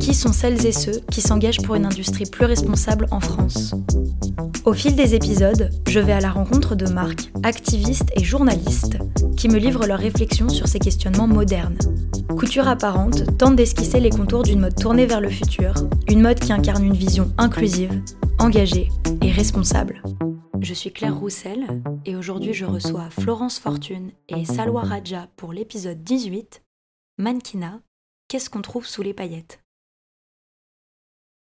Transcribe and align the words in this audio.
Qui 0.00 0.14
sont 0.14 0.32
celles 0.32 0.64
et 0.66 0.72
ceux 0.72 1.00
qui 1.10 1.20
s'engagent 1.20 1.62
pour 1.62 1.74
une 1.74 1.86
industrie 1.86 2.26
plus 2.26 2.44
responsable 2.44 3.06
en 3.10 3.20
France 3.20 3.74
Au 4.64 4.72
fil 4.72 4.94
des 4.94 5.14
épisodes, 5.14 5.70
je 5.88 6.00
vais 6.00 6.12
à 6.12 6.20
la 6.20 6.30
rencontre 6.30 6.74
de 6.74 6.86
marques, 6.86 7.32
activistes 7.42 8.10
et 8.14 8.24
journalistes 8.24 8.98
qui 9.36 9.48
me 9.48 9.58
livrent 9.58 9.86
leurs 9.86 9.98
réflexions 9.98 10.48
sur 10.48 10.66
ces 10.66 10.78
questionnements 10.78 11.26
modernes. 11.26 11.78
Couture 12.36 12.68
apparente 12.68 13.36
tente 13.38 13.56
d'esquisser 13.56 14.00
les 14.00 14.10
contours 14.10 14.42
d'une 14.42 14.60
mode 14.60 14.74
tournée 14.74 15.06
vers 15.06 15.20
le 15.20 15.30
futur, 15.30 15.74
une 16.08 16.22
mode 16.22 16.40
qui 16.40 16.52
incarne 16.52 16.84
une 16.84 16.96
vision 16.96 17.32
inclusive, 17.38 18.02
engagée 18.38 18.88
et 19.22 19.30
responsable. 19.30 20.02
Je 20.60 20.74
suis 20.74 20.92
Claire 20.92 21.16
Roussel 21.16 21.66
et 22.04 22.16
aujourd'hui 22.16 22.52
je 22.52 22.64
reçois 22.64 23.10
Florence 23.10 23.58
Fortune 23.58 24.10
et 24.28 24.44
Salwa 24.44 24.82
Raja 24.82 25.28
pour 25.36 25.52
l'épisode 25.52 26.02
18 26.02 26.62
Mannequinat, 27.18 27.80
qu'est-ce 28.28 28.50
qu'on 28.50 28.62
trouve 28.62 28.86
sous 28.86 29.02
les 29.02 29.14
paillettes? 29.14 29.60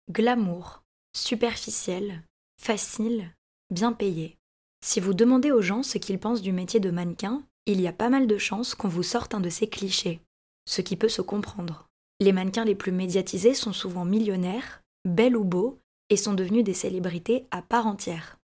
Glamour, 0.10 0.84
superficiel, 1.14 2.24
facile, 2.62 3.34
bien 3.70 3.92
payé. 3.92 4.38
Si 4.82 5.02
vous 5.02 5.14
demandez 5.14 5.52
aux 5.52 5.62
gens 5.62 5.84
ce 5.84 5.98
qu'ils 5.98 6.18
pensent 6.18 6.42
du 6.42 6.54
métier 6.54 6.80
de 6.80 6.92
mannequin, 6.92 7.44
il 7.66 7.82
y 7.82 7.90
a 7.90 7.92
pas 7.94 8.08
mal 8.08 8.26
de 8.26 8.38
chances 8.38 8.74
qu'on 8.74 8.88
vous 8.88 9.04
sorte 9.04 9.36
un 9.36 9.42
de 9.42 9.50
ces 9.50 9.68
clichés, 9.68 10.22
ce 10.66 10.82
qui 10.82 10.96
peut 10.96 11.10
se 11.10 11.22
comprendre. 11.22 11.88
Les 12.22 12.32
mannequins 12.32 12.64
les 12.64 12.74
plus 12.74 12.94
médiatisés 12.94 13.54
sont 13.54 13.74
souvent 13.74 14.06
millionnaires, 14.06 14.82
belles 15.04 15.36
ou 15.36 15.44
beaux, 15.44 15.78
et 16.10 16.16
sont 16.16 16.34
devenus 16.34 16.64
des 16.64 16.74
célébrités 16.74 17.46
à 17.52 17.62
part 17.62 17.86
entière. 17.86 18.38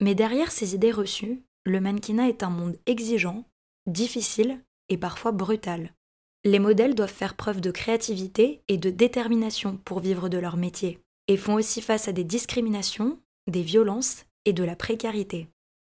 Mais 0.00 0.16
derrière 0.16 0.50
ces 0.50 0.74
idées 0.74 0.90
reçues, 0.90 1.44
le 1.64 1.80
mannequinat 1.80 2.28
est 2.28 2.42
un 2.42 2.50
monde 2.50 2.76
exigeant, 2.86 3.44
difficile 3.86 4.60
et 4.88 4.98
parfois 4.98 5.30
brutal. 5.30 5.94
Les 6.42 6.58
modèles 6.58 6.96
doivent 6.96 7.08
faire 7.08 7.36
preuve 7.36 7.60
de 7.60 7.70
créativité 7.70 8.62
et 8.66 8.78
de 8.78 8.90
détermination 8.90 9.78
pour 9.84 10.00
vivre 10.00 10.28
de 10.28 10.38
leur 10.38 10.56
métier, 10.56 10.98
et 11.28 11.36
font 11.36 11.54
aussi 11.54 11.80
face 11.80 12.08
à 12.08 12.12
des 12.12 12.24
discriminations, 12.24 13.18
des 13.46 13.62
violences 13.62 14.24
et 14.44 14.52
de 14.52 14.64
la 14.64 14.76
précarité. 14.76 15.48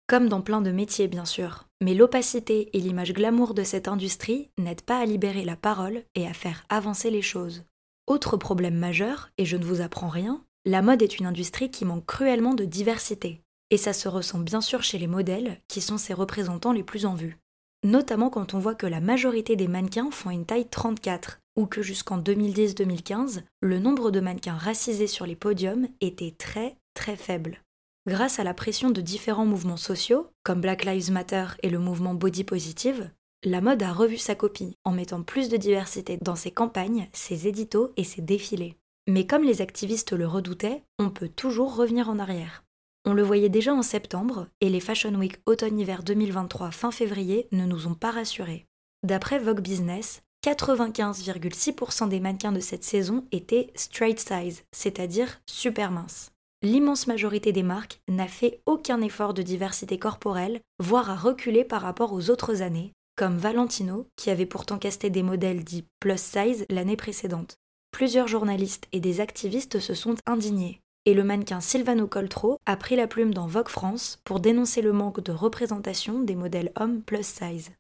Comme 0.08 0.28
dans 0.28 0.42
plein 0.42 0.62
de 0.62 0.72
métiers 0.72 1.08
bien 1.08 1.26
sûr, 1.26 1.68
mais 1.82 1.94
l'opacité 1.94 2.70
et 2.74 2.80
l'image 2.80 3.14
glamour 3.14 3.54
de 3.54 3.64
cette 3.64 3.88
industrie 3.88 4.50
n'aident 4.58 4.82
pas 4.82 5.00
à 5.00 5.06
libérer 5.06 5.46
la 5.46 5.56
parole 5.56 6.04
et 6.16 6.28
à 6.28 6.34
faire 6.34 6.66
avancer 6.70 7.10
les 7.12 7.22
choses. 7.22 7.64
Autre 8.08 8.38
problème 8.38 8.76
majeur, 8.76 9.30
et 9.38 9.46
je 9.46 9.56
ne 9.56 9.64
vous 9.64 9.82
apprends 9.82 10.10
rien, 10.10 10.44
la 10.66 10.82
mode 10.82 11.02
est 11.02 11.20
une 11.20 11.28
industrie 11.28 11.72
qui 11.72 11.86
manque 11.86 12.06
cruellement 12.06 12.56
de 12.56 12.66
diversité. 12.66 13.42
Et 13.70 13.78
ça 13.78 13.94
se 13.94 14.10
ressent 14.10 14.40
bien 14.40 14.62
sûr 14.62 14.84
chez 14.84 14.98
les 14.98 15.08
modèles, 15.08 15.62
qui 15.68 15.80
sont 15.80 15.98
ses 15.98 16.14
représentants 16.14 16.74
les 16.74 16.84
plus 16.84 17.06
en 17.06 17.14
vue. 17.14 17.38
Notamment 17.84 18.30
quand 18.30 18.54
on 18.54 18.60
voit 18.60 18.76
que 18.76 18.88
la 18.88 19.00
majorité 19.00 19.56
des 19.56 19.68
mannequins 19.68 20.12
font 20.12 20.32
une 20.32 20.46
taille 20.46 20.68
34, 20.68 21.40
ou 21.60 21.66
que 21.66 21.82
jusqu'en 21.82 22.18
2010-2015, 22.22 23.42
le 23.60 23.80
nombre 23.80 24.12
de 24.12 24.22
mannequins 24.22 24.56
racisés 24.56 25.08
sur 25.08 25.26
les 25.26 25.36
podiums 25.36 25.90
était 26.00 26.34
très 26.38 26.78
très 26.94 27.18
faible. 27.18 27.62
Grâce 28.08 28.40
à 28.40 28.46
la 28.46 28.54
pression 28.54 28.92
de 28.92 29.02
différents 29.02 29.46
mouvements 29.46 29.76
sociaux, 29.76 30.28
comme 30.44 30.62
Black 30.62 30.86
Lives 30.86 31.12
Matter 31.12 31.46
et 31.62 31.70
le 31.70 31.78
mouvement 31.78 32.14
Body 32.14 32.46
Positive, 32.46 33.12
la 33.44 33.60
mode 33.60 33.84
a 33.84 33.92
revu 33.92 34.18
sa 34.18 34.36
copie 34.36 34.78
en 34.86 34.94
mettant 34.94 35.22
plus 35.22 35.50
de 35.50 35.58
diversité 35.58 36.18
dans 36.22 36.38
ses 36.38 36.52
campagnes, 36.52 37.10
ses 37.12 37.48
éditos 37.48 37.92
et 37.98 38.06
ses 38.06 38.22
défilés. 38.22 38.78
Mais 39.08 39.28
comme 39.28 39.44
les 39.44 39.62
activistes 39.62 40.14
le 40.14 40.28
redoutaient, 40.28 40.84
on 40.98 41.10
peut 41.10 41.30
toujours 41.30 41.76
revenir 41.76 42.10
en 42.10 42.20
arrière. 42.20 42.64
On 43.06 43.14
le 43.14 43.24
voyait 43.24 43.50
déjà 43.50 43.74
en 43.74 43.82
septembre, 43.82 44.48
et 44.62 44.70
les 44.70 44.80
Fashion 44.80 45.16
Week 45.16 45.40
automne-hiver 45.46 46.04
2023 46.04 46.72
fin 46.72 46.92
février 46.92 47.48
ne 47.52 47.66
nous 47.66 47.88
ont 47.88 47.96
pas 47.96 48.12
rassurés. 48.12 48.66
D'après 49.04 49.40
Vogue 49.40 49.62
Business, 49.62 50.22
95,6% 50.46 52.08
des 52.08 52.20
mannequins 52.20 52.52
de 52.52 52.60
cette 52.60 52.84
saison 52.84 53.26
étaient 53.32 53.72
straight 53.76 54.20
size, 54.20 54.64
c'est-à-dire 54.72 55.42
super 55.50 55.92
minces. 55.92 56.32
L'immense 56.62 57.08
majorité 57.08 57.52
des 57.52 57.64
marques 57.64 58.02
n'a 58.08 58.28
fait 58.28 58.62
aucun 58.66 59.02
effort 59.02 59.34
de 59.34 59.42
diversité 59.42 59.98
corporelle, 59.98 60.60
voire 60.80 61.10
a 61.10 61.16
reculé 61.16 61.64
par 61.64 61.82
rapport 61.82 62.14
aux 62.14 62.30
autres 62.30 62.62
années, 62.62 62.92
comme 63.16 63.38
Valentino, 63.38 64.08
qui 64.16 64.30
avait 64.30 64.46
pourtant 64.46 64.78
casté 64.78 65.10
des 65.10 65.24
modèles 65.24 65.64
dits 65.64 65.86
plus 66.00 66.20
size 66.20 66.66
l'année 66.70 66.98
précédente. 66.98 67.56
Plusieurs 67.92 68.28
journalistes 68.28 68.88
et 68.92 69.00
des 69.00 69.22
activistes 69.22 69.80
se 69.80 69.94
sont 69.94 70.16
indignés 70.26 70.82
et 71.06 71.14
le 71.16 71.24
mannequin 71.24 71.60
Silvano 71.60 72.08
Coltro 72.08 72.60
a 72.68 72.78
pris 72.78 72.96
la 72.96 73.08
plume 73.08 73.34
dans 73.34 73.48
Vogue 73.48 73.70
France 73.70 74.20
pour 74.26 74.40
dénoncer 74.40 74.84
le 74.84 74.94
manque 74.94 75.22
de 75.22 75.32
représentation 75.32 76.20
des 76.20 76.36
modèles 76.36 76.72
hommes 76.80 77.02
plus 77.02 77.26
size. 77.26 77.72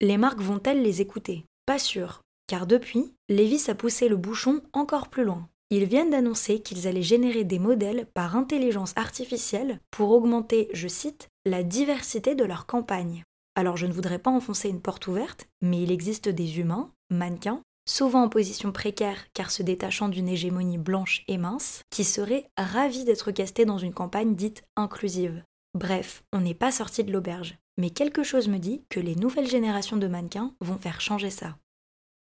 Les 0.00 0.16
marques 0.16 0.40
vont-elles 0.40 0.82
les 0.82 1.02
écouter? 1.02 1.44
Pas 1.70 1.78
sûr, 1.78 2.22
car 2.48 2.66
depuis, 2.66 3.14
Levis 3.28 3.70
a 3.70 3.76
poussé 3.76 4.08
le 4.08 4.16
bouchon 4.16 4.60
encore 4.72 5.06
plus 5.06 5.22
loin. 5.22 5.48
Ils 5.70 5.84
viennent 5.84 6.10
d'annoncer 6.10 6.58
qu'ils 6.58 6.88
allaient 6.88 7.00
générer 7.00 7.44
des 7.44 7.60
modèles 7.60 8.08
par 8.12 8.34
intelligence 8.34 8.92
artificielle 8.96 9.78
pour 9.92 10.10
augmenter, 10.10 10.68
je 10.72 10.88
cite, 10.88 11.28
la 11.46 11.62
diversité 11.62 12.34
de 12.34 12.42
leur 12.42 12.66
campagne. 12.66 13.22
Alors 13.54 13.76
je 13.76 13.86
ne 13.86 13.92
voudrais 13.92 14.18
pas 14.18 14.32
enfoncer 14.32 14.68
une 14.68 14.80
porte 14.80 15.06
ouverte, 15.06 15.46
mais 15.62 15.80
il 15.80 15.92
existe 15.92 16.28
des 16.28 16.58
humains, 16.58 16.90
mannequins, 17.08 17.62
souvent 17.88 18.24
en 18.24 18.28
position 18.28 18.72
précaire 18.72 19.26
car 19.32 19.52
se 19.52 19.62
détachant 19.62 20.08
d'une 20.08 20.28
hégémonie 20.28 20.76
blanche 20.76 21.22
et 21.28 21.38
mince, 21.38 21.82
qui 21.90 22.02
seraient 22.02 22.48
ravis 22.58 23.04
d'être 23.04 23.30
castés 23.30 23.64
dans 23.64 23.78
une 23.78 23.94
campagne 23.94 24.34
dite 24.34 24.64
inclusive. 24.74 25.44
Bref, 25.74 26.24
on 26.32 26.40
n'est 26.40 26.54
pas 26.54 26.72
sorti 26.72 27.04
de 27.04 27.12
l'auberge, 27.12 27.56
mais 27.78 27.90
quelque 27.90 28.24
chose 28.24 28.48
me 28.48 28.58
dit 28.58 28.82
que 28.88 28.98
les 28.98 29.14
nouvelles 29.14 29.48
générations 29.48 29.96
de 29.96 30.08
mannequins 30.08 30.54
vont 30.60 30.78
faire 30.78 31.00
changer 31.00 31.30
ça. 31.30 31.56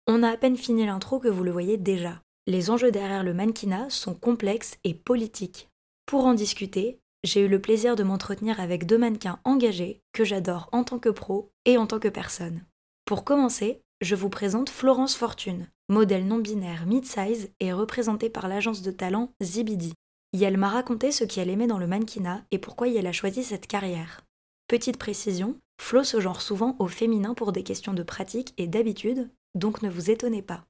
On 0.06 0.22
a 0.22 0.30
à 0.30 0.36
peine 0.36 0.56
fini 0.56 0.86
l'intro 0.86 1.18
que 1.18 1.28
vous 1.28 1.44
le 1.44 1.50
voyez 1.50 1.76
déjà. 1.76 2.22
Les 2.46 2.70
enjeux 2.70 2.92
derrière 2.92 3.24
le 3.24 3.34
mannequinat 3.34 3.90
sont 3.90 4.14
complexes 4.14 4.78
et 4.84 4.94
politiques. 4.94 5.68
Pour 6.06 6.24
en 6.24 6.34
discuter, 6.34 7.00
j'ai 7.24 7.40
eu 7.40 7.48
le 7.48 7.60
plaisir 7.60 7.96
de 7.96 8.04
m'entretenir 8.04 8.60
avec 8.60 8.86
deux 8.86 8.98
mannequins 8.98 9.40
engagés 9.44 10.00
que 10.12 10.24
j'adore 10.24 10.68
en 10.72 10.84
tant 10.84 10.98
que 10.98 11.08
pro 11.08 11.50
et 11.64 11.76
en 11.76 11.86
tant 11.86 11.98
que 11.98 12.08
personne. 12.08 12.64
Pour 13.04 13.24
commencer, 13.24 13.82
je 14.00 14.14
vous 14.14 14.28
présente 14.28 14.70
Florence 14.70 15.16
Fortune, 15.16 15.68
modèle 15.88 16.26
non 16.26 16.38
binaire 16.38 16.86
mid-size 16.86 17.50
et 17.60 17.72
représentée 17.72 18.30
par 18.30 18.48
l'agence 18.48 18.82
de 18.82 18.90
talent 18.90 19.32
Zibidi. 19.42 19.92
Elle 20.32 20.56
m'a 20.56 20.68
raconté 20.68 21.12
ce 21.12 21.24
qu'elle 21.24 21.50
aimait 21.50 21.66
dans 21.66 21.78
le 21.78 21.86
mannequinat 21.86 22.42
et 22.50 22.58
pourquoi 22.58 22.88
elle 22.88 23.06
a 23.06 23.12
choisi 23.12 23.42
cette 23.42 23.66
carrière. 23.66 24.22
Petite 24.68 24.98
précision, 24.98 25.56
Flo 25.80 26.04
se 26.04 26.20
genre 26.20 26.40
souvent 26.40 26.76
au 26.78 26.88
féminin 26.88 27.34
pour 27.34 27.52
des 27.52 27.62
questions 27.62 27.94
de 27.94 28.02
pratique 28.02 28.52
et 28.58 28.66
d'habitude, 28.66 29.30
donc 29.54 29.82
ne 29.82 29.90
vous 29.90 30.10
étonnez 30.10 30.42
pas. 30.42 30.64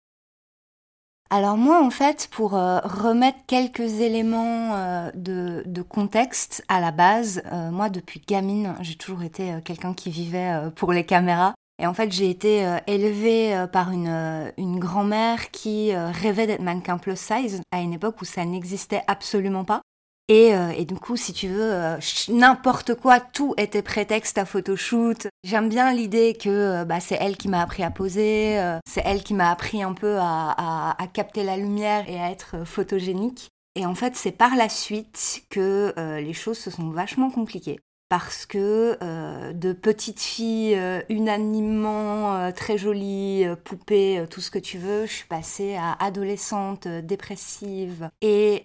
Alors 1.28 1.56
moi, 1.56 1.82
en 1.82 1.90
fait, 1.90 2.28
pour 2.30 2.54
euh, 2.54 2.78
remettre 2.84 3.38
quelques 3.48 4.00
éléments 4.00 4.74
euh, 4.76 5.10
de, 5.14 5.82
contexte 5.82 6.64
à 6.68 6.80
la 6.80 6.92
base, 6.92 7.42
euh, 7.52 7.72
moi, 7.72 7.88
depuis 7.90 8.22
gamine, 8.24 8.76
j'ai 8.80 8.94
toujours 8.94 9.24
été 9.24 9.58
quelqu'un 9.64 9.92
qui 9.92 10.10
vivait 10.10 10.70
pour 10.76 10.92
les 10.92 11.04
caméras. 11.04 11.55
Et 11.78 11.86
en 11.86 11.92
fait, 11.92 12.10
j'ai 12.10 12.30
été 12.30 12.66
euh, 12.66 12.78
élevée 12.86 13.54
euh, 13.54 13.66
par 13.66 13.90
une, 13.90 14.08
euh, 14.08 14.50
une 14.56 14.78
grand-mère 14.78 15.50
qui 15.50 15.94
rêvait 15.94 16.46
d'être 16.46 16.62
mannequin 16.62 16.98
plus 16.98 17.18
size 17.18 17.60
à 17.70 17.80
une 17.80 17.92
époque 17.92 18.20
où 18.22 18.24
ça 18.24 18.44
n'existait 18.44 19.02
absolument 19.06 19.64
pas. 19.64 19.82
Et, 20.28 20.84
du 20.84 20.96
coup, 20.96 21.16
si 21.16 21.32
tu 21.32 21.46
veux, 21.46 21.98
n'importe 22.30 22.96
quoi, 22.96 23.20
tout 23.20 23.54
était 23.58 23.82
prétexte 23.82 24.38
à 24.38 24.44
photoshoot. 24.44 25.28
J'aime 25.44 25.68
bien 25.68 25.92
l'idée 25.92 26.34
que 26.34 26.82
bah, 26.82 26.98
c'est 26.98 27.16
elle 27.20 27.36
qui 27.36 27.46
m'a 27.46 27.62
appris 27.62 27.84
à 27.84 27.92
poser, 27.92 28.60
c'est 28.88 29.02
elle 29.04 29.22
qui 29.22 29.34
m'a 29.34 29.52
appris 29.52 29.84
un 29.84 29.92
peu 29.92 30.16
à, 30.18 30.96
capter 31.12 31.44
la 31.44 31.56
lumière 31.56 32.10
et 32.10 32.20
à 32.20 32.32
être 32.32 32.66
photogénique. 32.66 33.50
Et 33.76 33.86
en 33.86 33.94
fait, 33.94 34.16
c'est 34.16 34.32
par 34.32 34.56
la 34.56 34.68
suite 34.68 35.44
que 35.48 35.94
les 36.18 36.32
choses 36.32 36.58
se 36.58 36.72
sont 36.72 36.90
vachement 36.90 37.30
compliquées 37.30 37.78
parce 38.08 38.46
que 38.46 38.98
euh, 39.02 39.52
de 39.52 39.72
petite 39.72 40.20
fille 40.20 40.74
euh, 40.76 41.00
unanimement 41.08 42.36
euh, 42.36 42.50
très 42.52 42.78
jolie, 42.78 43.44
poupée, 43.64 44.24
tout 44.30 44.40
ce 44.40 44.50
que 44.50 44.58
tu 44.58 44.78
veux, 44.78 45.06
je 45.06 45.12
suis 45.12 45.26
passée 45.26 45.76
à 45.76 45.92
adolescente, 46.04 46.86
dépressive 46.86 48.10
et 48.20 48.64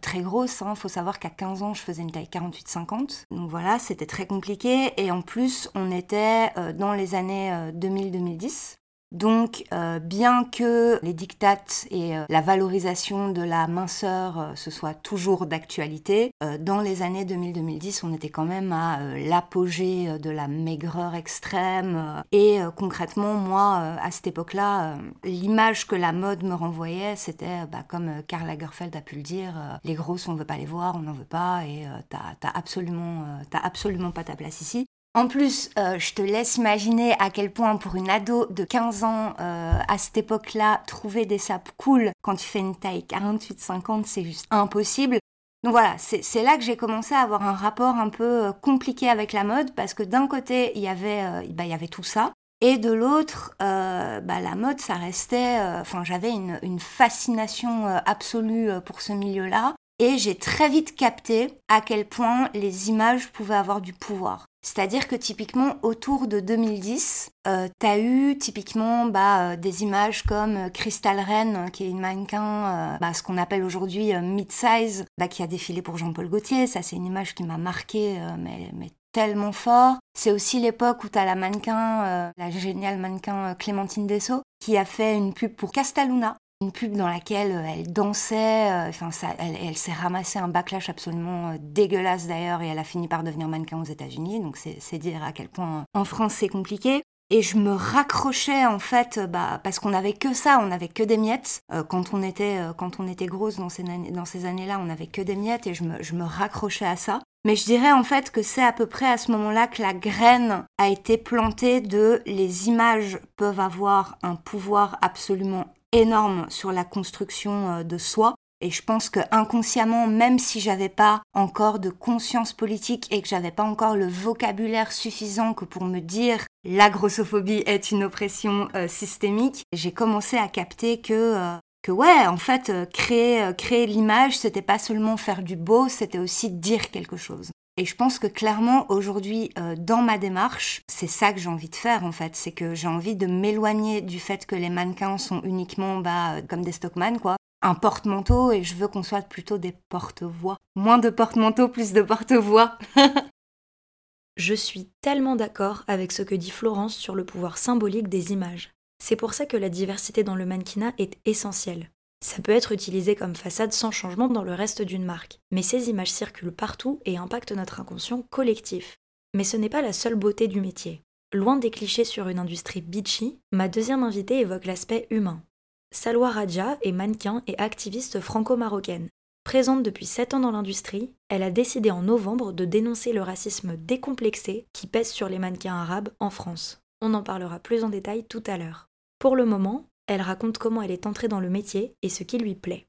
très 0.00 0.20
grosse. 0.20 0.60
Il 0.60 0.66
hein. 0.66 0.74
faut 0.74 0.88
savoir 0.88 1.18
qu'à 1.18 1.30
15 1.30 1.62
ans, 1.62 1.74
je 1.74 1.80
faisais 1.80 2.02
une 2.02 2.10
taille 2.10 2.28
48-50. 2.30 3.26
Donc 3.30 3.48
voilà, 3.50 3.78
c'était 3.78 4.06
très 4.06 4.26
compliqué. 4.26 4.92
Et 4.96 5.10
en 5.10 5.22
plus, 5.22 5.70
on 5.74 5.90
était 5.90 6.50
dans 6.74 6.92
les 6.92 7.14
années 7.14 7.50
2000-2010. 7.74 8.76
Donc, 9.12 9.64
euh, 9.74 9.98
bien 9.98 10.44
que 10.44 10.98
les 11.04 11.12
dictates 11.12 11.86
et 11.90 12.16
euh, 12.16 12.24
la 12.30 12.40
valorisation 12.40 13.28
de 13.28 13.42
la 13.42 13.66
minceur 13.66 14.38
euh, 14.38 14.52
ce 14.54 14.70
soit 14.70 14.94
toujours 14.94 15.44
d'actualité, 15.44 16.32
dans 16.60 16.80
les 16.80 17.02
années 17.02 17.24
2000-2010, 17.24 18.00
on 18.04 18.14
était 18.14 18.30
quand 18.30 18.44
même 18.44 18.72
à 18.72 19.00
l'apogée 19.16 20.18
de 20.18 20.30
la 20.30 20.48
maigreur 20.48 21.14
extrême. 21.14 22.22
et 22.32 22.60
concrètement, 22.76 23.34
moi, 23.34 23.96
à 24.02 24.10
cette 24.10 24.26
époque-là, 24.26 24.96
l'image 25.24 25.86
que 25.86 25.94
la 25.94 26.12
mode 26.12 26.42
me 26.42 26.54
renvoyait, 26.54 27.16
c'était 27.16 27.66
bah, 27.70 27.84
comme 27.86 28.22
Karl 28.26 28.46
Lagerfeld 28.46 28.94
a 28.96 29.00
pu 29.00 29.16
le 29.16 29.22
dire, 29.22 29.80
les 29.84 29.94
grosses, 29.94 30.28
on 30.28 30.32
ne 30.32 30.38
veut 30.38 30.44
pas 30.44 30.56
les 30.56 30.66
voir, 30.66 30.96
on 30.96 31.00
n'en 31.00 31.12
veut 31.12 31.24
pas, 31.24 31.64
et 31.64 31.86
t'as 32.08 32.50
absolument, 32.54 33.24
absolument 33.52 34.10
pas 34.10 34.24
ta 34.24 34.36
place 34.36 34.60
ici. 34.60 34.86
En 35.14 35.28
plus, 35.28 35.68
euh, 35.78 35.98
je 35.98 36.14
te 36.14 36.22
laisse 36.22 36.56
imaginer 36.56 37.14
à 37.18 37.28
quel 37.28 37.52
point 37.52 37.76
pour 37.76 37.96
une 37.96 38.08
ado 38.08 38.46
de 38.46 38.64
15 38.64 39.04
ans 39.04 39.34
euh, 39.40 39.78
à 39.86 39.98
cette 39.98 40.16
époque-là, 40.16 40.82
trouver 40.86 41.26
des 41.26 41.36
sapes 41.36 41.70
cool 41.76 42.12
quand 42.22 42.36
tu 42.36 42.46
fais 42.46 42.60
une 42.60 42.74
taille 42.74 43.04
48-50, 43.06 44.04
c'est 44.06 44.24
juste 44.24 44.46
impossible. 44.50 45.18
Donc 45.64 45.72
voilà, 45.72 45.96
c'est 45.98 46.42
là 46.42 46.56
que 46.56 46.62
j'ai 46.62 46.76
commencé 46.78 47.14
à 47.14 47.20
avoir 47.20 47.42
un 47.42 47.52
rapport 47.52 47.96
un 47.96 48.08
peu 48.08 48.46
euh, 48.46 48.52
compliqué 48.52 49.10
avec 49.10 49.34
la 49.34 49.44
mode 49.44 49.74
parce 49.74 49.92
que 49.92 50.02
d'un 50.02 50.26
côté, 50.26 50.72
il 50.76 50.82
y 50.82 50.88
avait, 50.88 51.46
bah, 51.50 51.64
il 51.64 51.70
y 51.70 51.74
avait 51.74 51.88
tout 51.88 52.02
ça. 52.02 52.32
Et 52.62 52.78
de 52.78 52.90
l'autre, 52.90 53.54
bah, 53.58 54.40
la 54.40 54.54
mode, 54.54 54.80
ça 54.80 54.94
restait. 54.94 55.58
Enfin, 55.80 56.04
j'avais 56.04 56.30
une, 56.30 56.60
une, 56.62 56.78
fascination 56.78 57.86
absolue 58.06 58.70
pour 58.86 59.00
ce 59.00 59.12
milieu-là. 59.12 59.74
Et 59.98 60.16
j'ai 60.16 60.36
très 60.36 60.68
vite 60.68 60.94
capté 60.94 61.48
à 61.68 61.80
quel 61.80 62.06
point 62.06 62.50
les 62.54 62.88
images 62.88 63.32
pouvaient 63.32 63.56
avoir 63.56 63.80
du 63.80 63.92
pouvoir. 63.92 64.46
C'est-à-dire 64.64 65.08
que 65.08 65.16
typiquement 65.16 65.74
autour 65.82 66.28
de 66.28 66.38
2010, 66.38 67.32
euh, 67.48 67.68
tu 67.80 67.86
as 67.86 67.98
eu 67.98 68.38
typiquement 68.38 69.06
bah, 69.06 69.50
euh, 69.50 69.56
des 69.56 69.82
images 69.82 70.22
comme 70.22 70.56
euh, 70.56 70.68
Crystal 70.68 71.18
Ren, 71.18 71.68
qui 71.70 71.84
est 71.84 71.90
une 71.90 71.98
mannequin, 71.98 72.96
bah, 73.00 73.12
ce 73.12 73.24
qu'on 73.24 73.38
appelle 73.38 73.64
aujourd'hui 73.64 74.14
mid-size, 74.14 75.04
bah, 75.18 75.26
qui 75.26 75.42
a 75.42 75.48
défilé 75.48 75.82
pour 75.82 75.98
Jean-Paul 75.98 76.28
Gaultier. 76.28 76.68
Ça, 76.68 76.80
c'est 76.82 76.94
une 76.94 77.06
image 77.06 77.34
qui 77.34 77.42
m'a 77.42 77.58
marqué, 77.58 78.18
mais, 78.38 78.70
mais, 78.74 78.90
tellement 79.12 79.52
fort. 79.52 79.96
C'est 80.16 80.32
aussi 80.32 80.58
l'époque 80.58 81.04
où 81.04 81.08
tu 81.10 81.18
as 81.18 81.26
la 81.26 81.34
mannequin, 81.34 82.32
la 82.34 82.50
géniale 82.50 82.98
mannequin 82.98 83.54
Clémentine 83.56 84.06
Dessau, 84.06 84.40
qui 84.58 84.78
a 84.78 84.86
fait 84.86 85.14
une 85.14 85.34
pub 85.34 85.54
pour 85.54 85.70
Castaluna 85.70 86.38
une 86.62 86.72
pub 86.72 86.96
dans 86.96 87.08
laquelle 87.08 87.52
euh, 87.52 87.66
elle 87.66 87.92
dansait, 87.92 88.70
euh, 88.70 88.88
enfin 88.88 89.10
elle, 89.38 89.76
s'est 89.76 89.92
ramassée 89.92 90.38
un 90.38 90.48
backlash 90.48 90.88
absolument 90.88 91.50
euh, 91.50 91.56
dégueulasse 91.60 92.28
d'ailleurs 92.28 92.62
et 92.62 92.68
elle 92.68 92.78
a 92.78 92.84
fini 92.84 93.08
par 93.08 93.24
devenir 93.24 93.48
mannequin 93.48 93.80
aux 93.80 93.84
États-Unis, 93.84 94.40
donc 94.40 94.56
c'est 94.56 94.98
dire 94.98 95.22
à 95.24 95.32
quel 95.32 95.48
point 95.48 95.84
en 95.94 96.04
France 96.04 96.34
c'est 96.34 96.48
compliqué. 96.48 97.02
Et 97.30 97.40
je 97.40 97.56
me 97.56 97.72
raccrochais 97.72 98.66
en 98.66 98.78
fait, 98.78 99.18
bah, 99.18 99.58
parce 99.64 99.78
qu'on 99.78 99.90
n'avait 99.90 100.12
que 100.12 100.34
ça, 100.34 100.58
on 100.60 100.66
n'avait 100.66 100.88
que 100.88 101.02
des 101.02 101.16
miettes. 101.16 101.62
quand 101.88 102.12
on 102.12 102.22
était 102.22 103.26
grosse 103.26 103.56
dans 103.56 103.70
ces, 103.70 103.84
dans 103.84 104.26
ces 104.26 104.44
années-là, 104.44 104.78
on 104.78 104.84
n'avait 104.84 105.06
que 105.06 105.22
des 105.22 105.34
miettes 105.34 105.66
et 105.66 105.72
je 105.72 105.82
me, 105.82 106.02
je 106.02 106.14
me 106.14 106.24
raccrochais 106.24 106.84
à 106.84 106.96
ça. 106.96 107.20
Mais 107.46 107.56
je 107.56 107.64
dirais 107.64 107.90
en 107.90 108.04
fait 108.04 108.30
que 108.30 108.42
c'est 108.42 108.62
à 108.62 108.72
peu 108.72 108.86
près 108.86 109.10
à 109.10 109.16
ce 109.16 109.32
moment-là 109.32 109.66
que 109.66 109.80
la 109.80 109.94
graine 109.94 110.64
a 110.76 110.88
été 110.88 111.16
plantée 111.16 111.80
de 111.80 112.20
les 112.26 112.68
images 112.68 113.18
peuvent 113.36 113.60
avoir 113.60 114.18
un 114.22 114.36
pouvoir 114.36 114.98
absolument 115.00 115.64
énorme 115.92 116.46
sur 116.48 116.72
la 116.72 116.84
construction 116.84 117.70
euh, 117.70 117.82
de 117.84 117.98
soi. 117.98 118.34
Et 118.60 118.70
je 118.70 118.82
pense 118.82 119.10
que 119.10 119.20
inconsciemment, 119.32 120.06
même 120.06 120.38
si 120.38 120.60
j'avais 120.60 120.88
pas 120.88 121.22
encore 121.34 121.80
de 121.80 121.90
conscience 121.90 122.52
politique 122.52 123.08
et 123.10 123.20
que 123.20 123.28
j'avais 123.28 123.50
pas 123.50 123.64
encore 123.64 123.96
le 123.96 124.06
vocabulaire 124.06 124.92
suffisant 124.92 125.52
que 125.52 125.64
pour 125.64 125.84
me 125.84 125.98
dire 125.98 126.46
la 126.64 126.88
grossophobie 126.88 127.64
est 127.66 127.90
une 127.90 128.04
oppression 128.04 128.68
euh, 128.76 128.86
systémique, 128.86 129.64
j'ai 129.72 129.92
commencé 129.92 130.36
à 130.36 130.46
capter 130.46 131.00
que 131.00 131.12
euh, 131.12 131.56
que 131.82 131.90
ouais, 131.90 132.28
en 132.28 132.36
fait, 132.36 132.70
créer 132.92 133.50
créer 133.58 133.88
l'image, 133.88 134.38
c'était 134.38 134.62
pas 134.62 134.78
seulement 134.78 135.16
faire 135.16 135.42
du 135.42 135.56
beau, 135.56 135.88
c'était 135.88 136.20
aussi 136.20 136.48
dire 136.48 136.92
quelque 136.92 137.16
chose. 137.16 137.50
Et 137.78 137.86
je 137.86 137.96
pense 137.96 138.18
que 138.18 138.26
clairement 138.26 138.90
aujourd'hui 138.90 139.50
euh, 139.58 139.74
dans 139.78 140.02
ma 140.02 140.18
démarche, 140.18 140.82
c'est 140.88 141.06
ça 141.06 141.32
que 141.32 141.40
j'ai 141.40 141.48
envie 141.48 141.70
de 141.70 141.76
faire 141.76 142.04
en 142.04 142.12
fait, 142.12 142.36
c'est 142.36 142.52
que 142.52 142.74
j'ai 142.74 142.88
envie 142.88 143.16
de 143.16 143.26
m'éloigner 143.26 144.02
du 144.02 144.20
fait 144.20 144.44
que 144.44 144.54
les 144.54 144.68
mannequins 144.68 145.16
sont 145.16 145.40
uniquement 145.42 145.98
bah, 145.98 146.34
euh, 146.34 146.42
comme 146.42 146.62
des 146.62 146.72
stockman 146.72 147.18
quoi, 147.18 147.36
un 147.62 147.74
porte-manteau 147.74 148.52
et 148.52 148.62
je 148.62 148.74
veux 148.74 148.88
qu'on 148.88 149.02
soit 149.02 149.22
plutôt 149.22 149.56
des 149.56 149.74
porte-voix. 149.88 150.58
Moins 150.76 150.98
de 150.98 151.08
porte-manteau, 151.08 151.68
plus 151.68 151.94
de 151.94 152.02
porte-voix. 152.02 152.76
je 154.36 154.54
suis 154.54 154.90
tellement 155.00 155.36
d'accord 155.36 155.84
avec 155.86 156.12
ce 156.12 156.22
que 156.22 156.34
dit 156.34 156.50
Florence 156.50 156.94
sur 156.94 157.14
le 157.14 157.24
pouvoir 157.24 157.56
symbolique 157.56 158.08
des 158.08 158.32
images. 158.32 158.70
C'est 159.02 159.16
pour 159.16 159.32
ça 159.32 159.46
que 159.46 159.56
la 159.56 159.70
diversité 159.70 160.24
dans 160.24 160.36
le 160.36 160.44
mannequinat 160.44 160.92
est 160.98 161.18
essentielle. 161.24 161.90
Ça 162.22 162.40
peut 162.40 162.52
être 162.52 162.70
utilisé 162.70 163.16
comme 163.16 163.34
façade 163.34 163.72
sans 163.72 163.90
changement 163.90 164.28
dans 164.28 164.44
le 164.44 164.54
reste 164.54 164.80
d'une 164.80 165.04
marque, 165.04 165.40
mais 165.50 165.60
ces 165.60 165.90
images 165.90 166.12
circulent 166.12 166.54
partout 166.54 167.00
et 167.04 167.16
impactent 167.16 167.50
notre 167.50 167.80
inconscient 167.80 168.22
collectif. 168.30 168.96
Mais 169.34 169.42
ce 169.42 169.56
n'est 169.56 169.68
pas 169.68 169.82
la 169.82 169.92
seule 169.92 170.14
beauté 170.14 170.46
du 170.46 170.60
métier. 170.60 171.02
Loin 171.34 171.56
des 171.56 171.72
clichés 171.72 172.04
sur 172.04 172.28
une 172.28 172.38
industrie 172.38 172.80
bitchy, 172.80 173.40
ma 173.50 173.66
deuxième 173.66 174.04
invitée 174.04 174.38
évoque 174.38 174.66
l'aspect 174.66 175.08
humain. 175.10 175.42
Salwa 175.90 176.30
Raja 176.30 176.78
est 176.82 176.92
mannequin 176.92 177.42
et 177.48 177.58
activiste 177.58 178.20
franco-marocaine. 178.20 179.08
Présente 179.42 179.82
depuis 179.82 180.06
7 180.06 180.34
ans 180.34 180.40
dans 180.40 180.52
l'industrie, 180.52 181.12
elle 181.28 181.42
a 181.42 181.50
décidé 181.50 181.90
en 181.90 182.02
novembre 182.02 182.52
de 182.52 182.64
dénoncer 182.64 183.12
le 183.12 183.22
racisme 183.22 183.76
décomplexé 183.76 184.68
qui 184.72 184.86
pèse 184.86 185.10
sur 185.10 185.28
les 185.28 185.40
mannequins 185.40 185.74
arabes 185.74 186.10
en 186.20 186.30
France. 186.30 186.80
On 187.00 187.14
en 187.14 187.24
parlera 187.24 187.58
plus 187.58 187.82
en 187.82 187.88
détail 187.88 188.24
tout 188.28 188.44
à 188.46 188.58
l'heure. 188.58 188.88
Pour 189.18 189.34
le 189.34 189.44
moment, 189.44 189.88
elle 190.06 190.20
raconte 190.20 190.58
comment 190.58 190.82
elle 190.82 190.90
est 190.90 191.06
entrée 191.06 191.28
dans 191.28 191.40
le 191.40 191.50
métier 191.50 191.96
et 192.02 192.08
ce 192.08 192.22
qui 192.24 192.38
lui 192.38 192.54
plaît. 192.54 192.88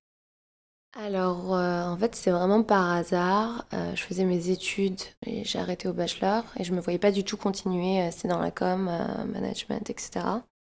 Alors, 0.95 1.55
euh, 1.55 1.85
en 1.85 1.97
fait, 1.97 2.15
c'est 2.15 2.29
vraiment 2.29 2.61
par 2.61 2.91
hasard. 2.91 3.65
Euh, 3.73 3.95
je 3.95 4.03
faisais 4.03 4.25
mes 4.25 4.49
études 4.49 5.01
et 5.25 5.43
j'ai 5.43 5.57
arrêté 5.57 5.87
au 5.87 5.93
bachelor 5.93 6.43
et 6.59 6.63
je 6.63 6.71
me 6.71 6.81
voyais 6.81 6.99
pas 6.99 7.11
du 7.11 7.23
tout 7.23 7.35
continuer. 7.35 8.01
Euh, 8.03 8.09
c'est 8.11 8.27
dans 8.27 8.39
la 8.39 8.51
com, 8.51 8.91
management, 9.27 9.89
etc. 9.89 10.25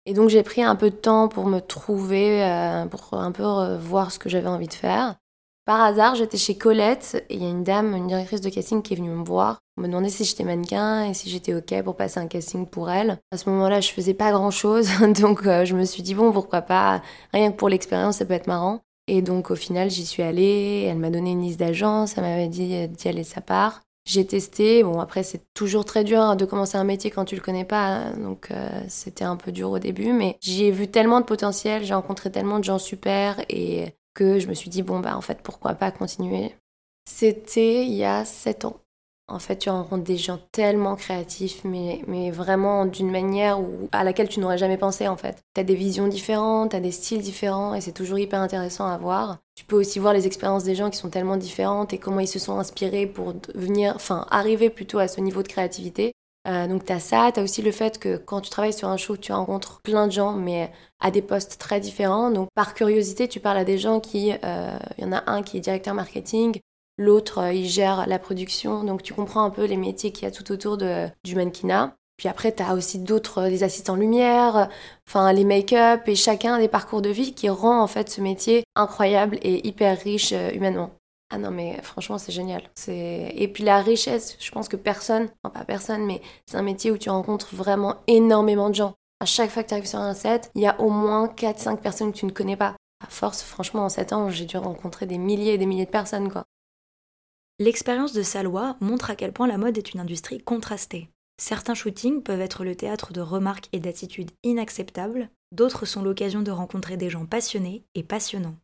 Et 0.04 0.12
donc, 0.12 0.28
j'ai 0.28 0.42
pris 0.42 0.62
un 0.62 0.76
peu 0.76 0.90
de 0.90 0.96
temps 0.96 1.28
pour 1.28 1.46
me 1.46 1.60
trouver, 1.60 2.40
pour 2.90 3.14
un 3.14 3.32
peu 3.32 3.76
voir 3.76 4.12
ce 4.12 4.18
que 4.18 4.28
j'avais 4.28 4.48
envie 4.48 4.68
de 4.68 4.74
faire. 4.74 5.16
Par 5.66 5.82
hasard, 5.82 6.14
j'étais 6.14 6.38
chez 6.38 6.56
Colette 6.56 7.24
et 7.28 7.34
il 7.36 7.42
y 7.42 7.46
a 7.46 7.50
une 7.50 7.62
dame, 7.62 7.94
une 7.94 8.06
directrice 8.06 8.40
de 8.40 8.48
casting 8.48 8.82
qui 8.82 8.94
est 8.94 8.96
venue 8.96 9.10
me 9.10 9.24
voir, 9.24 9.60
me 9.76 9.86
demander 9.86 10.08
si 10.08 10.24
j'étais 10.24 10.42
mannequin 10.42 11.04
et 11.04 11.14
si 11.14 11.28
j'étais 11.30 11.54
OK 11.54 11.82
pour 11.84 11.96
passer 11.96 12.18
un 12.18 12.26
casting 12.26 12.66
pour 12.66 12.90
elle. 12.90 13.18
À 13.30 13.36
ce 13.36 13.48
moment-là, 13.50 13.80
je 13.80 13.90
faisais 13.92 14.14
pas 14.14 14.32
grand-chose, 14.32 14.88
donc 15.20 15.46
euh, 15.46 15.64
je 15.64 15.76
me 15.76 15.84
suis 15.84 16.02
dit 16.02 16.14
bon, 16.14 16.32
pourquoi 16.32 16.62
pas, 16.62 17.02
rien 17.32 17.52
que 17.52 17.56
pour 17.56 17.68
l'expérience, 17.68 18.16
ça 18.16 18.24
peut 18.24 18.34
être 18.34 18.46
marrant. 18.46 18.80
Et 19.06 19.22
donc 19.22 19.50
au 19.50 19.56
final, 19.56 19.90
j'y 19.90 20.06
suis 20.06 20.22
allée, 20.22 20.86
elle 20.88 20.98
m'a 20.98 21.10
donné 21.10 21.32
une 21.32 21.42
liste 21.42 21.60
d'agences, 21.60 22.16
elle 22.16 22.24
m'avait 22.24 22.48
dit 22.48 22.88
d'y 22.88 23.08
aller 23.08 23.24
sa 23.24 23.40
part. 23.40 23.82
J'ai 24.06 24.26
testé, 24.26 24.82
bon 24.82 24.98
après 24.98 25.22
c'est 25.22 25.42
toujours 25.52 25.84
très 25.84 26.04
dur 26.04 26.20
hein, 26.20 26.34
de 26.34 26.46
commencer 26.46 26.78
un 26.78 26.84
métier 26.84 27.10
quand 27.10 27.26
tu 27.26 27.34
le 27.34 27.42
connais 27.42 27.66
pas, 27.66 28.10
donc 28.12 28.50
euh, 28.50 28.68
c'était 28.88 29.24
un 29.24 29.36
peu 29.36 29.52
dur 29.52 29.70
au 29.70 29.78
début, 29.78 30.12
mais 30.12 30.36
j'ai 30.40 30.70
vu 30.70 30.88
tellement 30.88 31.20
de 31.20 31.26
potentiel, 31.26 31.84
j'ai 31.84 31.92
rencontré 31.92 32.32
tellement 32.32 32.58
de 32.58 32.64
gens 32.64 32.78
super 32.78 33.44
et 33.50 33.94
que 34.14 34.38
je 34.38 34.48
me 34.48 34.54
suis 34.54 34.70
dit, 34.70 34.82
bon, 34.82 35.00
bah 35.00 35.16
en 35.16 35.20
fait, 35.20 35.40
pourquoi 35.42 35.74
pas 35.74 35.90
continuer? 35.90 36.54
C'était 37.08 37.84
il 37.84 37.94
y 37.94 38.04
a 38.04 38.24
sept 38.24 38.64
ans. 38.64 38.80
En 39.30 39.38
fait, 39.38 39.58
tu 39.58 39.70
rencontres 39.70 40.02
des 40.02 40.16
gens 40.16 40.40
tellement 40.50 40.96
créatifs, 40.96 41.62
mais, 41.62 42.02
mais 42.08 42.32
vraiment 42.32 42.84
d'une 42.84 43.12
manière 43.12 43.60
où, 43.60 43.88
à 43.92 44.02
laquelle 44.02 44.28
tu 44.28 44.40
n'aurais 44.40 44.58
jamais 44.58 44.76
pensé 44.76 45.06
en 45.06 45.16
fait. 45.16 45.38
Tu 45.54 45.60
as 45.60 45.64
des 45.64 45.76
visions 45.76 46.08
différentes, 46.08 46.70
tu 46.70 46.76
as 46.76 46.80
des 46.80 46.90
styles 46.90 47.22
différents, 47.22 47.74
et 47.74 47.80
c'est 47.80 47.92
toujours 47.92 48.18
hyper 48.18 48.40
intéressant 48.40 48.86
à 48.86 48.98
voir. 48.98 49.38
Tu 49.54 49.64
peux 49.64 49.76
aussi 49.76 50.00
voir 50.00 50.14
les 50.14 50.26
expériences 50.26 50.64
des 50.64 50.74
gens 50.74 50.90
qui 50.90 50.98
sont 50.98 51.10
tellement 51.10 51.36
différentes 51.36 51.92
et 51.92 51.98
comment 51.98 52.18
ils 52.18 52.26
se 52.26 52.40
sont 52.40 52.58
inspirés 52.58 53.06
pour 53.06 53.34
venir, 53.54 53.92
enfin, 53.94 54.26
arriver 54.30 54.68
plutôt 54.68 54.98
à 54.98 55.06
ce 55.06 55.20
niveau 55.20 55.44
de 55.44 55.48
créativité. 55.48 56.12
Euh, 56.48 56.66
donc 56.66 56.84
tu 56.86 56.92
as 56.92 57.00
ça, 57.00 57.30
tu 57.32 57.40
as 57.40 57.42
aussi 57.42 57.62
le 57.62 57.70
fait 57.70 57.98
que 57.98 58.16
quand 58.16 58.40
tu 58.40 58.50
travailles 58.50 58.72
sur 58.72 58.88
un 58.88 58.96
show, 58.96 59.16
tu 59.16 59.32
rencontres 59.32 59.80
plein 59.82 60.06
de 60.06 60.12
gens, 60.12 60.32
mais 60.32 60.72
à 60.98 61.10
des 61.10 61.22
postes 61.22 61.58
très 61.58 61.80
différents. 61.80 62.30
Donc 62.30 62.48
par 62.54 62.74
curiosité, 62.74 63.28
tu 63.28 63.40
parles 63.40 63.58
à 63.58 63.64
des 63.64 63.78
gens 63.78 64.00
qui... 64.00 64.32
Euh, 64.44 64.78
il 64.98 65.04
y 65.04 65.06
en 65.06 65.12
a 65.12 65.30
un 65.30 65.42
qui 65.42 65.58
est 65.58 65.60
directeur 65.60 65.94
marketing, 65.94 66.58
l'autre, 66.96 67.38
euh, 67.38 67.52
il 67.52 67.68
gère 67.68 68.06
la 68.06 68.18
production. 68.18 68.84
Donc 68.84 69.02
tu 69.02 69.12
comprends 69.12 69.44
un 69.44 69.50
peu 69.50 69.64
les 69.64 69.76
métiers 69.76 70.12
qu'il 70.12 70.24
y 70.24 70.26
a 70.26 70.30
tout 70.30 70.50
autour 70.50 70.76
de, 70.78 71.08
du 71.24 71.34
mannequinat. 71.34 71.94
Puis 72.16 72.28
après, 72.28 72.54
tu 72.54 72.62
as 72.62 72.74
aussi 72.74 72.98
d'autres, 72.98 73.48
des 73.48 73.62
assistants 73.62 73.96
lumière, 73.96 74.68
enfin 75.08 75.32
les 75.32 75.44
make-up, 75.44 76.02
et 76.06 76.14
chacun 76.14 76.58
des 76.58 76.68
parcours 76.68 77.00
de 77.00 77.08
vie 77.08 77.32
qui 77.32 77.48
rend 77.48 77.82
en 77.82 77.86
fait 77.86 78.10
ce 78.10 78.20
métier 78.20 78.62
incroyable 78.76 79.38
et 79.40 79.66
hyper 79.66 79.98
riche 79.98 80.34
humainement. 80.52 80.90
Ah 81.30 81.38
non, 81.38 81.50
mais 81.52 81.80
franchement, 81.82 82.18
c'est 82.18 82.32
génial. 82.32 82.62
Et 82.88 83.48
puis 83.52 83.62
la 83.62 83.80
richesse, 83.80 84.36
je 84.40 84.50
pense 84.50 84.68
que 84.68 84.76
personne, 84.76 85.28
enfin 85.42 85.52
pas 85.52 85.64
personne, 85.64 86.04
mais 86.04 86.20
c'est 86.46 86.56
un 86.56 86.62
métier 86.62 86.90
où 86.90 86.98
tu 86.98 87.08
rencontres 87.08 87.54
vraiment 87.54 87.96
énormément 88.08 88.68
de 88.68 88.74
gens. 88.74 88.94
À 89.20 89.26
chaque 89.26 89.50
fois 89.50 89.62
que 89.62 89.68
tu 89.68 89.74
arrives 89.74 89.86
sur 89.86 90.00
un 90.00 90.14
set, 90.14 90.50
il 90.54 90.62
y 90.62 90.66
a 90.66 90.80
au 90.80 90.90
moins 90.90 91.28
4-5 91.28 91.76
personnes 91.76 92.12
que 92.12 92.18
tu 92.18 92.26
ne 92.26 92.32
connais 92.32 92.56
pas. 92.56 92.74
À 93.04 93.08
force, 93.08 93.42
franchement, 93.42 93.84
en 93.84 93.88
7 93.88 94.12
ans, 94.12 94.30
j'ai 94.30 94.44
dû 94.44 94.56
rencontrer 94.56 95.06
des 95.06 95.18
milliers 95.18 95.54
et 95.54 95.58
des 95.58 95.66
milliers 95.66 95.86
de 95.86 95.90
personnes, 95.90 96.32
quoi. 96.32 96.44
L'expérience 97.60 98.12
de 98.12 98.22
Salwa 98.22 98.76
montre 98.80 99.10
à 99.10 99.16
quel 99.16 99.32
point 99.32 99.46
la 99.46 99.58
mode 99.58 99.78
est 99.78 99.92
une 99.92 100.00
industrie 100.00 100.42
contrastée. 100.42 101.10
Certains 101.40 101.74
shootings 101.74 102.22
peuvent 102.22 102.40
être 102.40 102.64
le 102.64 102.74
théâtre 102.74 103.12
de 103.12 103.20
remarques 103.20 103.68
et 103.72 103.80
d'attitudes 103.80 104.30
inacceptables, 104.42 105.30
d'autres 105.52 105.86
sont 105.86 106.02
l'occasion 106.02 106.42
de 106.42 106.50
rencontrer 106.50 106.96
des 106.96 107.10
gens 107.10 107.26
passionnés 107.26 107.84
et 107.94 108.02
passionnants. 108.02 108.56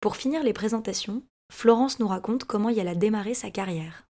Pour 0.00 0.16
finir 0.16 0.42
les 0.42 0.52
présentations, 0.52 1.22
Florence 1.52 2.00
nous 2.00 2.08
raconte 2.08 2.44
comment 2.44 2.70
elle 2.70 2.88
a 2.88 2.94
démarré 2.94 3.34
sa 3.34 3.50
carrière. 3.50 4.04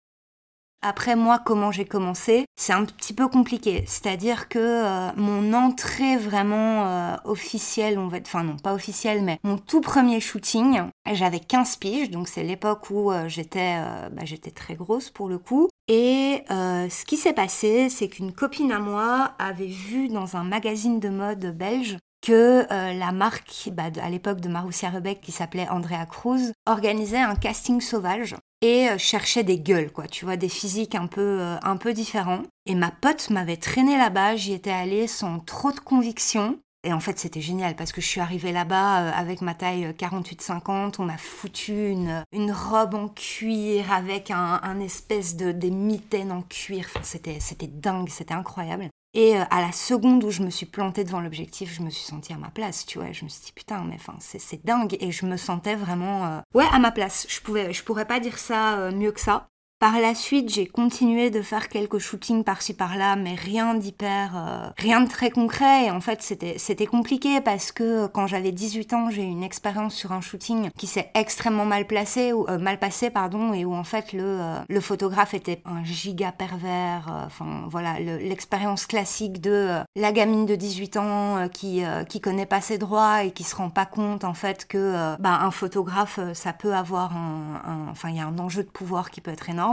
Après 0.82 1.16
moi, 1.16 1.42
comment 1.44 1.72
j'ai 1.72 1.86
commencé, 1.86 2.46
c'est 2.58 2.72
un 2.74 2.86
petit 2.86 3.14
peu 3.14 3.28
compliqué. 3.28 3.84
C'est-à-dire 3.88 4.48
que 4.48 4.60
euh, 4.60 5.12
mon 5.16 5.54
entrée 5.54 6.16
vraiment 6.16 6.86
euh, 6.86 7.16
officielle, 7.26 7.98
on 7.98 8.08
va, 8.08 8.20
enfin 8.22 8.44
non, 8.44 8.56
pas 8.58 8.74
officielle, 8.74 9.24
mais 9.24 9.40
mon 9.44 9.58
tout 9.58 9.82
premier 9.82 10.20
shooting, 10.20 10.82
j'avais 11.12 11.40
15 11.40 11.78
piges, 11.78 12.10
donc 12.12 12.28
c'est 12.28 12.44
l'époque 12.44 12.90
où 12.92 13.12
euh, 13.12 13.28
j'étais, 13.28 13.82
bah, 14.12 14.24
j'étais 14.24 14.52
très 14.52 14.76
grosse 14.76 15.10
pour 15.10 15.28
le 15.28 15.38
coup. 15.38 15.70
Et 15.88 16.44
ce 16.50 17.06
qui 17.06 17.18
s'est 17.18 17.34
passé, 17.34 17.90
c'est 17.90 18.10
qu'une 18.10 18.32
copine 18.32 18.72
à 18.72 18.80
moi 18.80 19.32
avait 19.40 19.66
vu 19.66 20.08
dans 20.08 20.36
un 20.36 20.44
magazine 20.44 21.00
de 21.00 21.10
mode 21.10 21.58
belge 21.58 21.98
que 22.22 22.68
la 22.70 23.12
marque, 23.12 23.70
bah, 23.72 23.90
à 24.02 24.10
l'époque 24.10 24.42
de 24.42 24.50
Marussia 24.50 24.90
Rebeck, 24.90 25.22
qui 25.22 25.32
s'appelait 25.32 25.70
Andrea 25.70 26.06
Cruz, 26.10 26.52
organisait 26.66 27.18
un 27.18 27.36
casting 27.36 27.82
sauvage 27.82 28.36
et 28.62 28.90
euh, 28.90 28.98
cherchait 28.98 29.44
des 29.44 29.60
gueules, 29.60 29.92
quoi, 29.92 30.08
tu 30.08 30.26
vois, 30.26 30.38
des 30.38 30.50
physiques 30.50 30.96
un 30.96 31.08
peu, 31.08 31.40
euh, 31.42 31.58
un 31.62 31.78
peu 31.78 31.94
différents. 31.94 32.44
Et 32.66 32.76
ma 32.76 32.92
pote 32.92 33.30
m'avait 33.30 33.58
traîné 33.58 33.98
là-bas, 33.98 34.36
j'y 34.36 34.54
étais 34.54 34.72
allée 34.72 35.08
sans 35.08 35.40
trop 35.40 35.72
de 35.72 35.80
conviction. 35.80 36.60
Et 36.86 36.94
en 36.94 37.02
fait, 37.02 37.20
c'était 37.20 37.42
génial 37.42 37.76
parce 37.76 37.92
que 37.92 38.00
je 38.00 38.08
suis 38.08 38.22
arrivée 38.22 38.54
là-bas 38.54 39.02
euh, 39.02 39.12
avec 39.14 39.42
ma 39.42 39.54
taille 39.54 39.90
48-50. 39.98 40.96
On 41.00 41.06
m'a 41.06 41.18
foutu 41.18 41.90
une, 41.90 42.24
une 42.32 42.52
robe 42.52 42.96
en 42.96 43.10
cuir 43.10 43.92
avec 43.92 44.32
un, 44.32 44.60
un 44.64 44.80
espèce 44.80 45.36
de 45.36 45.52
des 45.52 45.72
mitaines 45.72 46.32
en 46.32 46.42
cuir. 46.42 46.86
Enfin, 46.90 47.02
c'était, 47.04 47.40
c'était 47.42 47.68
dingue, 47.68 48.10
c'était 48.10 48.34
incroyable. 48.34 48.90
Et 49.14 49.36
euh, 49.36 49.44
à 49.50 49.62
la 49.62 49.72
seconde 49.72 50.24
où 50.24 50.30
je 50.30 50.44
me 50.44 50.50
suis 50.50 50.68
plantée 50.68 51.04
devant 51.04 51.20
l'objectif, 51.20 51.74
je 51.74 51.82
me 51.82 51.90
suis 51.90 52.06
sentie 52.06 52.32
à 52.34 52.38
ma 52.38 52.50
place, 52.50 52.86
tu 52.86 53.00
vois. 53.00 53.12
Je 53.12 53.24
me 53.24 53.30
suis 53.30 53.46
dit 53.46 53.52
putain, 53.54 53.84
mais 53.84 53.96
enfin, 53.96 54.16
c'est 54.20 54.64
dingue. 54.64 54.98
Et 55.00 55.12
je 55.12 55.26
me 55.26 55.38
sentais 55.38 55.76
vraiment, 55.76 56.26
euh, 56.26 56.40
ouais, 56.54 56.68
à 56.72 56.80
ma 56.80 56.92
place. 56.92 57.26
Je 57.28 57.42
pouvais, 57.42 57.74
je 57.74 57.84
pourrais 57.84 58.06
pas 58.06 58.20
dire 58.20 58.38
ça 58.38 58.78
euh, 58.78 58.92
mieux 58.92 59.12
que 59.12 59.20
ça. 59.20 59.48
Par 59.80 59.98
la 60.02 60.14
suite, 60.14 60.54
j'ai 60.54 60.68
continué 60.68 61.30
de 61.30 61.42
faire 61.42 61.70
quelques 61.70 62.00
shootings 62.00 62.44
par-ci 62.44 62.74
par-là, 62.74 63.16
mais 63.16 63.34
rien 63.34 63.76
d'hyper, 63.76 64.34
euh, 64.36 64.70
rien 64.78 65.00
de 65.00 65.08
très 65.08 65.32
concret. 65.32 65.86
Et 65.86 65.90
en 65.90 66.02
fait, 66.02 66.22
c'était 66.22 66.86
compliqué 66.86 67.40
parce 67.40 67.72
que 67.72 68.08
quand 68.08 68.28
j'avais 68.28 68.52
18 68.52 68.94
ans, 68.94 69.10
j'ai 69.10 69.24
eu 69.24 69.28
une 69.28 69.42
expérience 69.42 69.96
sur 69.96 70.12
un 70.12 70.20
shooting 70.20 70.70
qui 70.78 70.86
s'est 70.86 71.10
extrêmement 71.16 71.64
mal 71.64 71.88
placé 71.88 72.34
ou 72.34 72.46
euh, 72.50 72.58
mal 72.58 72.78
passé, 72.78 73.10
pardon, 73.10 73.54
et 73.54 73.64
où 73.64 73.74
en 73.74 73.86
fait 73.86 74.12
le 74.12 74.24
euh, 74.26 74.60
le 74.68 74.82
photographe 74.82 75.34
était 75.34 75.62
un 75.64 75.82
giga 75.86 76.34
pervers. 76.34 77.24
Enfin 77.26 77.66
voilà, 77.70 78.02
l'expérience 78.02 78.86
classique 78.86 79.40
de 79.40 79.78
la 79.96 80.12
gamine 80.12 80.46
de 80.46 80.58
18 80.58 80.98
ans 80.98 81.48
qui 81.54 81.84
qui 82.10 82.20
connaît 82.20 82.46
pas 82.46 82.60
ses 82.60 82.78
droits 82.78 83.24
et 83.24 83.32
qui 83.32 83.44
se 83.44 83.56
rend 83.56 83.70
pas 83.70 83.86
compte 83.86 84.26
en 84.26 84.34
fait 84.34 84.68
que 84.68 85.16
bah, 85.20 85.40
un 85.42 85.52
photographe 85.52 86.20
ça 86.34 86.52
peut 86.52 86.74
avoir 86.74 87.16
un 87.16 87.88
enfin 87.90 88.10
il 88.10 88.18
y 88.18 88.20
a 88.20 88.26
un 88.26 88.38
enjeu 88.40 88.64
de 88.64 88.70
pouvoir 88.70 89.10
qui 89.10 89.22
peut 89.22 89.32
être 89.32 89.50
énorme 89.50 89.69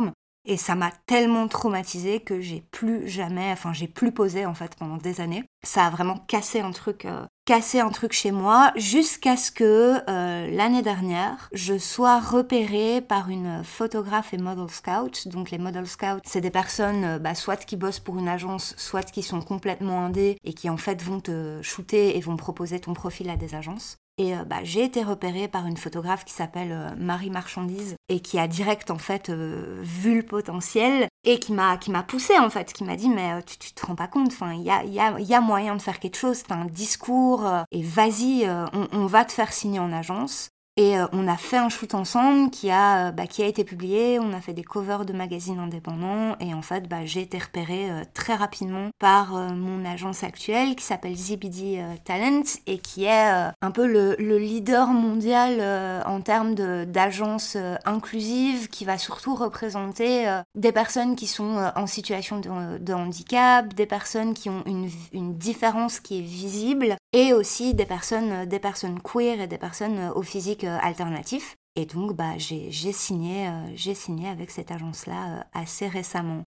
et 0.47 0.57
ça 0.57 0.75
m'a 0.75 0.93
tellement 1.07 1.49
traumatisée 1.49 2.21
que 2.21 2.41
j'ai 2.41 2.63
plus 2.71 3.09
jamais, 3.09 3.51
enfin 3.53 3.73
j'ai 3.73 3.89
plus 3.89 4.13
posé 4.13 4.47
en 4.47 4.55
fait 4.55 4.75
pendant 4.77 4.97
des 4.97 5.21
années. 5.21 5.45
Ça 5.65 5.87
a 5.87 5.91
vraiment 5.91 6.19
cassé 6.29 6.61
un 6.61 6.71
truc, 6.71 7.05
euh, 7.05 7.27
cassé 7.45 7.81
un 7.81 7.91
truc 7.91 8.13
chez 8.13 8.31
moi 8.31 8.73
jusqu'à 8.77 9.37
ce 9.37 9.51
que 9.51 9.99
euh, 10.09 10.51
l'année 10.51 10.83
dernière, 10.83 11.49
je 11.53 11.77
sois 11.77 12.21
repérée 12.21 13.01
par 13.01 13.29
une 13.29 13.65
photographe 13.65 14.33
et 14.33 14.39
model 14.39 14.71
scout. 14.71 15.27
Donc 15.29 15.51
les 15.51 15.59
model 15.59 15.87
scouts, 15.87 16.21
c'est 16.25 16.41
des 16.41 16.51
personnes 16.51 17.05
euh, 17.05 17.19
bah, 17.19 17.35
soit 17.35 17.65
qui 17.65 17.77
bossent 17.77 18.01
pour 18.01 18.19
une 18.19 18.29
agence, 18.29 18.75
soit 18.77 19.11
qui 19.11 19.23
sont 19.23 19.43
complètement 19.43 20.05
indées 20.05 20.39
et 20.45 20.53
qui 20.53 20.71
en 20.71 20.77
fait 20.77 21.03
vont 21.03 21.21
te 21.21 21.61
shooter 21.63 22.17
et 22.17 22.21
vont 22.21 22.37
proposer 22.37 22.79
ton 22.79 22.95
profil 22.95 23.29
à 23.31 23.37
des 23.37 23.55
agences. 23.55 23.99
Et 24.19 24.35
euh, 24.35 24.45
bah, 24.45 24.61
j'ai 24.63 24.83
été 24.83 25.03
repérée 25.03 25.47
par 25.47 25.67
une 25.67 25.77
photographe 25.77 26.25
qui 26.25 26.33
s'appelle 26.33 26.73
euh, 26.73 26.91
Marie 26.97 27.29
Marchandise 27.29 27.97
et 28.09 28.21
qui 28.21 28.39
a 28.39 28.49
direct 28.49 28.91
en 28.91 28.97
fait 28.97 29.29
euh, 29.29 29.81
vu 29.83 30.17
le 30.17 30.23
potentiel 30.23 31.09
et 31.25 31.39
qui 31.39 31.53
m'a 31.53 31.77
qui 31.77 31.91
m'a 31.91 32.03
poussée 32.03 32.39
en 32.39 32.49
fait, 32.49 32.73
qui 32.73 32.85
m'a 32.85 32.97
dit 32.97 33.11
mais 33.11 33.43
tu, 33.43 33.59
tu, 33.59 33.75
te 33.75 33.85
rends 33.85 33.95
pas 33.95 34.09
compte, 34.09 34.29
enfin 34.29 34.55
il 34.55 34.63
y 34.63 34.71
a, 34.71 34.85
y, 34.85 34.99
a, 35.01 35.21
y 35.21 35.35
a 35.35 35.41
moyen 35.43 35.77
de 35.77 35.83
faire 35.83 36.01
quelque 36.01 36.17
chose, 36.17 36.43
t'as 36.45 36.55
un 36.55 36.65
discours 36.65 37.47
et 37.71 37.83
vas-y, 37.83 38.49
on, 38.73 38.89
on, 38.93 39.07
va 39.07 39.25
te 39.25 39.33
faire 39.33 39.53
signer 39.53 39.81
en 39.81 39.93
agence. 39.93 40.49
Et 40.79 40.99
euh, 40.99 41.07
on 41.13 41.27
a 41.27 41.39
fait 41.39 41.57
un 41.57 41.71
shoot 41.71 41.95
ensemble 41.95 42.51
qui 42.51 42.71
a, 42.71 43.09
euh, 43.09 43.11
bah, 43.11 43.27
qui 43.27 43.43
a 43.43 43.47
été 43.47 43.65
publié, 43.65 44.21
on 44.21 44.35
a 44.35 44.43
fait 44.43 44.53
des 44.53 44.63
covers 44.63 45.07
de 45.07 45.15
magazines 45.15 45.59
indépendants. 45.59 46.37
Et 46.39 46.53
en 46.53 46.61
fait 46.61 46.87
bah, 46.87 47.07
j'ai 47.07 47.23
été 47.23 47.39
repérée 47.39 47.91
euh, 47.91 48.03
très 48.13 48.35
rapidement 48.35 48.91
par 48.99 49.33
mon 49.33 49.87
agence 49.87 50.23
actuelle 50.23 50.77
qui 50.77 50.85
s'appelle 50.85 51.17
ZBD 51.17 51.83
Talent 52.05 52.43
et 52.67 52.79
qui 52.79 53.05
est 53.05 53.53
un 53.61 53.71
peu 53.71 53.87
le, 53.87 54.17
le 54.19 54.39
leader 54.39 54.89
mondial 54.89 56.03
en 56.07 56.21
termes 56.21 56.55
d'agence 56.55 57.57
inclusive 57.85 58.69
qui 58.69 58.85
va 58.85 58.99
surtout 58.99 59.35
représenter 59.35 60.27
des 60.55 60.73
personnes 60.73 61.15
qui 61.17 61.27
sont 61.27 61.71
en 61.75 61.87
situation 61.87 62.41
de, 62.41 62.93
handicap, 62.93 63.73
des 63.75 63.87
personnes 63.87 64.35
qui 64.35 64.49
ont 64.49 64.63
une, 64.67 64.89
une 65.13 65.37
différence 65.37 66.01
qui 66.01 66.19
est 66.19 66.23
visible 66.23 66.97
et 67.13 67.33
aussi 67.33 67.75
des 67.75 67.87
personnes, 67.87 68.47
des 68.47 68.59
personnes 68.59 69.01
queer 69.01 69.41
et 69.41 69.47
des 69.47 69.59
personnes 69.59 70.11
au 70.15 70.23
physique 70.23 70.66
alternatif. 70.69 71.57
Et 71.77 71.85
donc, 71.85 72.15
bah, 72.15 72.39
j'ai 72.39 72.71
signé, 72.71 73.49
euh, 73.49 73.51
j'ai 73.75 73.95
signé 73.95 74.29
avec 74.29 74.51
cette 74.51 74.71
agence-là 74.71 75.39
euh, 75.39 75.43
assez 75.53 75.87
récemment. 75.89 76.43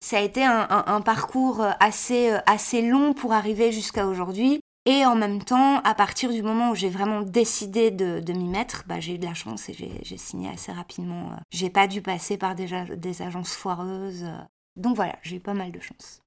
Ça 0.00 0.18
a 0.18 0.20
été 0.20 0.44
un, 0.44 1.00
parcours 1.00 1.64
assez, 1.80 2.28
assez 2.44 2.82
long 2.82 3.14
pour 3.14 3.32
arriver 3.32 3.72
jusqu'à 3.72 4.06
aujourd'hui. 4.06 4.60
Et 4.84 5.06
en 5.06 5.16
même 5.16 5.42
temps, 5.42 5.78
à 5.78 5.94
partir 5.94 6.30
du 6.30 6.42
moment 6.42 6.72
où 6.72 6.74
j'ai 6.74 6.90
vraiment 6.90 7.22
décidé 7.22 7.90
de, 7.90 8.20
de 8.20 8.32
m'y 8.34 8.48
mettre, 8.48 8.84
bah, 8.86 9.00
j'ai 9.00 9.14
eu 9.14 9.18
de 9.18 9.24
la 9.24 9.32
chance 9.32 9.70
et 9.70 10.00
j'ai 10.02 10.18
signé 10.18 10.50
assez 10.50 10.72
rapidement. 10.72 11.30
J'ai 11.50 11.70
pas 11.70 11.86
dû 11.86 12.02
passer 12.02 12.36
par 12.36 12.54
des, 12.54 12.68
des 12.98 13.22
agences 13.22 13.54
foireuses. 13.54 14.26
Donc 14.76 14.94
voilà, 14.94 15.16
j'ai 15.22 15.36
eu 15.36 15.40
pas 15.40 15.54
mal 15.54 15.72
de 15.72 15.80
chance. 15.80 16.20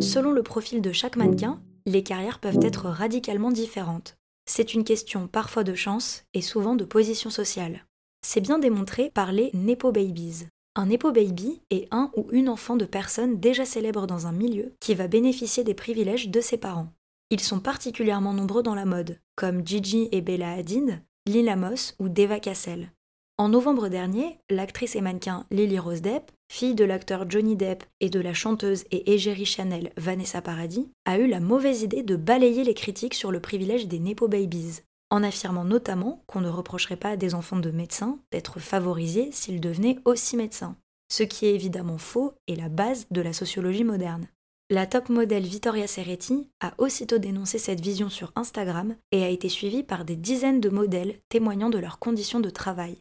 Selon 0.00 0.32
le 0.32 0.42
profil 0.42 0.82
de 0.82 0.92
chaque 0.92 1.16
mannequin, 1.16 1.60
les 1.86 2.02
carrières 2.02 2.38
peuvent 2.38 2.58
être 2.62 2.86
radicalement 2.86 3.50
différentes. 3.50 4.16
C'est 4.46 4.74
une 4.74 4.84
question 4.84 5.28
parfois 5.28 5.64
de 5.64 5.74
chance 5.74 6.24
et 6.34 6.42
souvent 6.42 6.74
de 6.74 6.84
position 6.84 7.30
sociale. 7.30 7.86
C'est 8.22 8.40
bien 8.40 8.58
démontré 8.58 9.10
par 9.10 9.32
les 9.32 9.50
Nepo 9.54 9.92
Babies. 9.92 10.46
Un 10.76 10.86
Nepo 10.86 11.12
Baby 11.12 11.62
est 11.70 11.88
un 11.90 12.10
ou 12.16 12.26
une 12.30 12.48
enfant 12.48 12.76
de 12.76 12.84
personne 12.84 13.40
déjà 13.40 13.64
célèbre 13.64 14.06
dans 14.06 14.26
un 14.26 14.32
milieu 14.32 14.74
qui 14.80 14.94
va 14.94 15.08
bénéficier 15.08 15.64
des 15.64 15.74
privilèges 15.74 16.28
de 16.28 16.40
ses 16.40 16.58
parents. 16.58 16.92
Ils 17.30 17.40
sont 17.40 17.60
particulièrement 17.60 18.32
nombreux 18.32 18.62
dans 18.62 18.74
la 18.74 18.84
mode, 18.84 19.18
comme 19.36 19.66
Gigi 19.66 20.08
et 20.12 20.20
Bella 20.20 20.52
Hadid, 20.52 21.00
Lila 21.26 21.56
Moss 21.56 21.94
ou 21.98 22.08
Deva 22.08 22.40
Cassel. 22.40 22.92
En 23.38 23.48
novembre 23.48 23.88
dernier, 23.88 24.38
l'actrice 24.50 24.96
et 24.96 25.00
mannequin 25.00 25.46
Lily 25.50 25.78
Rose 25.78 26.02
Depp, 26.02 26.30
fille 26.50 26.74
de 26.74 26.84
l'acteur 26.84 27.30
Johnny 27.30 27.54
Depp 27.54 27.84
et 28.00 28.10
de 28.10 28.18
la 28.18 28.34
chanteuse 28.34 28.84
et 28.90 29.14
égérie 29.14 29.46
Chanel 29.46 29.92
Vanessa 29.96 30.42
Paradis, 30.42 30.90
a 31.04 31.16
eu 31.16 31.28
la 31.28 31.38
mauvaise 31.38 31.82
idée 31.82 32.02
de 32.02 32.16
balayer 32.16 32.64
les 32.64 32.74
critiques 32.74 33.14
sur 33.14 33.30
le 33.30 33.40
privilège 33.40 33.86
des 33.86 34.00
Nepo 34.00 34.26
Babies, 34.26 34.80
en 35.10 35.22
affirmant 35.22 35.64
notamment 35.64 36.24
qu'on 36.26 36.40
ne 36.40 36.48
reprocherait 36.48 36.96
pas 36.96 37.10
à 37.10 37.16
des 37.16 37.36
enfants 37.36 37.60
de 37.60 37.70
médecins 37.70 38.18
d'être 38.32 38.58
favorisés 38.58 39.30
s'ils 39.30 39.60
devenaient 39.60 40.00
aussi 40.04 40.36
médecins. 40.36 40.76
Ce 41.08 41.22
qui 41.22 41.46
est 41.46 41.54
évidemment 41.54 41.98
faux 41.98 42.34
et 42.48 42.56
la 42.56 42.68
base 42.68 43.06
de 43.12 43.20
la 43.20 43.32
sociologie 43.32 43.84
moderne. 43.84 44.26
La 44.70 44.86
top 44.86 45.08
modèle 45.08 45.44
Vittoria 45.44 45.86
Serretti 45.86 46.48
a 46.60 46.74
aussitôt 46.78 47.18
dénoncé 47.18 47.58
cette 47.58 47.80
vision 47.80 48.10
sur 48.10 48.32
Instagram 48.34 48.96
et 49.12 49.22
a 49.22 49.28
été 49.28 49.48
suivie 49.48 49.84
par 49.84 50.04
des 50.04 50.16
dizaines 50.16 50.60
de 50.60 50.68
modèles 50.68 51.14
témoignant 51.28 51.70
de 51.70 51.78
leurs 51.78 52.00
conditions 52.00 52.40
de 52.40 52.50
travail. 52.50 52.96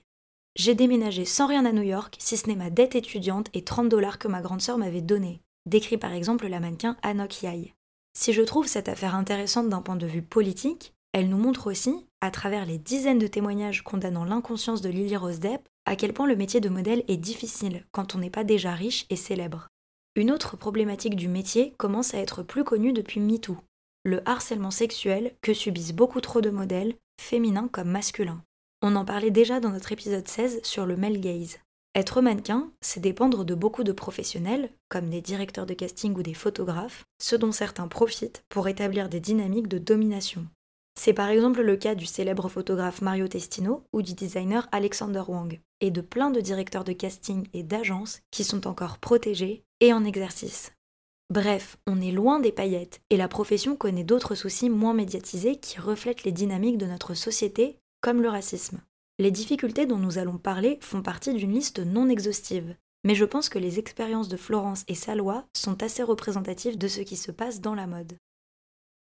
J'ai 0.56 0.76
déménagé 0.76 1.26
sans 1.26 1.48
rien 1.48 1.66
à 1.66 1.72
New 1.72 1.84
York, 1.84 2.16
si 2.20 2.36
ce 2.36 2.48
n'est 2.48 2.56
ma 2.56 2.70
dette 2.70 2.96
étudiante 2.96 3.50
et 3.54 3.64
30 3.64 3.90
dollars 3.90 4.20
que 4.20 4.28
ma 4.28 4.42
grande 4.42 4.62
sœur 4.62 4.78
m'avait 4.78 5.02
donné, 5.02 5.42
décrit 5.66 5.98
par 5.98 6.14
exemple 6.14 6.48
la 6.48 6.60
mannequin 6.60 6.98
Anok 7.02 7.44
Yai. 7.44 7.74
Si 8.14 8.34
je 8.34 8.42
trouve 8.42 8.68
cette 8.68 8.90
affaire 8.90 9.16
intéressante 9.16 9.70
d'un 9.70 9.82
point 9.82 9.96
de 9.96 10.08
vue 10.08 10.22
politique, 10.22 10.94
elle 11.14 11.30
nous 11.30 11.38
montre 11.38 11.68
aussi, 11.68 12.06
à 12.22 12.32
travers 12.32 12.66
les 12.66 12.78
dizaines 12.78 13.20
de 13.20 13.28
témoignages 13.28 13.84
condamnant 13.84 14.26
l'inconscience 14.26 14.82
de 14.82 14.90
Lily 14.90 15.16
Rose 15.16 15.40
Depp, 15.40 15.68
à 15.86 15.96
quel 15.96 16.14
point 16.14 16.28
le 16.28 16.36
métier 16.36 16.60
de 16.60 16.70
modèle 16.70 17.04
est 17.08 17.18
difficile 17.18 17.86
quand 17.92 18.16
on 18.16 18.20
n'est 18.20 18.30
pas 18.30 18.44
déjà 18.44 18.74
riche 18.74 19.06
et 19.10 19.16
célèbre. 19.16 19.68
Une 20.16 20.32
autre 20.32 20.58
problématique 20.58 21.16
du 21.16 21.28
métier 21.28 21.74
commence 21.78 22.14
à 22.14 22.20
être 22.20 22.44
plus 22.44 22.64
connue 22.64 22.94
depuis 22.94 23.20
MeToo, 23.20 23.58
le 24.04 24.28
harcèlement 24.28 24.72
sexuel 24.72 25.36
que 25.42 25.54
subissent 25.54 25.94
beaucoup 25.94 26.22
trop 26.22 26.42
de 26.42 26.50
modèles, 26.50 26.96
féminins 27.22 27.70
comme 27.70 27.90
masculins. 27.90 28.44
On 28.82 28.96
en 28.96 29.04
parlait 29.04 29.32
déjà 29.32 29.60
dans 29.60 29.72
notre 29.72 29.92
épisode 29.92 30.26
16 30.26 30.62
sur 30.64 30.86
le 30.86 30.96
male 30.96 31.20
gaze. 31.20 31.58
Être 31.96 32.22
mannequin, 32.22 32.72
c'est 32.80 33.02
dépendre 33.02 33.44
de 33.44 33.54
beaucoup 33.54 33.84
de 33.84 33.92
professionnels, 33.92 34.70
comme 34.88 35.10
des 35.10 35.20
directeurs 35.20 35.66
de 35.66 35.74
casting 35.74 36.16
ou 36.16 36.24
des 36.24 36.34
photographes, 36.34 37.04
ce 37.22 37.36
dont 37.36 37.52
certains 37.52 37.90
profitent 37.90 38.44
pour 38.48 38.70
établir 38.70 39.10
des 39.10 39.20
dynamiques 39.20 39.68
de 39.68 39.80
domination. 39.80 40.48
C'est 40.98 41.14
par 41.14 41.28
exemple 41.28 41.62
le 41.62 41.76
cas 41.76 41.94
du 41.94 42.06
célèbre 42.06 42.48
photographe 42.48 43.02
Mario 43.02 43.28
Testino 43.28 43.84
ou 43.92 44.02
du 44.02 44.14
designer 44.14 44.70
Alexander 44.72 45.24
Wang, 45.28 45.60
et 45.82 45.92
de 45.92 46.02
plein 46.02 46.30
de 46.30 46.40
directeurs 46.40 46.86
de 46.86 46.94
casting 46.94 47.48
et 47.54 47.64
d'agences 47.64 48.22
qui 48.32 48.46
sont 48.46 48.66
encore 48.66 48.98
protégés 48.98 49.64
et 49.82 49.92
en 49.92 50.06
exercice. 50.06 50.72
Bref, 51.32 51.78
on 51.86 52.02
est 52.02 52.12
loin 52.12 52.40
des 52.40 52.52
paillettes, 52.52 53.02
et 53.10 53.18
la 53.18 53.28
profession 53.28 53.76
connaît 53.76 54.04
d'autres 54.04 54.36
soucis 54.36 54.70
moins 54.70 54.94
médiatisés 54.94 55.58
qui 55.58 55.80
reflètent 55.80 56.24
les 56.24 56.32
dynamiques 56.32 56.78
de 56.78 56.88
notre 56.88 57.14
société, 57.14 57.79
comme 58.02 58.22
le 58.22 58.30
racisme. 58.30 58.82
Les 59.18 59.32
difficultés 59.32 59.86
dont 59.86 59.98
nous 59.98 60.18
allons 60.18 60.38
parler 60.38 60.80
font 60.82 61.02
partie 61.02 61.34
d'une 61.34 61.54
liste 61.54 61.80
non 61.80 62.10
exhaustive, 62.10 62.76
mais 63.04 63.16
je 63.16 63.26
pense 63.26 63.50
que 63.50 63.60
les 63.60 63.80
expériences 63.80 64.30
de 64.30 64.38
Florence 64.38 64.84
et 64.88 64.96
Salois 64.96 65.46
sont 65.54 65.84
assez 65.84 66.04
représentatives 66.04 66.78
de 66.78 66.88
ce 66.88 67.02
qui 67.02 67.18
se 67.18 67.32
passe 67.32 67.62
dans 67.62 67.76
la 67.76 67.88
mode. 67.88 68.18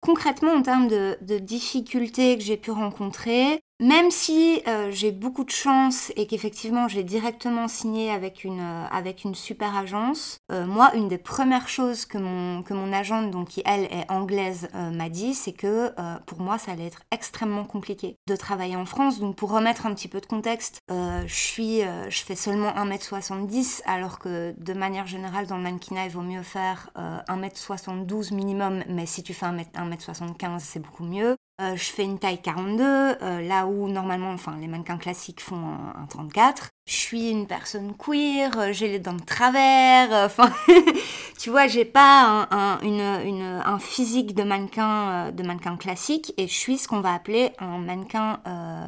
Concrètement, 0.01 0.53
en 0.53 0.61
termes 0.61 0.87
de, 0.87 1.39
difficultés 1.39 2.37
que 2.37 2.43
j'ai 2.43 2.57
pu 2.57 2.71
rencontrer, 2.71 3.61
même 3.79 4.11
si 4.11 4.61
euh, 4.67 4.91
j'ai 4.91 5.11
beaucoup 5.11 5.45
de 5.45 5.51
chance 5.51 6.11
et 6.17 6.27
qu'effectivement 6.27 6.89
j'ai 6.89 7.03
directement 7.03 7.69
signé 7.69 8.11
avec 8.11 8.43
une, 8.43 8.59
euh, 8.59 8.85
avec 8.91 9.23
une 9.23 9.35
super 9.35 9.77
agence, 9.77 10.39
euh, 10.51 10.65
moi, 10.65 10.93
une 10.95 11.07
des 11.07 11.17
premières 11.17 11.69
choses 11.69 12.05
que 12.05 12.17
mon, 12.17 12.61
que 12.61 12.73
mon 12.73 12.91
agente, 12.91 13.31
donc 13.31 13.49
qui 13.49 13.61
elle 13.65 13.85
est 13.85 14.09
anglaise, 14.09 14.67
m'a 14.73 15.09
dit, 15.09 15.33
c'est 15.33 15.53
que 15.53 15.91
pour 16.25 16.39
moi, 16.39 16.57
ça 16.57 16.71
allait 16.71 16.85
être 16.85 17.01
extrêmement 17.11 17.63
compliqué 17.63 18.17
de 18.27 18.35
travailler 18.35 18.75
en 18.75 18.85
France. 18.85 19.19
Donc 19.19 19.35
pour 19.35 19.51
remettre 19.51 19.85
un 19.85 19.93
petit 19.93 20.07
peu 20.07 20.19
de 20.19 20.25
contexte, 20.25 20.79
je, 20.89 21.25
suis, 21.27 21.81
je 21.81 22.23
fais 22.23 22.35
seulement 22.35 22.71
1m70, 22.71 23.81
alors 23.85 24.19
que 24.19 24.53
de 24.57 24.73
manière 24.73 25.07
générale, 25.07 25.47
dans 25.47 25.57
le 25.57 25.63
mannequinat, 25.63 26.05
il 26.05 26.11
vaut 26.11 26.21
mieux 26.21 26.43
faire 26.43 26.91
1m72 27.27 28.33
minimum, 28.33 28.83
mais 28.87 29.05
si 29.05 29.23
tu 29.23 29.33
fais 29.33 29.45
1m75, 29.45 30.59
c'est 30.59 30.79
beaucoup 30.79 31.05
mieux. 31.05 31.35
Euh, 31.61 31.75
je 31.75 31.91
fais 31.91 32.05
une 32.05 32.19
taille 32.19 32.41
42, 32.41 32.83
euh, 32.83 33.41
là 33.41 33.67
où 33.67 33.89
normalement, 33.89 34.31
enfin, 34.31 34.55
les 34.61 34.67
mannequins 34.67 34.97
classiques 34.97 35.41
font 35.41 35.57
un, 35.57 36.05
34. 36.05 36.69
Je 36.87 36.93
suis 36.93 37.29
une 37.29 37.47
personne 37.47 37.95
queer, 37.97 38.57
euh, 38.57 38.71
j'ai 38.71 38.87
les 38.87 38.99
dents 38.99 39.13
de 39.13 39.25
travers, 39.25 40.09
enfin, 40.25 40.49
tu 41.37 41.49
vois, 41.49 41.67
j'ai 41.67 41.83
pas 41.83 42.47
un, 42.49 42.79
une, 42.79 43.01
une, 43.27 43.61
un, 43.65 43.77
physique 43.77 44.35
de 44.35 44.43
mannequin, 44.43 45.31
de 45.31 45.43
mannequin 45.43 45.75
classique 45.75 46.33
et 46.37 46.47
je 46.47 46.53
suis 46.53 46.77
ce 46.77 46.87
qu'on 46.87 47.01
va 47.01 47.13
appeler 47.13 47.51
un 47.59 47.77
mannequin 47.79 48.39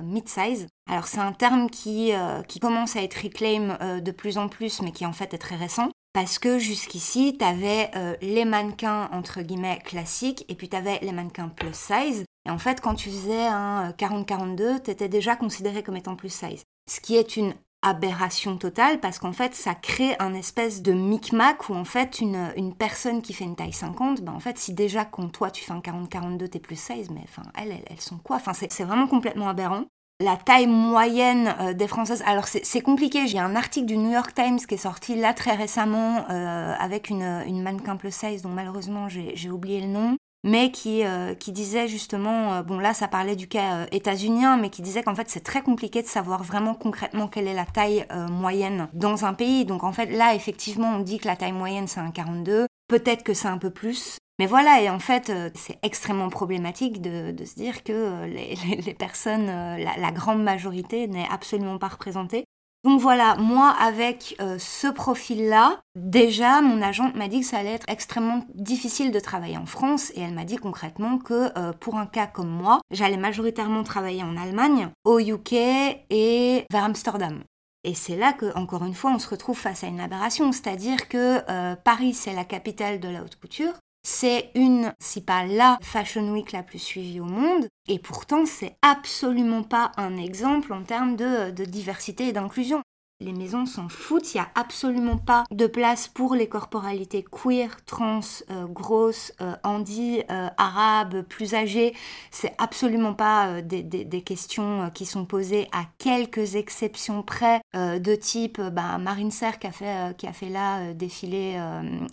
mid-size. 0.03 0.67
Alors 0.89 1.07
c'est 1.07 1.19
un 1.19 1.33
terme 1.33 1.69
qui, 1.69 2.11
qui 2.47 2.59
commence 2.59 2.95
à 2.95 3.03
être 3.03 3.21
reclaim 3.21 3.99
de 3.99 4.11
plus 4.11 4.37
en 4.37 4.47
plus, 4.47 4.81
mais 4.81 4.91
qui 4.91 5.05
en 5.05 5.13
fait 5.13 5.33
est 5.33 5.37
très 5.37 5.55
récent. 5.55 5.89
Parce 6.13 6.39
que 6.39 6.59
jusqu'ici, 6.59 7.35
tu 7.37 7.45
avais 7.45 7.91
les 8.21 8.45
mannequins 8.45 9.09
entre 9.13 9.41
guillemets 9.41 9.79
classiques 9.85 10.45
et 10.49 10.55
puis 10.55 10.69
tu 10.69 10.75
avais 10.75 10.99
les 11.01 11.11
mannequins 11.11 11.49
plus 11.49 11.73
size. 11.73 12.25
Et 12.45 12.49
en 12.49 12.57
fait, 12.57 12.81
quand 12.81 12.95
tu 12.95 13.09
faisais 13.09 13.45
un 13.47 13.91
40-42, 13.91 14.83
tu 14.83 14.91
étais 14.91 15.09
déjà 15.09 15.35
considéré 15.35 15.83
comme 15.83 15.97
étant 15.97 16.15
plus 16.15 16.33
size. 16.33 16.63
Ce 16.89 16.99
qui 16.99 17.15
est 17.15 17.37
une 17.37 17.53
aberration 17.83 18.57
totale 18.57 18.99
parce 18.99 19.17
qu'en 19.17 19.33
fait 19.33 19.55
ça 19.55 19.73
crée 19.73 20.15
un 20.19 20.35
espèce 20.35 20.83
de 20.83 20.93
micmac 20.93 21.67
où 21.69 21.73
en 21.73 21.83
fait 21.83 22.19
une, 22.19 22.51
une 22.55 22.75
personne 22.75 23.23
qui 23.23 23.33
fait 23.33 23.43
une 23.43 23.55
taille 23.55 23.73
50 23.73 24.21
ben 24.21 24.33
en 24.33 24.39
fait 24.39 24.59
si 24.59 24.73
déjà 24.73 25.03
quand 25.03 25.27
toi 25.29 25.49
tu 25.49 25.63
fais 25.63 25.71
un 25.71 25.79
40-42 25.79 26.47
t'es 26.47 26.59
plus 26.59 26.79
size 26.79 27.09
mais 27.09 27.21
enfin 27.23 27.41
elles, 27.55 27.83
elles, 27.89 27.99
sont 27.99 28.19
quoi? 28.19 28.35
Enfin 28.35 28.53
c'est 28.53 28.83
vraiment 28.83 29.07
complètement 29.07 29.49
aberrant 29.49 29.85
la 30.21 30.37
taille 30.37 30.67
moyenne 30.67 31.55
euh, 31.59 31.73
des 31.73 31.87
Françaises. 31.87 32.23
Alors 32.25 32.47
c'est 32.47 32.81
compliqué, 32.81 33.27
j'ai 33.27 33.39
un 33.39 33.55
article 33.55 33.87
du 33.87 33.97
New 33.97 34.11
York 34.11 34.33
Times 34.33 34.59
qui 34.59 34.75
est 34.75 34.77
sorti 34.77 35.15
là 35.15 35.33
très 35.33 35.55
récemment 35.55 36.25
euh, 36.29 36.75
avec 36.79 37.09
une, 37.09 37.43
une 37.47 37.63
mannequin 37.63 37.95
plus 37.95 38.13
size 38.13 38.43
dont 38.43 38.49
malheureusement 38.49 39.09
j'ai 39.09 39.49
oublié 39.49 39.81
le 39.81 39.87
nom, 39.87 40.17
mais 40.43 40.71
qui, 40.71 41.03
euh, 41.05 41.35
qui 41.35 41.51
disait 41.51 41.87
justement, 41.87 42.53
euh, 42.53 42.63
bon 42.63 42.79
là 42.79 42.93
ça 42.93 43.07
parlait 43.07 43.35
du 43.35 43.47
cas 43.47 43.75
euh, 43.75 43.85
états-unien, 43.91 44.57
mais 44.57 44.69
qui 44.69 44.81
disait 44.81 45.03
qu'en 45.03 45.15
fait 45.15 45.29
c'est 45.29 45.43
très 45.43 45.61
compliqué 45.61 46.01
de 46.01 46.07
savoir 46.07 46.43
vraiment 46.43 46.73
concrètement 46.73 47.27
quelle 47.27 47.47
est 47.47 47.53
la 47.53 47.65
taille 47.65 48.05
moyenne 48.29 48.87
dans 48.93 49.25
un 49.25 49.33
pays. 49.33 49.65
Donc 49.65 49.83
en 49.83 49.93
fait 49.93 50.07
là 50.07 50.33
effectivement 50.35 50.95
on 50.95 50.99
dit 50.99 51.19
que 51.19 51.27
la 51.27 51.35
taille 51.35 51.51
moyenne 51.51 51.87
c'est 51.87 51.99
un 51.99 52.11
42, 52.11 52.65
peut-être 52.87 53.23
que 53.23 53.33
c'est 53.33 53.47
un 53.47 53.57
peu 53.57 53.69
plus. 53.69 54.17
Mais 54.39 54.47
voilà, 54.47 54.81
et 54.81 54.89
en 54.89 54.97
fait, 54.97 55.31
c'est 55.53 55.77
extrêmement 55.83 56.29
problématique 56.29 56.99
de, 56.99 57.29
de, 57.31 57.45
se 57.45 57.53
dire 57.55 57.83
que 57.83 58.25
les, 58.25 58.55
les, 58.81 58.93
personnes, 58.95 59.45
la, 59.45 59.97
la 59.97 60.11
grande 60.11 60.41
majorité 60.41 61.07
n'est 61.07 61.27
absolument 61.29 61.77
pas 61.77 61.89
représentée. 61.89 62.45
Donc 62.83 62.99
voilà, 62.99 63.35
moi 63.35 63.69
avec 63.69 64.35
euh, 64.41 64.57
ce 64.57 64.87
profil-là, 64.87 65.81
déjà 65.95 66.61
mon 66.61 66.81
agente 66.81 67.15
m'a 67.15 67.27
dit 67.27 67.41
que 67.41 67.45
ça 67.45 67.59
allait 67.59 67.73
être 67.73 67.87
extrêmement 67.87 68.43
difficile 68.55 69.11
de 69.11 69.19
travailler 69.19 69.57
en 69.57 69.67
France 69.67 70.11
et 70.15 70.21
elle 70.21 70.33
m'a 70.33 70.45
dit 70.45 70.55
concrètement 70.55 71.19
que 71.19 71.55
euh, 71.59 71.73
pour 71.73 71.97
un 71.97 72.07
cas 72.07 72.25
comme 72.25 72.49
moi, 72.49 72.81
j'allais 72.89 73.17
majoritairement 73.17 73.83
travailler 73.83 74.23
en 74.23 74.35
Allemagne, 74.35 74.89
au 75.05 75.19
UK 75.19 75.53
et 75.53 76.65
vers 76.71 76.83
Amsterdam. 76.83 77.43
Et 77.83 77.95
c'est 77.95 78.15
là 78.15 78.33
que, 78.33 78.55
encore 78.55 78.83
une 78.85 78.93
fois, 78.93 79.11
on 79.11 79.19
se 79.19 79.29
retrouve 79.29 79.57
face 79.57 79.83
à 79.83 79.87
une 79.87 79.99
aberration, 79.99 80.51
c'est-à-dire 80.51 81.07
que 81.07 81.41
euh, 81.49 81.75
Paris, 81.75 82.13
c'est 82.13 82.33
la 82.33 82.45
capitale 82.45 82.99
de 82.99 83.09
la 83.09 83.23
haute 83.23 83.37
couture, 83.37 83.73
c'est 84.03 84.51
une, 84.55 84.93
si 84.99 85.21
pas 85.21 85.45
la 85.45 85.77
Fashion 85.81 86.31
Week 86.31 86.51
la 86.51 86.63
plus 86.63 86.79
suivie 86.79 87.19
au 87.19 87.25
monde, 87.25 87.67
et 87.87 87.99
pourtant 87.99 88.45
c'est 88.45 88.75
absolument 88.81 89.63
pas 89.63 89.91
un 89.97 90.17
exemple 90.17 90.73
en 90.73 90.83
termes 90.83 91.15
de, 91.15 91.51
de 91.51 91.65
diversité 91.65 92.27
et 92.27 92.33
d'inclusion 92.33 92.81
les 93.21 93.33
maisons 93.33 93.65
s'en 93.65 93.87
foutent, 93.87 94.33
il 94.33 94.37
n'y 94.37 94.41
a 94.41 94.49
absolument 94.55 95.17
pas 95.17 95.43
de 95.51 95.67
place 95.67 96.07
pour 96.07 96.35
les 96.35 96.49
corporalités 96.49 97.23
queer, 97.23 97.83
trans, 97.85 98.19
euh, 98.49 98.65
grosses, 98.65 99.31
euh, 99.41 99.55
handi, 99.63 100.23
euh, 100.29 100.49
arabes, 100.57 101.21
plus 101.21 101.53
âgées. 101.53 101.93
C'est 102.31 102.53
absolument 102.57 103.13
pas 103.13 103.61
des, 103.61 103.83
des, 103.83 104.21
questions 104.21 104.89
qui 104.93 105.05
sont 105.05 105.25
posées 105.25 105.67
à 105.71 105.85
quelques 105.97 106.55
exceptions 106.55 107.23
près 107.23 107.61
de 107.73 108.15
type 108.15 108.61
bah, 108.61 108.97
Marine 108.97 109.31
Serre 109.31 109.59
qui 109.59 109.67
a 109.67 109.71
fait, 109.71 110.15
qui 110.17 110.27
a 110.27 110.33
fait 110.33 110.49
là 110.49 110.93
défiler 110.93 111.59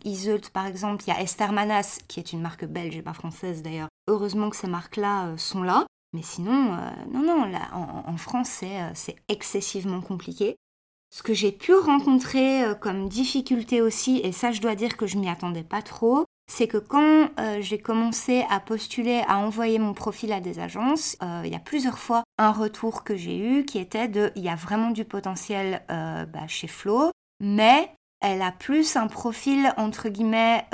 Iseult 0.05 0.51
par 0.53 0.67
exemple. 0.67 1.05
Il 1.07 1.11
y 1.11 1.13
a 1.13 1.21
Esther 1.21 1.53
Manas 1.53 1.99
qui 2.09 2.21
est 2.21 2.33
une 2.33 2.41
marque 2.41 2.65
belge 2.65 2.97
et 2.97 3.03
pas 3.03 3.13
française 3.13 3.63
d'ailleurs. 3.63 3.89
Heureusement 4.09 4.49
que 4.51 4.57
ces 4.57 4.69
marques-là 4.69 5.37
sont 5.37 5.63
là. 5.63 5.87
Mais 6.15 6.23
sinon, 6.23 6.77
non, 7.13 7.23
non, 7.23 7.45
là, 7.45 7.69
en, 7.75 8.11
en 8.11 8.17
France, 8.17 8.63
c'est 8.95 9.17
excessivement 9.29 10.01
compliqué. 10.01 10.57
Ce 11.11 11.23
que 11.23 11.33
j'ai 11.33 11.53
pu 11.53 11.75
rencontrer 11.75 12.65
euh, 12.65 12.75
comme 12.75 13.09
difficulté 13.09 13.81
aussi, 13.81 14.21
et 14.23 14.33
ça 14.33 14.53
je 14.53 14.61
dois 14.61 14.75
dire 14.75 14.97
que 14.97 15.07
je 15.07 15.17
m'y 15.17 15.29
attendais 15.29 15.63
pas 15.63 15.83
trop, 15.83 16.25
c'est 16.51 16.67
que 16.67 16.79
quand 16.79 17.31
euh, 17.39 17.59
j'ai 17.61 17.79
commencé 17.79 18.45
à 18.51 18.61
postuler, 18.61 19.23
à 19.27 19.39
envoyer 19.39 19.79
mon 19.79 19.95
profil 19.95 20.33
à 20.33 20.41
des 20.41 20.59
agences, 20.59 21.17
euh, 21.23 21.43
il 21.45 21.53
y 21.53 21.57
a 21.57 21.61
plusieurs 21.61 21.99
fois 21.99 22.25
un 22.39 22.53
retour 22.53 23.05
que 23.05 23.17
j'ai 23.17 23.39
eu 23.39 23.65
qui 23.65 23.79
était 23.79 24.09
de 24.09 24.33
il 24.37 24.43
y 24.43 24.49
a 24.49 24.55
vraiment 24.55 24.91
du 24.91 25.05
potentiel 25.05 25.83
bah, 25.89 26.47
chez 26.47 26.69
Flo, 26.69 27.11
mais 27.41 27.91
elle 28.21 28.43
a 28.43 28.53
plus 28.53 28.97
un 28.97 29.07
profil 29.07 29.73
entre 29.77 30.09
guillemets 30.09 30.67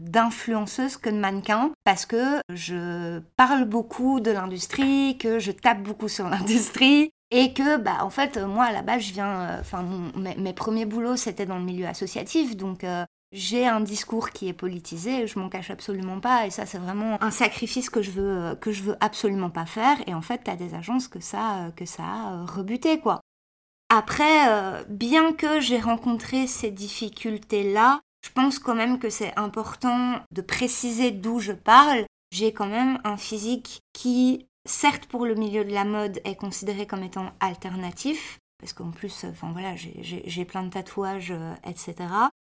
d'influenceuse 0.00 0.96
que 0.96 1.10
de 1.10 1.16
mannequin 1.16 1.70
parce 1.84 2.04
que 2.06 2.40
je 2.52 3.20
parle 3.36 3.64
beaucoup 3.64 4.20
de 4.20 4.30
l'industrie, 4.30 5.16
que 5.18 5.38
je 5.38 5.52
tape 5.52 5.82
beaucoup 5.82 6.08
sur 6.08 6.28
l'industrie, 6.30 7.10
et 7.34 7.54
que, 7.54 7.78
bah, 7.78 8.04
en 8.04 8.10
fait, 8.10 8.36
moi, 8.36 8.66
à 8.66 8.72
la 8.72 8.82
base, 8.82 9.02
je 9.02 9.14
viens. 9.14 9.40
Euh, 9.40 9.60
enfin, 9.60 9.82
mes, 10.36 10.52
premiers 10.52 10.84
boulots, 10.84 11.16
c'était 11.16 11.46
dans 11.46 11.58
le 11.58 11.64
milieu 11.64 11.86
associatif. 11.86 12.56
Donc, 12.58 12.84
euh, 12.84 13.06
j'ai 13.32 13.66
un 13.66 13.80
discours 13.80 14.30
qui 14.30 14.48
est 14.48 14.52
politisé, 14.52 15.26
je 15.26 15.38
m'en 15.38 15.48
cache 15.48 15.70
absolument 15.70 16.20
pas. 16.20 16.46
Et 16.46 16.50
ça, 16.50 16.66
c'est 16.66 16.76
vraiment 16.78 17.16
un 17.22 17.30
sacrifice 17.30 17.88
que 17.88 18.02
je 18.02 18.10
veux, 18.10 18.38
euh, 18.38 18.54
que 18.54 18.70
je 18.70 18.82
veux 18.82 18.96
absolument 19.00 19.48
pas 19.48 19.64
faire. 19.64 19.96
Et 20.06 20.12
en 20.12 20.20
fait, 20.20 20.42
t'as 20.44 20.56
des 20.56 20.74
agences 20.74 21.08
que 21.08 21.20
ça, 21.20 21.72
que 21.74 21.86
ça 21.86 22.02
a 22.02 22.44
rebuté, 22.44 23.00
quoi. 23.00 23.22
Après, 23.88 24.84
bien 24.88 25.34
que 25.34 25.60
j'ai 25.60 25.78
rencontré 25.78 26.46
ces 26.46 26.70
difficultés-là, 26.70 28.00
je 28.24 28.30
pense 28.30 28.58
quand 28.58 28.74
même 28.74 28.98
que 28.98 29.10
c'est 29.10 29.38
important 29.38 30.20
de 30.30 30.40
préciser 30.40 31.10
d'où 31.10 31.40
je 31.40 31.52
parle. 31.52 32.06
J'ai 32.30 32.54
quand 32.54 32.68
même 32.68 33.00
un 33.04 33.18
physique 33.18 33.80
qui 33.92 34.46
certes 34.66 35.06
pour 35.06 35.26
le 35.26 35.34
milieu 35.34 35.64
de 35.64 35.72
la 35.72 35.84
mode, 35.84 36.20
est 36.24 36.36
considéré 36.36 36.86
comme 36.86 37.02
étant 37.02 37.30
alternatif, 37.40 38.38
parce 38.62 38.72
qu'en 38.72 38.92
plus, 38.92 39.24
enfin 39.24 39.50
voilà, 39.52 39.74
j'ai 39.76 40.44
plein 40.44 40.62
de 40.62 40.70
tatouages, 40.70 41.32
euh, 41.32 41.52
etc. 41.66 41.96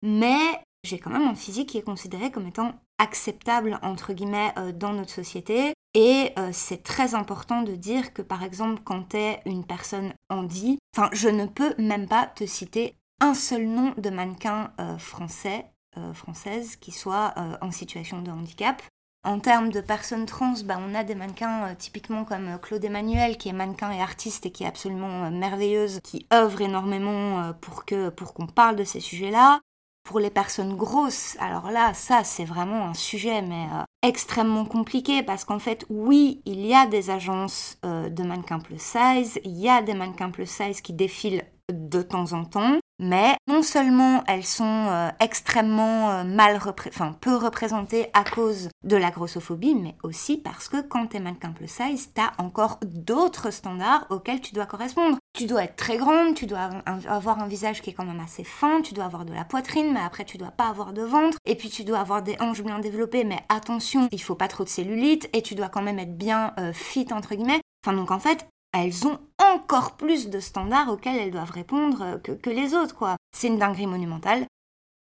Mais 0.02 0.38
j'ai 0.84 1.00
quand 1.00 1.10
même 1.10 1.28
un 1.28 1.36
physique 1.36 1.70
qui 1.70 1.78
est 1.78 1.84
considéré 1.84 2.30
comme 2.30 2.46
étant 2.46 2.74
acceptable, 2.98 3.80
entre 3.82 4.12
guillemets, 4.12 4.52
euh, 4.58 4.74
dans 4.74 4.92
notre 4.92 5.12
société. 5.12 5.74
Et 5.94 6.32
euh, 6.38 6.50
c'est 6.52 6.84
très 6.84 7.16
important 7.16 7.62
de 7.62 7.76
dire 7.76 8.14
que, 8.14 8.22
par 8.22 8.44
exemple, 8.44 8.82
quand 8.84 9.10
tu 9.10 9.18
es 9.18 9.42
une 9.46 9.66
personne 9.66 10.14
handi, 10.30 10.78
enfin, 10.94 11.10
je 11.14 11.30
ne 11.30 11.46
peux 11.46 11.74
même 11.78 12.08
pas 12.08 12.28
te 12.28 12.46
citer 12.46 12.96
un 13.22 13.34
seul 13.34 13.66
nom 13.66 13.94
de 13.98 14.10
mannequin 14.10 14.74
français, 14.98 15.66
française, 16.14 16.76
qui 16.76 16.92
soit 16.92 17.34
en 17.62 17.72
situation 17.72 18.22
de 18.22 18.32
handicap. 18.32 18.82
En 19.26 19.40
termes 19.40 19.72
de 19.72 19.80
personnes 19.80 20.26
trans, 20.26 20.54
bah, 20.66 20.78
on 20.86 20.94
a 20.94 21.06
des 21.06 21.16
mannequins 21.16 21.70
euh, 21.70 21.76
typiquement 21.78 22.26
comme 22.26 22.50
euh, 22.50 22.58
Claude 22.58 22.84
Emmanuel, 22.84 23.38
qui 23.38 23.48
est 23.48 23.54
mannequin 23.54 23.90
et 23.92 24.02
artiste 24.02 24.46
et 24.46 24.52
qui 24.52 24.66
est 24.66 24.68
absolument 24.68 25.26
euh, 25.26 25.30
merveilleuse, 25.30 26.02
qui 26.04 26.28
œuvre 26.34 26.60
énormément 26.60 27.54
pour 27.62 27.86
que 27.86 28.10
pour 28.10 28.34
qu'on 28.34 28.48
parle 28.48 28.76
de 28.76 28.84
ces 28.84 29.00
sujets-là. 29.00 29.62
Pour 30.04 30.20
les 30.20 30.30
personnes 30.30 30.76
grosses, 30.76 31.38
alors 31.40 31.72
là, 31.72 31.94
ça 31.94 32.26
c'est 32.26 32.44
vraiment 32.44 32.90
un 32.90 32.94
sujet 32.94 33.42
mais 33.42 33.68
extrêmement 34.02 34.66
compliqué 34.66 35.24
parce 35.24 35.46
qu'en 35.46 35.60
fait, 35.60 35.86
oui, 35.90 36.42
il 36.46 36.66
y 36.66 36.74
a 36.74 36.86
des 36.88 37.10
agences 37.10 37.78
de 37.84 38.24
mannequins 38.24 38.60
plus 38.60 38.82
size, 38.82 39.40
il 39.46 39.58
y 39.58 39.70
a 39.70 39.82
des 39.82 39.94
mannequins 39.94 40.30
plus 40.30 40.46
size 40.46 40.82
qui 40.82 40.92
défilent 40.92 41.46
de 41.72 42.02
temps 42.02 42.34
en 42.34 42.44
temps, 42.44 42.80
mais 43.00 43.36
non 43.48 43.62
seulement 43.62 44.24
elles 44.28 44.46
sont 44.46 44.88
euh, 44.90 45.10
extrêmement 45.20 46.12
euh, 46.12 46.24
mal 46.24 46.60
peu 47.22 47.36
représentées 47.36 48.08
à 48.14 48.24
cause 48.24 48.70
de 48.84 48.96
la 48.96 49.12
grossophobie, 49.12 49.76
mais 49.76 49.96
aussi 50.04 50.38
parce 50.38 50.70
que 50.70 50.82
quand 50.82 51.08
tu 51.08 51.18
es 51.18 51.20
mannequin 51.20 51.52
plus 51.52 51.68
size, 51.68 52.12
tu 52.14 52.22
as 52.22 52.32
encore 52.38 52.80
d'autres 52.84 53.52
standards 53.52 54.06
auxquels 54.10 54.42
tu 54.42 54.54
dois 54.54 54.66
correspondre. 54.66 55.18
Tu 55.34 55.46
dois 55.46 55.64
être 55.64 55.76
très 55.76 55.98
grande, 55.98 56.36
tu 56.36 56.46
dois 56.46 56.70
avoir 57.08 57.40
un 57.40 57.48
visage 57.48 57.82
qui 57.82 57.90
est 57.90 57.94
quand 57.94 58.06
même 58.06 58.20
assez 58.20 58.44
fin, 58.44 58.82
tu 58.82 58.94
dois 58.94 59.06
avoir 59.06 59.26
de 59.26 59.34
la 59.34 59.46
poitrine, 59.46 59.92
mais 59.94 60.00
après 60.00 60.26
tu 60.26 60.38
dois 60.38 60.52
pas 60.52 60.68
avoir 60.68 60.94
de 60.94 61.02
ventre, 61.02 61.38
et 61.46 61.56
puis 61.56 61.70
tu 61.70 61.84
dois 61.84 62.00
avoir 62.00 62.22
des 62.22 62.38
hanches 62.40 62.62
bien 62.62 62.80
développées, 62.80 63.24
mais 63.24 63.40
attention, 63.50 64.08
il 64.12 64.22
faut 64.22 64.36
pas 64.36 64.48
trop 64.48 64.64
de 64.64 64.70
cellulite, 64.70 65.30
et 65.34 65.42
tu 65.42 65.56
dois 65.56 65.70
quand 65.70 65.82
même 65.82 66.00
être 66.00 66.18
bien 66.18 66.54
euh, 66.60 66.72
fit 66.72 67.08
entre 67.12 67.34
guillemets. 67.34 67.62
Enfin 67.84 67.96
donc 67.96 68.12
en 68.12 68.20
fait, 68.20 68.48
elles 68.74 69.08
ont 69.08 69.20
encore 69.40 69.96
plus 69.96 70.30
de 70.30 70.40
standards 70.40 70.90
auxquels 70.90 71.18
elles 71.18 71.32
doivent 71.32 71.52
répondre 71.52 72.02
euh, 72.02 72.18
que, 72.18 72.50
les 72.50 72.74
autres, 72.74 72.96
quoi. 72.96 73.16
C'est 73.36 73.48
une 73.48 73.60
dinguerie 73.60 73.88
monumentale. 73.88 74.46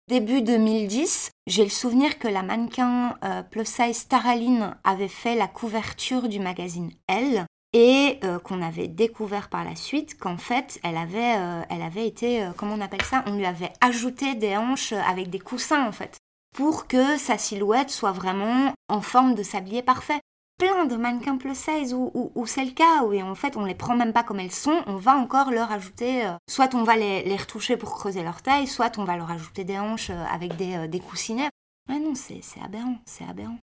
Début 0.09 0.42
2010, 0.42 1.31
j'ai 1.46 1.64
le 1.64 1.70
souvenir 1.70 2.18
que 2.18 2.29
la 2.29 2.42
mannequin 2.42 3.16
euh, 3.24 3.42
plus 3.42 3.64
size 3.64 4.07
Taraline 4.07 4.77
avait 4.85 5.09
fait 5.09 5.35
la 5.35 5.48
couverture 5.48 6.29
du 6.29 6.40
magazine 6.40 6.92
Elle 7.07 7.46
et 7.72 8.20
euh, 8.22 8.38
qu'on 8.38 8.61
avait 8.61 8.87
découvert 8.87 9.48
par 9.48 9.64
la 9.64 9.74
suite 9.77 10.18
qu'en 10.18 10.37
fait 10.37 10.79
elle 10.83 10.98
avait, 10.98 11.64
elle 11.70 11.83
avait 11.83 12.07
été, 12.07 12.50
comment 12.59 12.74
on 12.74 12.83
appelle 12.83 13.03
ça? 13.03 13.24
On 13.27 13.35
lui 13.35 13.46
avait 13.46 13.72
ajouté 13.81 14.35
des 14.35 14.59
hanches 14.59 14.92
avec 14.92 15.31
des 15.31 15.40
coussins 15.40 15.87
en 15.87 15.92
fait 15.92 16.18
pour 16.55 16.87
que 16.87 17.16
sa 17.16 17.38
silhouette 17.38 17.90
soit 17.90 18.12
vraiment 18.12 18.72
en 18.88 19.00
forme 19.00 19.35
de 19.35 19.42
sablier 19.42 19.83
parfait 19.83 20.20
plein 20.59 20.87
de 20.87 20.97
mannequins 20.97 21.37
plus 21.37 21.57
size 21.57 21.95
où, 21.95 22.47
c'est 22.47 22.64
le 22.64 22.73
cas, 22.73 23.03
où 23.03 23.19
en 23.21 23.35
fait 23.35 23.57
on 23.57 23.64
les 23.64 23.75
prend 23.75 23.97
même 23.97 24.12
pas 24.12 24.23
comme 24.23 24.40
elles 24.40 24.53
sont, 24.53 24.83
on 24.87 24.97
va 24.97 25.17
encore 25.17 25.51
leur 25.51 25.73
ajouter, 25.73 26.27
euh, 26.27 26.33
soit 26.49 26.75
on 26.75 26.85
va 26.85 26.97
les, 26.97 27.37
retoucher 27.37 27.77
pour 27.77 27.93
creuser 27.93 28.23
leur 28.23 28.43
taille, 28.43 28.67
soit 28.67 28.99
on 28.99 29.05
va 29.05 29.17
leur 29.17 29.31
ajouter 29.31 29.64
des 29.64 29.79
hanches 29.79 30.11
euh, 30.11 30.25
avec 30.31 30.57
des, 30.57 30.75
euh, 30.75 30.88
des 30.88 31.01
coussinets. 31.01 31.51
Ouais 31.88 31.99
non, 31.99 32.14
c'est 32.14 32.40
aberrant, 32.62 32.99
c'est 33.05 33.25
aberrant. 33.25 33.59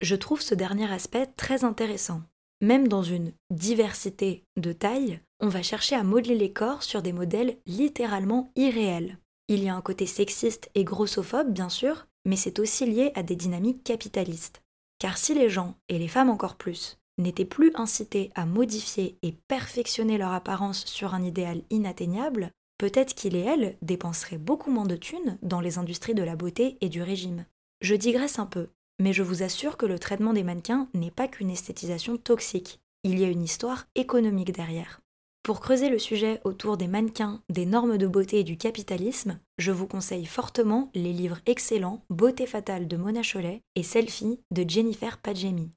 Je 0.00 0.14
trouve 0.14 0.40
ce 0.40 0.54
dernier 0.54 0.90
aspect 0.92 1.26
très 1.26 1.64
intéressant. 1.64 2.22
Même 2.62 2.88
dans 2.88 3.02
une 3.02 3.32
diversité 3.50 4.44
de 4.56 4.72
tailles, 4.72 5.20
on 5.40 5.48
va 5.48 5.62
chercher 5.62 5.94
à 5.94 6.04
modeler 6.04 6.36
les 6.36 6.52
corps 6.52 6.82
sur 6.82 7.02
des 7.02 7.12
modèles 7.12 7.58
littéralement 7.66 8.50
irréels. 8.56 9.18
Il 9.48 9.62
y 9.62 9.68
a 9.68 9.74
un 9.74 9.82
côté 9.82 10.06
sexiste 10.06 10.70
et 10.74 10.84
grossophobe, 10.84 11.52
bien 11.52 11.68
sûr, 11.68 12.06
mais 12.24 12.36
c'est 12.36 12.58
aussi 12.58 12.86
lié 12.86 13.12
à 13.14 13.22
des 13.22 13.36
dynamiques 13.36 13.84
capitalistes. 13.84 14.62
Car 14.98 15.18
si 15.18 15.34
les 15.34 15.50
gens, 15.50 15.74
et 15.88 15.98
les 15.98 16.08
femmes 16.08 16.30
encore 16.30 16.56
plus, 16.56 16.98
n'étaient 17.18 17.44
plus 17.44 17.72
incités 17.74 18.30
à 18.34 18.46
modifier 18.46 19.18
et 19.22 19.32
perfectionner 19.48 20.18
leur 20.18 20.32
apparence 20.32 20.84
sur 20.86 21.14
un 21.14 21.22
idéal 21.22 21.62
inatteignable, 21.70 22.50
peut-être 22.78 23.14
qu'il 23.14 23.36
et 23.36 23.40
elles 23.40 23.76
dépenseraient 23.82 24.38
beaucoup 24.38 24.70
moins 24.70 24.86
de 24.86 24.96
thunes 24.96 25.38
dans 25.42 25.60
les 25.60 25.78
industries 25.78 26.14
de 26.14 26.22
la 26.22 26.36
beauté 26.36 26.76
et 26.80 26.88
du 26.88 27.02
régime. 27.02 27.46
Je 27.80 27.94
digresse 27.94 28.38
un 28.38 28.46
peu, 28.46 28.68
mais 28.98 29.12
je 29.12 29.22
vous 29.22 29.42
assure 29.42 29.76
que 29.76 29.86
le 29.86 29.98
traitement 29.98 30.32
des 30.32 30.42
mannequins 30.42 30.88
n'est 30.94 31.10
pas 31.10 31.28
qu'une 31.28 31.50
esthétisation 31.50 32.16
toxique, 32.16 32.80
il 33.04 33.18
y 33.18 33.24
a 33.24 33.28
une 33.28 33.44
histoire 33.44 33.86
économique 33.94 34.52
derrière. 34.52 35.00
Pour 35.46 35.60
creuser 35.60 35.90
le 35.90 36.00
sujet 36.00 36.40
autour 36.42 36.76
des 36.76 36.88
mannequins, 36.88 37.40
des 37.50 37.66
normes 37.66 37.98
de 37.98 38.08
beauté 38.08 38.40
et 38.40 38.42
du 38.42 38.56
capitalisme, 38.56 39.38
je 39.58 39.70
vous 39.70 39.86
conseille 39.86 40.26
fortement 40.26 40.90
les 40.92 41.12
livres 41.12 41.38
excellents 41.46 42.02
Beauté 42.10 42.46
fatale 42.46 42.88
de 42.88 42.96
Mona 42.96 43.22
Chollet 43.22 43.62
et 43.76 43.84
Selfie 43.84 44.40
de 44.50 44.68
Jennifer 44.68 45.18
Padjemi. 45.18 45.70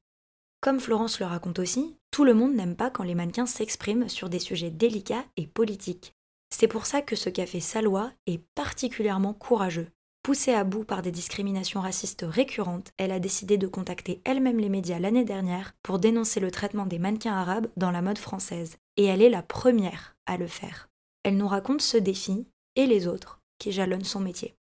Comme 0.60 0.80
Florence 0.80 1.20
le 1.20 1.28
raconte 1.28 1.60
aussi, 1.60 2.00
tout 2.10 2.24
le 2.24 2.34
monde 2.34 2.56
n'aime 2.56 2.76
pas 2.76 2.90
quand 2.90 3.04
les 3.04 3.14
mannequins 3.14 3.46
s'expriment 3.46 4.10
sur 4.10 4.28
des 4.28 4.40
sujets 4.40 4.72
délicats 4.72 5.26
et 5.38 5.46
politiques. 5.46 6.16
C'est 6.50 6.68
pour 6.68 6.88
ça 6.88 7.04
que 7.04 7.16
ce 7.16 7.30
fait 7.30 7.60
Salwa 7.60 8.12
est 8.26 8.42
particulièrement 8.56 9.36
courageux. 9.36 9.92
Poussée 10.22 10.54
à 10.54 10.66
bout 10.66 10.84
par 10.84 11.02
des 11.02 11.12
discriminations 11.12 11.80
racistes 11.80 12.26
récurrentes, 12.28 12.92
elle 12.98 13.14
a 13.14 13.20
décidé 13.20 13.58
de 13.58 13.68
contacter 13.68 14.22
elle-même 14.26 14.60
les 14.60 14.68
médias 14.68 15.00
l'année 15.00 15.24
dernière 15.24 15.74
pour 15.82 15.98
dénoncer 15.98 16.42
le 16.42 16.52
traitement 16.52 16.86
des 16.86 17.00
mannequins 17.00 17.36
arabes 17.36 17.68
dans 17.78 17.90
la 17.90 18.02
mode 18.02 18.18
française, 18.18 18.78
et 18.98 19.06
elle 19.06 19.22
est 19.22 19.30
la 19.30 19.44
première 19.44 20.18
à 20.26 20.36
le 20.36 20.48
faire. 20.48 20.90
Elle 21.24 21.38
nous 21.38 21.48
raconte 21.48 21.82
ce 21.82 21.98
défi 21.98 22.48
et 22.76 22.86
les 22.86 23.08
autres 23.08 23.40
qui 23.60 23.72
jalonnent 23.72 24.04
son 24.04 24.20
métier. 24.20 24.56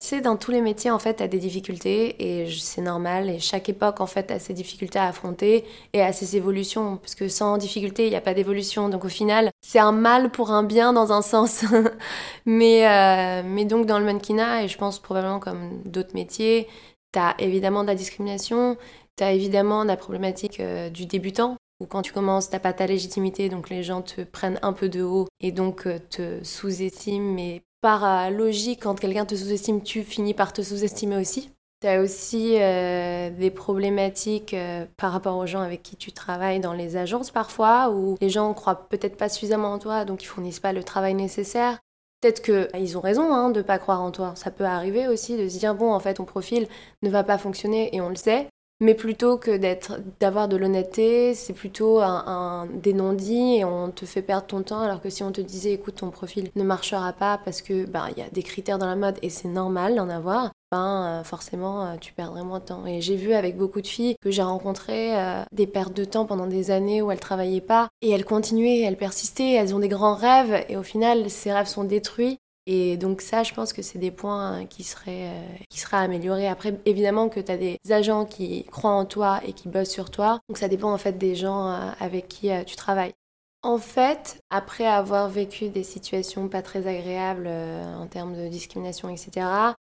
C'est 0.00 0.20
dans 0.20 0.36
tous 0.36 0.52
les 0.52 0.60
métiers 0.60 0.92
en 0.92 1.00
fait, 1.00 1.20
à 1.20 1.26
des 1.26 1.40
difficultés 1.40 2.42
et 2.42 2.48
c'est 2.52 2.82
normal. 2.82 3.28
Et 3.28 3.40
chaque 3.40 3.68
époque 3.68 4.00
en 4.00 4.06
fait 4.06 4.30
a 4.30 4.38
ses 4.38 4.54
difficultés 4.54 5.00
à 5.00 5.08
affronter 5.08 5.64
et 5.92 6.02
a 6.02 6.12
ses 6.12 6.36
évolutions. 6.36 6.98
Parce 6.98 7.16
que 7.16 7.28
sans 7.28 7.58
difficulté, 7.58 8.06
il 8.06 8.10
n'y 8.10 8.16
a 8.16 8.20
pas 8.20 8.34
d'évolution. 8.34 8.88
Donc 8.88 9.04
au 9.04 9.08
final, 9.08 9.50
c'est 9.68 9.80
un 9.80 9.92
mal 9.92 10.30
pour 10.30 10.50
un 10.50 10.62
bien 10.62 10.94
dans 10.94 11.12
un 11.12 11.20
sens. 11.20 11.62
mais, 12.46 12.88
euh, 12.88 13.42
mais 13.44 13.66
donc 13.66 13.84
dans 13.84 13.98
le 13.98 14.06
mannequinat, 14.06 14.64
et 14.64 14.68
je 14.68 14.78
pense 14.78 14.98
probablement 14.98 15.40
comme 15.40 15.82
d'autres 15.84 16.14
métiers, 16.14 16.66
tu 17.12 17.18
as 17.18 17.34
évidemment 17.38 17.82
de 17.82 17.88
la 17.88 17.94
discrimination, 17.94 18.78
tu 19.18 19.24
as 19.24 19.32
évidemment 19.32 19.84
la 19.84 19.98
problématique 19.98 20.60
euh, 20.60 20.88
du 20.88 21.04
débutant. 21.04 21.56
Ou 21.80 21.86
quand 21.86 22.00
tu 22.00 22.14
commences, 22.14 22.48
t'as 22.48 22.60
pas 22.60 22.72
ta 22.72 22.86
légitimité, 22.86 23.50
donc 23.50 23.68
les 23.68 23.82
gens 23.82 24.00
te 24.00 24.22
prennent 24.22 24.58
un 24.62 24.72
peu 24.72 24.88
de 24.88 25.02
haut 25.02 25.28
et 25.40 25.52
donc 25.52 25.86
euh, 25.86 25.98
te 25.98 26.42
sous-estiment, 26.42 27.34
mais 27.34 27.60
par 27.82 28.30
logique, 28.30 28.84
quand 28.84 28.98
quelqu'un 28.98 29.26
te 29.26 29.34
sous-estime, 29.34 29.82
tu 29.82 30.02
finis 30.02 30.32
par 30.32 30.54
te 30.54 30.62
sous-estimer 30.62 31.18
aussi. 31.18 31.50
Tu 31.80 31.86
as 31.86 32.00
aussi 32.00 32.56
euh, 32.58 33.30
des 33.30 33.50
problématiques 33.50 34.52
euh, 34.52 34.84
par 34.96 35.12
rapport 35.12 35.36
aux 35.36 35.46
gens 35.46 35.60
avec 35.60 35.82
qui 35.84 35.94
tu 35.94 36.10
travailles 36.10 36.58
dans 36.58 36.72
les 36.72 36.96
agences 36.96 37.30
parfois, 37.30 37.90
où 37.90 38.16
les 38.20 38.30
gens 38.30 38.52
croient 38.52 38.88
peut-être 38.88 39.16
pas 39.16 39.28
suffisamment 39.28 39.72
en 39.72 39.78
toi, 39.78 40.04
donc 40.04 40.24
ils 40.24 40.26
fournissent 40.26 40.58
pas 40.58 40.72
le 40.72 40.82
travail 40.82 41.14
nécessaire. 41.14 41.78
Peut-être 42.20 42.42
qu'ils 42.42 42.98
ont 42.98 43.00
raison 43.00 43.32
hein, 43.32 43.50
de 43.50 43.62
pas 43.62 43.78
croire 43.78 44.02
en 44.02 44.10
toi. 44.10 44.32
Ça 44.34 44.50
peut 44.50 44.64
arriver 44.64 45.06
aussi 45.06 45.36
de 45.36 45.48
se 45.48 45.58
dire 45.58 45.76
bon, 45.76 45.92
en 45.92 46.00
fait, 46.00 46.14
ton 46.14 46.24
profil 46.24 46.66
ne 47.02 47.10
va 47.10 47.22
pas 47.22 47.38
fonctionner 47.38 47.94
et 47.94 48.00
on 48.00 48.08
le 48.08 48.16
sait. 48.16 48.48
Mais 48.80 48.94
plutôt 48.94 49.38
que 49.38 49.56
d'être, 49.56 50.00
d'avoir 50.20 50.48
de 50.48 50.56
l'honnêteté, 50.56 51.34
c'est 51.34 51.52
plutôt 51.52 52.00
un, 52.00 52.66
des 52.66 52.92
non-dits 52.92 53.56
et 53.56 53.64
on 53.64 53.90
te 53.90 54.04
fait 54.04 54.22
perdre 54.22 54.46
ton 54.46 54.62
temps. 54.62 54.80
Alors 54.80 55.00
que 55.00 55.10
si 55.10 55.22
on 55.22 55.32
te 55.32 55.40
disait, 55.40 55.72
écoute, 55.72 55.96
ton 55.96 56.10
profil 56.10 56.50
ne 56.56 56.62
marchera 56.64 57.12
pas 57.12 57.38
parce 57.44 57.62
que 57.62 57.86
ben 57.86 58.08
il 58.10 58.18
y 58.18 58.26
a 58.26 58.30
des 58.30 58.42
critères 58.42 58.78
dans 58.78 58.86
la 58.86 58.96
mode 58.96 59.18
et 59.22 59.30
c'est 59.30 59.48
normal 59.48 59.96
d'en 59.96 60.08
avoir, 60.08 60.52
ben 60.70 61.20
euh, 61.20 61.24
forcément 61.24 61.84
euh, 61.84 61.96
tu 62.00 62.12
perdrais 62.12 62.44
moins 62.44 62.58
de 62.58 62.64
temps. 62.64 62.86
Et 62.86 63.00
j'ai 63.00 63.16
vu 63.16 63.32
avec 63.32 63.56
beaucoup 63.56 63.80
de 63.80 63.86
filles 63.86 64.16
que 64.20 64.30
j'ai 64.30 64.42
rencontrées 64.42 65.18
euh, 65.18 65.42
des 65.52 65.66
pertes 65.66 65.94
de 65.94 66.04
temps 66.04 66.26
pendant 66.26 66.46
des 66.46 66.70
années 66.70 67.02
où 67.02 67.10
elles 67.10 67.20
travaillaient 67.20 67.60
pas 67.60 67.88
et 68.02 68.10
elles 68.10 68.24
continuaient, 68.24 68.80
elles 68.80 68.96
persistaient, 68.96 69.52
elles 69.52 69.74
ont 69.74 69.78
des 69.78 69.88
grands 69.88 70.14
rêves 70.14 70.64
et 70.68 70.76
au 70.76 70.82
final 70.82 71.30
ces 71.30 71.52
rêves 71.52 71.66
sont 71.66 71.84
détruits 71.84 72.38
et 72.66 72.98
donc 72.98 73.22
ça, 73.22 73.44
je 73.44 73.54
pense 73.54 73.72
que 73.72 73.80
c'est 73.80 73.98
des 73.98 74.10
points 74.10 74.66
qui 74.66 74.82
seraient, 74.84 75.32
qui 75.70 75.80
seraient 75.80 75.96
améliorés. 75.96 76.46
Après, 76.46 76.78
évidemment 76.84 77.30
que 77.30 77.40
tu 77.40 77.50
as 77.50 77.56
des 77.56 77.78
agents 77.88 78.26
qui 78.26 78.64
croient 78.64 78.90
en 78.90 79.06
toi 79.06 79.40
et 79.46 79.54
qui 79.54 79.68
bossent 79.68 79.88
sur 79.88 80.10
toi. 80.10 80.40
Donc 80.50 80.58
ça 80.58 80.68
dépend 80.68 80.92
en 80.92 80.98
fait 80.98 81.16
des 81.16 81.34
gens 81.34 81.70
avec 81.98 82.28
qui 82.28 82.50
tu 82.66 82.76
travailles. 82.76 83.14
En 83.62 83.78
fait, 83.78 84.42
après 84.50 84.86
avoir 84.86 85.30
vécu 85.30 85.70
des 85.70 85.82
situations 85.82 86.46
pas 86.48 86.60
très 86.60 86.86
agréables 86.86 87.48
en 87.48 88.06
termes 88.06 88.36
de 88.36 88.48
discrimination, 88.48 89.08
etc., 89.08 89.46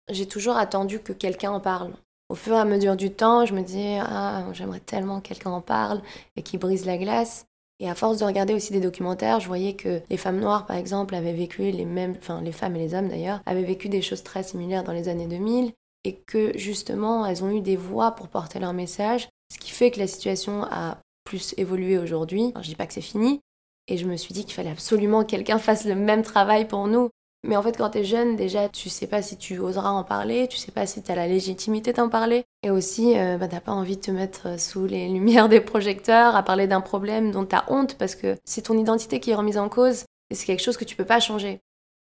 j'ai 0.10 0.28
toujours 0.28 0.58
attendu 0.58 1.00
que 1.00 1.14
quelqu'un 1.14 1.52
en 1.52 1.60
parle. 1.60 1.94
Au 2.30 2.36
fur 2.36 2.56
et 2.56 2.60
à 2.60 2.66
mesure 2.66 2.96
du 2.96 3.12
temps, 3.12 3.46
je 3.46 3.54
me 3.54 3.62
dis 3.62 3.98
ah 4.02 4.44
j'aimerais 4.54 4.80
tellement 4.80 5.22
que 5.22 5.30
quelqu'un 5.30 5.52
en 5.52 5.62
parle 5.62 6.02
et 6.36 6.42
qui 6.42 6.58
brise 6.58 6.86
la 6.86 6.98
glace. 6.98 7.46
Et 7.80 7.90
à 7.90 7.96
force 7.96 8.18
de 8.18 8.26
regarder 8.26 8.56
aussi 8.56 8.74
des 8.74 8.80
documentaires, 8.80 9.40
je 9.40 9.48
voyais 9.48 9.74
que 9.74 10.02
les 10.10 10.18
femmes 10.18 10.40
noires, 10.40 10.66
par 10.66 10.78
exemple, 10.78 11.14
avaient 11.14 11.34
vécu 11.34 11.70
les 11.70 11.86
mêmes, 11.86 12.16
enfin 12.18 12.42
les 12.42 12.52
femmes 12.52 12.76
et 12.76 12.80
les 12.80 12.96
hommes 12.96 13.08
d'ailleurs, 13.08 13.42
avaient 13.46 13.64
vécu 13.64 13.88
des 13.88 14.02
choses 14.02 14.24
très 14.24 14.42
similaires 14.42 14.84
dans 14.84 14.94
les 14.94 15.10
années 15.10 15.28
2000 15.28 15.74
et 16.04 16.16
que 16.16 16.58
justement 16.58 17.26
elles 17.26 17.44
ont 17.44 17.52
eu 17.52 17.62
des 17.62 17.76
voix 17.76 18.12
pour 18.12 18.30
porter 18.30 18.60
leur 18.60 18.74
message, 18.74 19.30
ce 19.54 19.60
qui 19.60 19.72
fait 19.72 19.92
que 19.92 20.00
la 20.00 20.08
situation 20.08 20.64
a 20.64 20.98
plus 21.24 21.54
évolué 21.58 21.98
aujourd'hui. 21.98 22.54
Je 22.62 22.70
dis 22.70 22.76
pas 22.76 22.88
que 22.88 22.94
c'est 22.94 23.02
fini, 23.02 23.42
et 23.88 23.98
je 23.98 24.08
me 24.08 24.18
suis 24.18 24.34
dit 24.34 24.44
qu'il 24.44 24.54
fallait 24.54 24.72
absolument 24.72 25.24
que 25.24 25.30
quelqu'un 25.30 25.58
fasse 25.60 25.86
le 25.86 25.96
même 25.96 26.24
travail 26.24 26.68
pour 26.68 26.88
nous. 26.88 27.10
Mais 27.48 27.56
en 27.56 27.64
fait, 27.64 27.78
quand 27.78 27.92
tu 27.92 28.00
es 28.00 28.04
jeune, 28.04 28.36
déjà, 28.36 28.68
tu 28.68 28.90
sais 28.90 29.08
pas 29.08 29.22
si 29.22 29.38
tu 29.38 29.58
oseras 29.60 29.90
en 29.90 30.04
parler, 30.04 30.50
tu 30.50 30.58
sais 30.58 30.74
pas 30.74 30.86
si 30.86 31.02
tu 31.02 31.10
as 31.10 31.16
la 31.16 31.28
légitimité 31.28 31.94
d'en 31.94 32.10
parler. 32.10 32.44
Et 32.62 32.70
aussi, 32.70 33.18
euh, 33.18 33.38
bah, 33.38 33.48
t'as 33.48 33.62
pas 33.62 33.72
envie 33.72 33.96
de 33.96 34.02
te 34.02 34.12
mettre 34.12 34.60
sous 34.60 34.86
les 34.86 35.08
lumières 35.10 35.48
des 35.48 35.62
projecteurs 35.62 36.36
à 36.36 36.44
parler 36.44 36.68
d'un 36.68 36.82
problème 36.82 37.32
dont 37.32 37.46
t'as 37.46 37.64
honte 37.70 37.98
parce 37.98 38.16
que 38.16 38.36
c'est 38.44 38.64
ton 38.64 38.78
identité 38.78 39.22
qui 39.22 39.32
est 39.32 39.36
remise 39.36 39.58
en 39.58 39.70
cause 39.70 40.04
et 40.30 40.36
c'est 40.36 40.46
quelque 40.46 40.62
chose 40.62 40.76
que 40.76 40.84
tu 40.84 40.98
peux 40.98 41.06
pas 41.06 41.22
changer. 41.22 41.62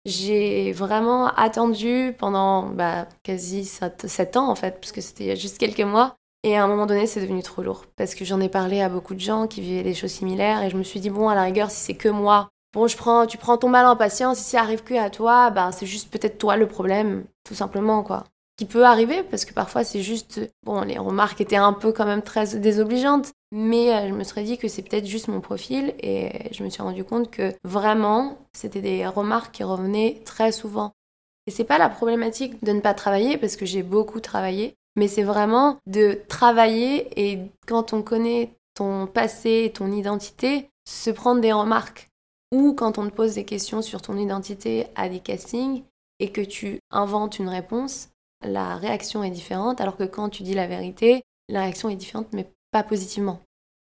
J'ai 0.04 0.72
vraiment 0.72 1.28
attendu 1.28 2.14
pendant 2.18 2.68
bah, 2.68 3.06
quasi 3.22 3.64
7 3.64 4.36
ans 4.36 4.50
en 4.50 4.54
fait, 4.54 4.78
parce 4.78 4.92
que 4.92 5.00
c'était 5.00 5.36
juste 5.36 5.56
quelques 5.56 5.80
mois. 5.80 6.16
Et 6.42 6.56
à 6.56 6.64
un 6.64 6.68
moment 6.68 6.86
donné, 6.86 7.06
c'est 7.06 7.20
devenu 7.20 7.42
trop 7.42 7.62
lourd 7.62 7.84
parce 7.96 8.14
que 8.14 8.26
j'en 8.26 8.40
ai 8.40 8.48
parlé 8.50 8.82
à 8.82 8.90
beaucoup 8.90 9.14
de 9.14 9.20
gens 9.20 9.46
qui 9.46 9.62
vivaient 9.62 9.82
des 9.82 9.94
choses 9.94 10.10
similaires 10.10 10.62
et 10.62 10.70
je 10.70 10.76
me 10.76 10.82
suis 10.82 11.00
dit, 11.00 11.10
bon, 11.10 11.28
à 11.28 11.34
la 11.34 11.42
rigueur, 11.42 11.70
si 11.70 11.80
c'est 11.80 11.94
que 11.94 12.08
moi 12.08 12.48
bon, 12.72 12.86
je 12.86 12.96
prends, 12.96 13.26
tu 13.26 13.38
prends 13.38 13.58
ton 13.58 13.68
mal 13.68 13.86
en 13.86 13.96
patience, 13.96 14.38
si 14.38 14.50
ça 14.50 14.60
arrive 14.60 14.82
que 14.82 14.94
à 14.94 15.10
toi, 15.10 15.50
ben, 15.50 15.72
c'est 15.72 15.86
juste 15.86 16.10
peut-être 16.10 16.38
toi 16.38 16.56
le 16.56 16.66
problème, 16.66 17.24
tout 17.44 17.54
simplement, 17.54 18.02
quoi. 18.02 18.24
Qui 18.56 18.66
peut 18.66 18.84
arriver, 18.84 19.22
parce 19.22 19.44
que 19.44 19.54
parfois 19.54 19.84
c'est 19.84 20.02
juste, 20.02 20.40
bon, 20.64 20.82
les 20.82 20.98
remarques 20.98 21.40
étaient 21.40 21.56
un 21.56 21.72
peu 21.72 21.92
quand 21.92 22.04
même 22.04 22.22
très 22.22 22.58
désobligeantes, 22.58 23.32
mais 23.52 23.94
euh, 23.94 24.08
je 24.08 24.14
me 24.14 24.24
serais 24.24 24.44
dit 24.44 24.58
que 24.58 24.68
c'est 24.68 24.82
peut-être 24.82 25.06
juste 25.06 25.28
mon 25.28 25.40
profil, 25.40 25.94
et 26.00 26.52
je 26.52 26.62
me 26.62 26.68
suis 26.68 26.82
rendu 26.82 27.04
compte 27.04 27.30
que 27.30 27.54
vraiment, 27.64 28.38
c'était 28.52 28.82
des 28.82 29.06
remarques 29.06 29.54
qui 29.54 29.64
revenaient 29.64 30.20
très 30.24 30.52
souvent. 30.52 30.92
Et 31.46 31.50
c'est 31.50 31.64
pas 31.64 31.78
la 31.78 31.88
problématique 31.88 32.62
de 32.62 32.72
ne 32.72 32.80
pas 32.80 32.94
travailler, 32.94 33.38
parce 33.38 33.56
que 33.56 33.66
j'ai 33.66 33.82
beaucoup 33.82 34.20
travaillé, 34.20 34.76
mais 34.96 35.08
c'est 35.08 35.22
vraiment 35.22 35.78
de 35.86 36.20
travailler 36.28 37.08
et 37.16 37.38
quand 37.66 37.92
on 37.92 38.02
connaît 38.02 38.50
ton 38.74 39.06
passé 39.06 39.72
ton 39.74 39.90
identité, 39.92 40.70
se 40.88 41.10
prendre 41.10 41.40
des 41.40 41.52
remarques. 41.52 42.09
Ou 42.52 42.72
quand 42.74 42.98
on 42.98 43.08
te 43.08 43.14
pose 43.14 43.34
des 43.34 43.44
questions 43.44 43.82
sur 43.82 44.02
ton 44.02 44.16
identité 44.16 44.86
à 44.96 45.08
des 45.08 45.20
castings 45.20 45.82
et 46.18 46.30
que 46.30 46.40
tu 46.40 46.80
inventes 46.90 47.38
une 47.38 47.48
réponse, 47.48 48.08
la 48.42 48.76
réaction 48.76 49.22
est 49.22 49.30
différente, 49.30 49.80
alors 49.80 49.96
que 49.96 50.04
quand 50.04 50.28
tu 50.28 50.42
dis 50.42 50.54
la 50.54 50.66
vérité, 50.66 51.22
la 51.48 51.62
réaction 51.62 51.88
est 51.88 51.96
différente, 51.96 52.28
mais 52.32 52.50
pas 52.72 52.82
positivement. 52.82 53.40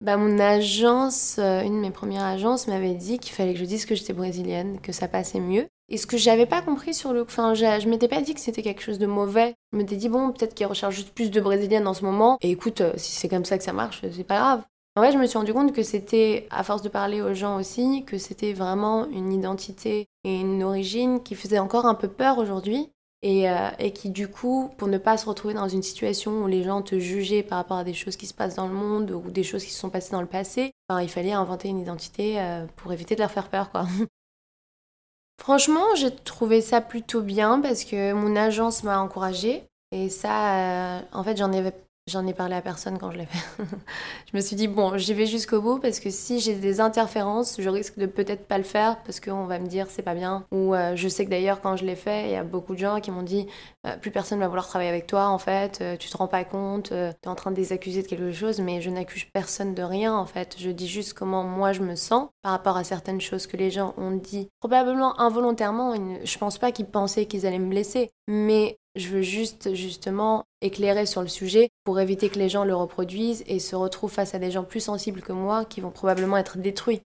Bah, 0.03 0.17
mon 0.17 0.41
agence, 0.41 1.37
euh, 1.39 1.63
une 1.63 1.77
de 1.77 1.81
mes 1.81 1.93
premières 1.93 2.25
agences, 2.25 2.67
m'avait 2.67 2.95
dit 2.95 3.21
qu'il 3.21 3.33
fallait 3.33 3.53
que 3.53 3.61
je 3.61 3.65
dise 3.65 3.87
que 3.87 3.95
j'étais 3.95 4.13
brésilienne, 4.13 4.81
que 4.81 4.91
ça 4.91 5.07
passait 5.07 5.39
mieux. 5.39 5.69
Et 5.89 5.97
ce 5.97 6.09
que 6.09 6.17
j'avais 6.17 6.47
pas 6.47 6.61
compris 6.61 6.93
sur 6.93 7.13
le. 7.13 7.23
Enfin, 7.23 7.55
je, 7.55 7.89
m'étais 7.89 8.09
pas 8.09 8.21
dit 8.21 8.35
que 8.35 8.41
c'était 8.41 8.63
quelque 8.63 8.83
chose 8.83 8.99
de 8.99 9.07
mauvais. 9.07 9.55
Je 9.73 9.79
m'étais 9.79 9.95
dit, 9.95 10.09
bon, 10.09 10.33
peut-être 10.33 10.55
qu'ils 10.55 10.67
recherchent 10.67 10.97
juste 10.97 11.15
plus 11.15 11.31
de 11.31 11.41
brésiliennes 11.41 11.87
en 11.87 11.95
ce 11.95 12.05
moment. 12.05 12.37
Et 12.41 12.51
écoute, 12.51 12.81
euh, 12.81 12.95
si 12.97 13.13
c'est 13.13 13.29
comme 13.29 13.45
ça 13.45 13.59
que 13.59 13.65
ça 13.65 13.73
marche, 13.73 14.01
c'est 14.11 14.25
pas 14.25 14.39
grave. 14.39 14.63
En 14.95 15.03
fait, 15.03 15.13
je 15.13 15.19
me 15.19 15.27
suis 15.27 15.39
rendu 15.39 15.55
compte 15.55 15.73
que 15.73 15.83
c'était, 15.83 16.47
à 16.51 16.63
force 16.65 16.83
de 16.83 16.91
parler 16.91 17.23
aux 17.23 17.33
gens 17.33 17.57
aussi, 17.59 18.05
que 18.05 18.19
c'était 18.19 18.53
vraiment 18.53 19.09
une 19.09 19.33
identité 19.33 20.07
et 20.25 20.41
une 20.41 20.63
origine 20.63 21.23
qui 21.23 21.35
faisait 21.35 21.59
encore 21.59 21.87
un 21.87 21.95
peu 21.95 22.09
peur 22.09 22.39
aujourd'hui. 22.39 22.91
Et, 23.25 23.49
euh, 23.49 23.71
et, 23.79 23.93
qui, 23.93 24.11
du 24.11 24.27
coup, 24.27 24.73
pour 24.77 24.89
ne 24.89 24.99
pas 24.99 25.17
se 25.17 25.27
retrouver 25.27 25.55
dans 25.55 25.69
une 25.69 25.83
situation 25.83 26.43
où 26.43 26.49
les 26.49 26.65
gens 26.65 26.83
te 26.83 26.99
jugeaient 26.99 27.45
par 27.45 27.59
rapport 27.59 27.77
à 27.77 27.85
des 27.85 27.95
choses 27.95 28.17
qui 28.17 28.27
se 28.27 28.35
passent 28.35 28.57
dans 28.57 28.67
le 28.67 28.75
monde 28.75 29.13
ou 29.13 29.31
des 29.31 29.45
choses 29.45 29.65
qui 29.65 29.71
se 29.71 29.79
sont 29.79 29.91
passées 29.91 30.11
dans 30.11 30.21
le 30.21 30.27
passé, 30.27 30.73
ben, 30.89 31.01
il 31.01 31.09
fallait 31.09 31.33
inventer 31.33 31.69
une 31.69 31.79
identité 31.79 32.41
euh, 32.41 32.67
pour 32.75 32.93
éviter 32.93 33.15
de 33.15 33.21
leur 33.21 33.31
faire 33.31 33.49
peur, 33.49 33.71
quoi. 33.71 33.87
Franchement, 35.41 35.85
j'ai 35.95 36.13
trouvé 36.13 36.61
ça 36.61 36.81
plutôt 36.81 37.23
bien 37.23 37.61
parce 37.61 37.85
que 37.85 38.13
mon 38.13 38.35
agence 38.35 38.83
m'a 38.83 39.01
encouragée. 39.01 39.63
Et 39.93 40.09
ça, 40.09 40.99
euh, 40.99 41.01
en 41.13 41.23
fait, 41.23 41.37
j'en 41.37 41.53
avais 41.53 41.75
J'en 42.09 42.27
ai 42.27 42.35
parlé 42.35 42.57
à 42.57 42.61
personne 42.61 42.99
quand 42.99 43.13
je 43.13 43.19
l'ai 43.19 43.27
fait. 43.27 43.63
je 44.33 44.37
me 44.37 44.43
suis 44.43 44.57
dit, 44.57 44.67
bon, 44.67 44.99
j'y 44.99 45.15
vais 45.15 45.27
jusqu'au 45.27 45.63
bout 45.63 45.79
parce 45.79 46.01
que 46.01 46.11
si 46.11 46.41
j'ai 46.41 46.57
des 46.57 46.81
interférences, 46.81 47.61
je 47.61 47.69
risque 47.69 47.97
de 47.97 48.07
peut-être 48.07 48.49
pas 48.49 48.59
le 48.59 48.65
faire 48.65 49.01
parce 49.05 49.21
qu'on 49.21 49.45
va 49.47 49.61
me 49.61 49.69
dire 49.69 49.87
c'est 49.89 50.03
pas 50.03 50.17
bien. 50.17 50.45
Ou 50.51 50.75
euh, 50.75 50.97
je 50.97 51.07
sais 51.07 51.25
que 51.25 51.31
d'ailleurs, 51.31 51.61
quand 51.61 51.77
je 51.77 51.85
l'ai 51.85 51.95
fait, 51.95 52.25
il 52.25 52.33
y 52.33 52.37
a 52.37 52.43
beaucoup 52.43 52.75
de 52.75 52.81
gens 52.81 52.99
qui 52.99 53.13
m'ont 53.13 53.23
dit, 53.23 53.47
euh, 53.87 53.97
plus 53.97 54.11
personne 54.11 54.41
va 54.41 54.49
vouloir 54.49 54.67
travailler 54.67 54.91
avec 54.91 55.07
toi 55.07 55.29
en 55.29 55.39
fait, 55.39 55.79
euh, 55.81 55.97
tu 55.97 56.11
te 56.11 56.17
rends 56.17 56.27
pas 56.27 56.43
compte, 56.43 56.89
tu 56.89 56.95
es 56.95 57.29
en 57.29 57.37
train 57.37 57.53
de 57.53 57.57
les 57.57 57.73
accuser 57.73 58.03
de 58.03 58.09
quelque 58.09 58.33
chose, 58.33 58.59
mais 58.59 58.81
je 58.81 58.91
n'accuse 58.91 59.25
personne 59.33 59.73
de 59.73 59.83
rien 59.85 60.13
en 60.13 60.27
fait. 60.27 60.57
Je 60.59 60.71
dis 60.71 60.89
juste 60.89 61.13
comment 61.13 61.45
moi 61.45 61.73
je 61.73 61.83
me 61.83 61.95
sens 61.95 62.31
par 62.43 62.51
rapport 62.51 62.77
à 62.77 62.83
certaines 62.83 63.21
choses 63.21 63.47
que 63.47 63.57
les 63.57 63.71
gens 63.71 63.95
ont 63.97 64.11
dit. 64.11 64.49
Probablement 64.59 65.21
involontairement, 65.21 65.95
je 66.25 66.39
pense 66.39 66.59
pas 66.59 66.73
qu'ils 66.73 66.87
pensaient 66.87 67.27
qu'ils 67.27 67.47
allaient 67.47 67.61
me 67.61 67.71
blesser, 67.71 68.11
mais 68.27 68.77
je 68.95 69.09
veux 69.09 69.23
juste 69.23 69.75
justement 69.75 70.45
éclairer 70.61 71.07
sur 71.07 71.23
le 71.23 71.29
sujet 71.29 71.71
pour 71.85 72.01
éviter 72.01 72.29
que 72.29 72.39
les 72.39 72.49
gens 72.49 72.65
le 72.65 72.75
reproduisent 72.75 73.43
et 73.47 73.59
se 73.59 73.75
retrouvent 73.75 74.13
face 74.13 74.35
à 74.35 74.39
des 74.39 74.51
gens 74.51 74.65
plus 74.65 74.81
sensibles 74.81 75.23
que 75.23 75.33
moi 75.33 75.65
qui 75.65 75.81
vont 75.81 75.91
probablement 75.91 76.37
être 76.37 76.59
détruits. 76.59 77.03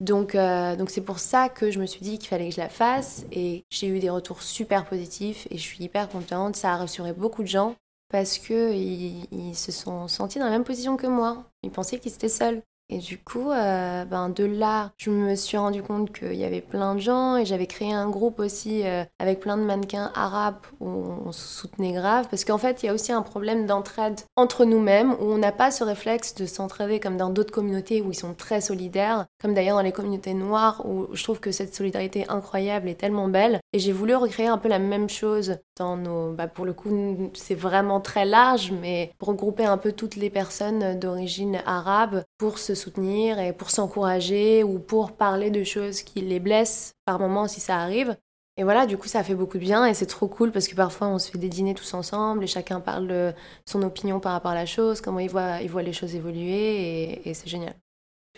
Donc 0.00 0.34
euh, 0.34 0.76
donc 0.76 0.90
c'est 0.90 1.00
pour 1.00 1.18
ça 1.18 1.48
que 1.48 1.70
je 1.70 1.80
me 1.80 1.86
suis 1.86 2.00
dit 2.00 2.18
qu'il 2.18 2.28
fallait 2.28 2.48
que 2.48 2.54
je 2.54 2.60
la 2.60 2.68
fasse 2.68 3.26
et 3.32 3.64
j'ai 3.70 3.88
eu 3.88 3.98
des 3.98 4.10
retours 4.10 4.42
super 4.42 4.84
positifs 4.84 5.48
et 5.50 5.58
je 5.58 5.62
suis 5.62 5.82
hyper 5.82 6.08
contente. 6.08 6.56
Ça 6.56 6.72
a 6.72 6.76
rassuré 6.76 7.12
beaucoup 7.12 7.42
de 7.42 7.48
gens 7.48 7.74
parce 8.10 8.38
que 8.38 8.72
ils 8.72 9.56
se 9.56 9.72
sont 9.72 10.08
sentis 10.08 10.38
dans 10.38 10.46
la 10.46 10.52
même 10.52 10.64
position 10.64 10.96
que 10.96 11.06
moi. 11.06 11.44
Ils 11.62 11.70
pensaient 11.70 11.98
qu'ils 11.98 12.14
étaient 12.14 12.28
seuls. 12.28 12.62
Et 12.90 12.98
du 12.98 13.18
coup, 13.18 13.50
euh, 13.50 14.06
ben 14.06 14.30
de 14.30 14.44
là, 14.44 14.92
je 14.96 15.10
me 15.10 15.34
suis 15.34 15.58
rendu 15.58 15.82
compte 15.82 16.10
qu'il 16.10 16.34
y 16.34 16.44
avait 16.44 16.62
plein 16.62 16.94
de 16.94 17.00
gens 17.00 17.36
et 17.36 17.44
j'avais 17.44 17.66
créé 17.66 17.92
un 17.92 18.08
groupe 18.08 18.38
aussi 18.40 18.86
euh, 18.86 19.04
avec 19.18 19.40
plein 19.40 19.58
de 19.58 19.62
mannequins 19.62 20.10
arabes 20.14 20.56
où 20.80 20.88
on 20.88 21.30
se 21.30 21.46
soutenait 21.46 21.92
grave. 21.92 22.28
Parce 22.30 22.46
qu'en 22.46 22.56
fait, 22.56 22.82
il 22.82 22.86
y 22.86 22.88
a 22.88 22.94
aussi 22.94 23.12
un 23.12 23.20
problème 23.20 23.66
d'entraide 23.66 24.22
entre 24.36 24.64
nous-mêmes 24.64 25.12
où 25.20 25.24
on 25.24 25.36
n'a 25.36 25.52
pas 25.52 25.70
ce 25.70 25.84
réflexe 25.84 26.34
de 26.34 26.46
s'entraider 26.46 26.98
comme 26.98 27.18
dans 27.18 27.28
d'autres 27.28 27.52
communautés 27.52 28.00
où 28.00 28.10
ils 28.10 28.14
sont 28.14 28.32
très 28.32 28.62
solidaires, 28.62 29.26
comme 29.38 29.52
d'ailleurs 29.52 29.76
dans 29.76 29.82
les 29.82 29.92
communautés 29.92 30.32
noires 30.32 30.82
où 30.86 31.08
je 31.12 31.22
trouve 31.22 31.40
que 31.40 31.52
cette 31.52 31.74
solidarité 31.74 32.24
incroyable 32.30 32.88
est 32.88 32.94
tellement 32.94 33.28
belle. 33.28 33.60
Et 33.74 33.80
j'ai 33.80 33.92
voulu 33.92 34.14
recréer 34.14 34.46
un 34.46 34.56
peu 34.56 34.68
la 34.70 34.78
même 34.78 35.10
chose 35.10 35.58
dans 35.76 35.98
nos. 35.98 36.32
Bah 36.32 36.48
pour 36.48 36.64
le 36.64 36.72
coup, 36.72 37.30
c'est 37.34 37.54
vraiment 37.54 38.00
très 38.00 38.24
large, 38.24 38.72
mais 38.72 39.12
regrouper 39.20 39.66
un 39.66 39.76
peu 39.76 39.92
toutes 39.92 40.16
les 40.16 40.30
personnes 40.30 40.98
d'origine 40.98 41.60
arabe 41.66 42.22
pour 42.38 42.58
se 42.58 42.77
soutenir 42.78 43.38
et 43.38 43.52
pour 43.52 43.70
s'encourager 43.70 44.62
ou 44.64 44.78
pour 44.78 45.12
parler 45.12 45.50
de 45.50 45.64
choses 45.64 46.02
qui 46.02 46.20
les 46.20 46.40
blessent 46.40 46.94
par 47.04 47.18
moments 47.18 47.48
si 47.48 47.60
ça 47.60 47.78
arrive. 47.78 48.16
Et 48.56 48.64
voilà, 48.64 48.86
du 48.86 48.98
coup, 48.98 49.06
ça 49.08 49.22
fait 49.22 49.34
beaucoup 49.36 49.58
de 49.58 49.62
bien 49.62 49.86
et 49.86 49.94
c'est 49.94 50.06
trop 50.06 50.26
cool 50.28 50.50
parce 50.50 50.66
que 50.66 50.74
parfois 50.74 51.08
on 51.08 51.18
se 51.18 51.30
fait 51.30 51.38
des 51.38 51.48
dîners 51.48 51.74
tous 51.74 51.94
ensemble 51.94 52.42
et 52.44 52.48
chacun 52.48 52.80
parle 52.80 53.06
de 53.06 53.32
son 53.66 53.82
opinion 53.82 54.20
par 54.20 54.32
rapport 54.32 54.50
à 54.50 54.54
la 54.56 54.66
chose, 54.66 55.00
comment 55.00 55.20
il 55.20 55.30
voit, 55.30 55.60
il 55.62 55.70
voit 55.70 55.82
les 55.82 55.92
choses 55.92 56.14
évoluer 56.16 57.28
et 57.28 57.34
c'est 57.34 57.48
génial. 57.48 57.74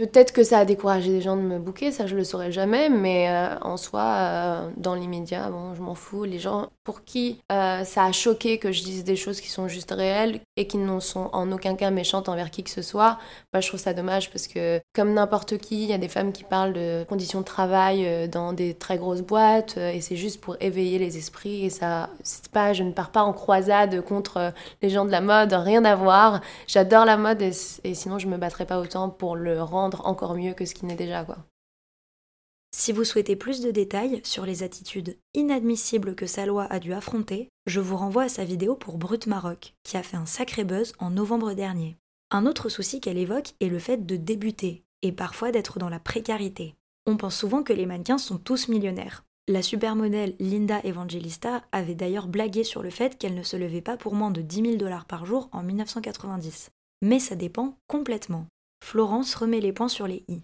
Peut-être 0.00 0.32
que 0.32 0.42
ça 0.42 0.60
a 0.60 0.64
découragé 0.64 1.10
des 1.10 1.20
gens 1.20 1.36
de 1.36 1.42
me 1.42 1.58
bouquer, 1.58 1.92
ça 1.92 2.06
je 2.06 2.16
le 2.16 2.24
saurais 2.24 2.52
jamais, 2.52 2.88
mais 2.88 3.28
euh, 3.28 3.58
en 3.60 3.76
soi, 3.76 4.00
euh, 4.00 4.70
dans 4.78 4.94
l'immédiat, 4.94 5.50
bon, 5.50 5.74
je 5.74 5.82
m'en 5.82 5.94
fous. 5.94 6.24
Les 6.24 6.38
gens 6.38 6.70
pour 6.84 7.04
qui 7.04 7.42
euh, 7.52 7.84
ça 7.84 8.06
a 8.06 8.12
choqué 8.12 8.56
que 8.56 8.72
je 8.72 8.82
dise 8.82 9.04
des 9.04 9.14
choses 9.14 9.42
qui 9.42 9.50
sont 9.50 9.68
juste 9.68 9.90
réelles 9.90 10.40
et 10.56 10.66
qui 10.66 10.78
ne 10.78 11.00
sont 11.00 11.28
en 11.34 11.52
aucun 11.52 11.74
cas 11.74 11.90
méchantes 11.90 12.30
envers 12.30 12.50
qui 12.50 12.64
que 12.64 12.70
ce 12.70 12.80
soit, 12.80 13.18
bah, 13.52 13.60
je 13.60 13.68
trouve 13.68 13.78
ça 13.78 13.92
dommage 13.92 14.30
parce 14.30 14.46
que, 14.46 14.80
comme 14.94 15.12
n'importe 15.12 15.58
qui, 15.58 15.82
il 15.82 15.90
y 15.90 15.92
a 15.92 15.98
des 15.98 16.08
femmes 16.08 16.32
qui 16.32 16.44
parlent 16.44 16.72
de 16.72 17.04
conditions 17.06 17.40
de 17.40 17.44
travail 17.44 18.26
dans 18.30 18.54
des 18.54 18.72
très 18.72 18.96
grosses 18.96 19.20
boîtes 19.20 19.76
et 19.76 20.00
c'est 20.00 20.16
juste 20.16 20.40
pour 20.40 20.56
éveiller 20.60 20.98
les 20.98 21.18
esprits 21.18 21.66
et 21.66 21.70
ça, 21.70 22.08
c'est 22.22 22.48
pas, 22.48 22.72
je 22.72 22.84
ne 22.84 22.92
pars 22.92 23.10
pas 23.10 23.22
en 23.22 23.34
croisade 23.34 24.00
contre 24.00 24.54
les 24.80 24.88
gens 24.88 25.04
de 25.04 25.10
la 25.10 25.20
mode, 25.20 25.52
rien 25.52 25.84
à 25.84 25.94
voir. 25.94 26.40
J'adore 26.66 27.04
la 27.04 27.18
mode 27.18 27.42
et, 27.42 27.52
et 27.84 27.92
sinon 27.92 28.18
je 28.18 28.28
me 28.28 28.38
battrais 28.38 28.64
pas 28.64 28.80
autant 28.80 29.10
pour 29.10 29.36
le 29.36 29.62
rendre 29.62 29.89
encore 29.94 30.35
mieux 30.35 30.55
que 30.55 30.64
ce 30.64 30.74
qui 30.74 30.87
n'est 30.87 30.94
déjà 30.94 31.24
quoi. 31.24 31.38
Si 32.72 32.92
vous 32.92 33.05
souhaitez 33.05 33.37
plus 33.37 33.61
de 33.61 33.70
détails 33.70 34.20
sur 34.24 34.46
les 34.46 34.62
attitudes 34.62 35.18
inadmissibles 35.35 36.14
que 36.14 36.26
Salwa 36.26 36.64
a 36.64 36.79
dû 36.79 36.92
affronter, 36.92 37.48
je 37.66 37.81
vous 37.81 37.96
renvoie 37.96 38.24
à 38.24 38.29
sa 38.29 38.44
vidéo 38.44 38.76
pour 38.76 38.96
Brut 38.96 39.26
Maroc, 39.26 39.74
qui 39.83 39.96
a 39.96 40.03
fait 40.03 40.16
un 40.16 40.26
sacré 40.26 40.64
buzz 40.64 40.92
en 40.98 41.11
novembre 41.11 41.53
dernier. 41.53 41.96
Un 42.31 42.46
autre 42.46 42.68
souci 42.68 43.00
qu'elle 43.00 43.18
évoque 43.18 43.55
est 43.61 43.68
le 43.68 43.81
fait 43.81 44.07
de 44.07 44.16
débuter, 44.16 44.85
et 45.03 45.12
parfois 45.12 45.50
d'être 45.50 45.79
dans 45.79 45.88
la 45.88 45.98
précarité. 45.98 46.76
On 47.07 47.16
pense 47.16 47.37
souvent 47.37 47.62
que 47.62 47.72
les 47.72 47.87
mannequins 47.87 48.18
sont 48.18 48.38
tous 48.38 48.68
millionnaires. 48.68 49.24
La 49.48 49.62
supermodèle 49.62 50.37
Linda 50.38 50.81
Evangelista 50.85 51.64
avait 51.72 51.96
d'ailleurs 51.96 52.29
blagué 52.29 52.62
sur 52.62 52.83
le 52.83 52.90
fait 52.90 53.18
qu'elle 53.18 53.35
ne 53.35 53.42
se 53.42 53.57
levait 53.57 53.81
pas 53.81 53.96
pour 53.96 54.14
moins 54.14 54.31
de 54.31 54.42
10 54.42 54.62
000 54.62 54.76
dollars 54.76 55.07
par 55.07 55.26
jour 55.26 55.48
en 55.50 55.64
1990. 55.64 56.70
Mais 57.03 57.18
ça 57.18 57.35
dépend 57.35 57.76
complètement. 57.88 58.46
Florence 58.83 59.35
remet 59.35 59.61
les 59.61 59.73
points 59.73 59.88
sur 59.88 60.07
les 60.07 60.25
i. 60.29 60.43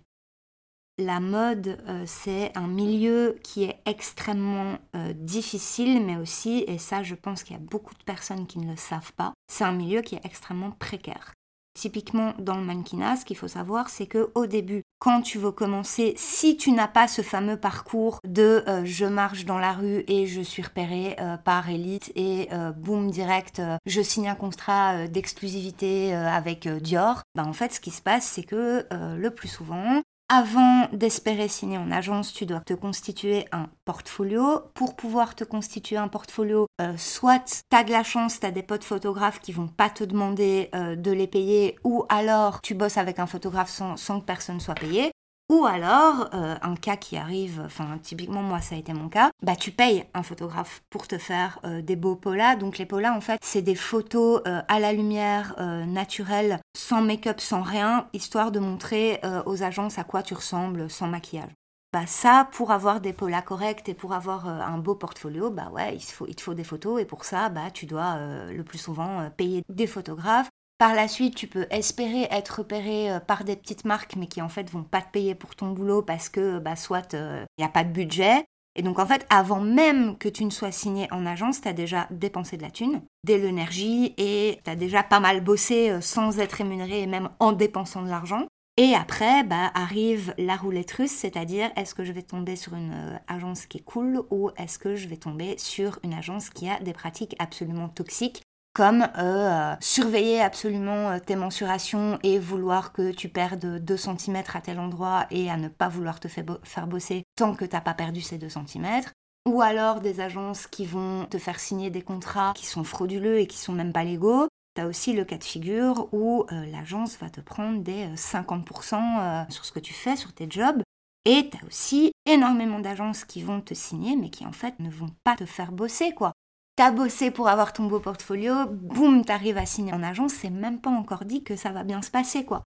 La 0.99 1.21
mode, 1.21 1.79
euh, 1.89 2.05
c'est 2.07 2.57
un 2.57 2.69
milieu 2.69 3.39
qui 3.43 3.65
est 3.65 3.81
extrêmement 3.85 4.79
euh, 4.95 5.13
difficile, 5.13 6.03
mais 6.05 6.17
aussi, 6.17 6.65
et 6.67 6.79
ça 6.79 7.03
je 7.03 7.15
pense 7.15 7.43
qu'il 7.43 7.55
y 7.55 7.59
a 7.59 7.63
beaucoup 7.63 7.95
de 7.95 8.03
personnes 8.05 8.47
qui 8.47 8.59
ne 8.59 8.71
le 8.71 8.77
savent 8.77 9.13
pas, 9.13 9.35
c'est 9.47 9.65
un 9.65 9.73
milieu 9.73 10.01
qui 10.01 10.15
est 10.15 10.25
extrêmement 10.25 10.71
précaire. 10.71 11.35
Typiquement 11.77 12.33
dans 12.39 12.57
le 12.57 12.65
mannequinat, 12.65 13.17
ce 13.17 13.27
qu'il 13.27 13.37
faut 13.37 13.49
savoir, 13.49 13.91
c'est 13.91 14.07
que 14.07 14.31
au 14.35 14.47
début, 14.47 14.83
quand 14.99 15.21
tu 15.21 15.39
veux 15.39 15.51
commencer, 15.51 16.15
si 16.17 16.57
tu 16.57 16.73
n'as 16.73 16.89
pas 16.89 17.07
ce 17.07 17.21
fameux 17.21 17.59
parcours 17.59 18.19
de 18.27 18.65
euh, 18.67 18.83
je 18.85 19.05
marche 19.05 19.45
dans 19.45 19.59
la 19.59 19.73
rue 19.73 20.03
et 20.09 20.27
je 20.27 20.41
suis 20.41 20.63
repérée 20.63 21.17
par 21.45 21.69
Elite 21.69 22.13
et 22.17 22.49
boum 22.77 23.11
direct, 23.11 23.61
je 23.85 24.01
signe 24.01 24.29
un 24.29 24.35
contrat 24.35 25.07
d'exclusivité 25.07 26.15
avec 26.15 26.67
Dior, 26.67 27.23
ben, 27.35 27.45
en 27.45 27.53
fait 27.53 27.73
ce 27.73 27.81
qui 27.81 27.91
se 27.91 28.01
passe 28.01 28.25
c'est 28.25 28.43
que 28.43 28.87
le 28.91 29.31
plus 29.31 29.49
souvent 29.49 30.03
avant 30.29 30.89
d'espérer 30.93 31.49
signer 31.49 31.79
en 31.79 31.91
agence, 31.91 32.33
tu 32.33 32.47
dois 32.47 32.61
te 32.61 32.75
constituer 32.75 33.47
un 33.53 33.69
portfolio. 33.85 34.61
Pour 34.75 34.97
pouvoir 34.97 35.35
te 35.35 35.45
constituer 35.45 35.97
un 35.97 36.09
portfolio, 36.09 36.67
euh, 36.81 36.95
soit 36.97 37.63
tu 37.71 37.77
as 37.77 37.85
de 37.85 37.93
la 37.93 38.03
chance, 38.03 38.41
tu 38.41 38.47
as 38.47 38.51
des 38.51 38.63
potes 38.63 38.85
photographes 38.85 39.41
qui 39.41 39.53
vont 39.53 39.69
pas 39.69 39.89
te 39.89 40.05
demander 40.05 40.69
euh, 40.75 40.97
de 40.97 41.13
les 41.13 41.29
payer, 41.29 41.79
ou 41.85 42.05
alors 42.09 42.61
tu 42.61 42.75
bosses 42.75 42.99
avec 42.99 43.19
un 43.19 43.27
photographe 43.27 43.71
sans, 43.71 43.97
sans 43.97 44.21
que 44.21 44.27
personne 44.27 44.59
soit 44.61 44.75
payé. 44.75 45.13
Ou 45.49 45.65
alors, 45.65 46.29
euh, 46.35 46.57
un 46.61 46.75
cas 46.75 46.97
qui 46.97 47.17
arrive, 47.17 47.63
enfin 47.65 47.99
typiquement 48.03 48.43
moi 48.43 48.61
ça 48.61 48.75
a 48.75 48.79
été 48.79 48.93
mon 48.93 49.09
cas, 49.09 49.31
bah 49.43 49.55
tu 49.55 49.71
payes 49.71 50.05
un 50.13 50.25
photographe 50.25 50.83
pour 50.91 51.07
te 51.07 51.19
faire 51.19 51.61
euh, 51.65 51.83
des 51.83 51.95
beaux 51.95 52.17
polas. 52.17 52.57
Donc 52.57 52.79
les 52.79 52.87
polas 52.87 53.13
en 53.13 53.21
fait 53.21 53.39
c'est 53.45 53.63
des 53.63 53.77
photos 53.77 54.43
euh, 54.49 54.61
à 54.67 54.81
la 54.81 54.93
lumière 54.93 55.55
naturelle, 55.87 56.59
sans 56.77 57.01
make-up, 57.01 57.41
sans 57.41 57.63
rien, 57.63 58.09
histoire 58.13 58.51
de 58.51 58.59
montrer 58.59 59.21
aux 59.47 59.63
agences 59.63 59.99
à 59.99 60.05
quoi 60.05 60.23
tu 60.23 60.35
ressembles 60.35 60.91
sans 60.91 61.07
maquillage. 61.07 61.51
bah 61.93 62.07
ça, 62.07 62.49
pour 62.53 62.73
avoir 62.73 63.01
des 63.01 63.13
polas 63.13 63.43
corrects 63.43 63.89
et 63.89 63.95
pour 63.95 64.13
avoir 64.13 64.49
un 64.49 64.79
beau 64.79 64.95
portfolio, 64.95 65.51
bah 65.51 65.71
ouais, 65.73 65.97
il, 65.97 66.03
il 66.29 66.35
te 66.35 66.43
faut 66.43 66.55
des 66.55 66.65
photos 66.65 67.01
et 67.01 67.05
pour 67.05 67.25
ça, 67.25 67.49
bah 67.49 67.71
tu 67.73 67.87
dois 67.87 68.19
le 68.51 68.65
plus 68.65 68.79
souvent 68.79 69.31
payer 69.37 69.63
des 69.69 69.87
photographes. 69.87 70.49
Par 70.79 70.95
la 70.95 71.09
suite, 71.09 71.35
tu 71.35 71.47
peux 71.47 71.67
espérer 71.71 72.29
être 72.31 72.59
repéré 72.59 73.09
par 73.27 73.45
des 73.45 73.57
petites 73.57 73.87
marques, 73.87 74.17
mais 74.17 74.27
qui 74.27 74.43
en 74.43 74.49
fait 74.49 74.71
vont 74.71 74.83
pas 74.83 75.01
te 75.01 75.11
payer 75.11 75.35
pour 75.35 75.57
ton 75.57 75.71
boulot 75.71 76.03
parce 76.03 76.29
que 76.29 76.59
bah, 76.59 76.77
soit 76.77 77.15
il 77.15 77.47
n'y 77.59 77.65
a 77.65 77.71
pas 77.71 77.85
de 77.85 77.93
budget. 77.93 78.45
Et 78.75 78.83
donc 78.83 78.99
en 78.99 79.07
fait, 79.07 79.27
avant 79.31 79.61
même 79.61 80.19
que 80.19 80.29
tu 80.29 80.45
ne 80.45 80.51
sois 80.51 80.73
signé 80.73 81.11
en 81.11 81.25
agence, 81.25 81.63
tu 81.63 81.69
as 81.69 81.73
déjà 81.73 82.07
dépensé 82.11 82.59
de 82.59 82.63
la 82.63 82.71
thune, 82.71 83.01
de 83.25 83.33
l'énergie 83.33 84.13
et 84.19 84.61
tu 84.65 84.71
as 84.71 84.77
déjà 84.77 85.03
pas 85.03 85.19
mal 85.19 85.41
bossé 85.41 85.99
sans 86.03 86.39
être 86.41 86.53
rémunéré 86.53 87.01
et 87.01 87.07
même 87.07 87.31
en 87.41 87.53
dépensant 87.53 88.03
de 88.03 88.11
l'argent. 88.11 88.47
Et 88.79 88.95
après, 88.95 89.43
bah, 89.43 89.71
arrive 89.75 90.35
la 90.37 90.55
roulette 90.55 90.93
russe, 90.93 91.11
c'est-à-dire 91.11 91.71
est-ce 91.77 91.95
que 91.95 92.05
je 92.05 92.13
vais 92.13 92.23
tomber 92.23 92.57
sur 92.57 92.75
une 92.75 92.93
euh, 92.93 93.17
agence 93.27 93.65
qui 93.65 93.79
est 93.79 93.85
cool 93.85 94.23
ou 94.31 94.51
est-ce 94.59 94.79
que 94.79 94.97
je 94.97 95.09
vais 95.09 95.17
tomber 95.17 95.57
sur 95.57 95.99
une 96.05 96.13
agence 96.13 96.51
qui 96.51 96.69
a 96.69 96.79
des 96.81 96.93
pratiques 96.93 97.35
absolument 97.39 97.89
toxiques 97.89 98.43
comme 98.77 99.09
euh, 99.17 99.75
surveiller 99.81 100.43
absolument 100.43 101.13
euh, 101.13 101.19
tes 101.19 101.35
mensurations 101.35 102.19
et 102.23 102.39
vouloir 102.39 102.93
que 102.93 103.11
tu 103.11 103.31
perdes 103.31 103.79
2 103.79 103.97
cm 103.97 104.43
à 104.53 104.61
tel 104.61 104.79
endroit 104.79 105.27
et 105.31 105.51
à 105.51 105.57
ne 105.57 105.69
pas 105.69 105.89
vouloir 105.89 106.21
te 106.21 106.29
faire 106.29 106.87
bosser 106.87 107.23
tant 107.37 107.55
que 107.55 107.65
tu 107.65 107.75
n'as 107.75 107.81
pas 107.81 107.95
perdu 107.95 108.21
ces 108.21 108.37
2 108.37 108.51
cm. 108.51 109.01
Ou 109.47 109.63
alors 109.63 110.01
des 110.01 110.21
agences 110.21 110.67
qui 110.67 110.85
vont 110.85 111.25
te 111.25 111.39
faire 111.39 111.59
signer 111.59 111.89
des 111.89 112.03
contrats 112.03 112.53
qui 112.55 112.67
sont 112.67 112.85
frauduleux 112.85 113.39
et 113.39 113.47
qui 113.47 113.57
sont 113.57 113.73
même 113.73 113.95
pas 113.95 114.05
légaux. 114.05 114.47
Tu 114.75 114.83
as 114.83 114.87
aussi 114.87 115.15
le 115.15 115.25
cas 115.25 115.39
de 115.39 115.45
figure 115.45 116.09
où 116.13 116.45
euh, 116.53 116.67
l'agence 116.67 117.17
va 117.17 117.31
te 117.31 117.41
prendre 117.41 117.81
des 117.81 118.09
50% 118.15 118.95
euh, 118.95 118.99
euh, 118.99 119.45
sur 119.49 119.65
ce 119.65 119.73
que 119.73 119.81
tu 119.81 119.95
fais, 119.95 120.17
sur 120.17 120.35
tes 120.35 120.51
jobs. 120.51 120.83
Et 121.25 121.49
tu 121.49 121.57
as 121.57 121.67
aussi 121.67 122.13
énormément 122.27 122.79
d'agences 122.79 123.25
qui 123.25 123.41
vont 123.41 123.63
te 123.63 123.73
signer, 123.73 124.17
mais 124.17 124.29
qui 124.29 124.45
en 124.45 124.53
fait 124.53 124.79
ne 124.81 124.91
vont 124.91 125.15
pas 125.25 125.35
te 125.35 125.47
faire 125.47 125.73
bosser, 125.73 126.13
quoi. 126.13 126.33
T'as 126.77 126.91
bossé 126.91 127.31
pour 127.31 127.49
avoir 127.49 127.73
ton 127.73 127.87
beau 127.87 128.01
portfolio, 128.01 128.67
boum, 128.71 129.25
t'arrives 129.25 129.57
à 129.57 129.67
signer 129.67 129.95
en 129.95 130.03
agence, 130.03 130.35
c'est 130.35 130.51
même 130.51 130.81
pas 130.81 130.91
encore 130.91 131.25
dit 131.25 131.43
que 131.43 131.57
ça 131.57 131.71
va 131.71 131.85
bien 131.85 132.03
se 132.03 132.11
passer, 132.11 132.45
quoi. 132.45 132.63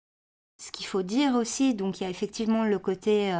Ce 0.60 0.72
qu'il 0.72 0.86
faut 0.86 1.02
dire 1.02 1.34
aussi, 1.34 1.74
donc 1.74 2.00
il 2.00 2.04
y 2.04 2.06
a 2.06 2.10
effectivement 2.10 2.64
le 2.64 2.78
côté, 2.78 3.32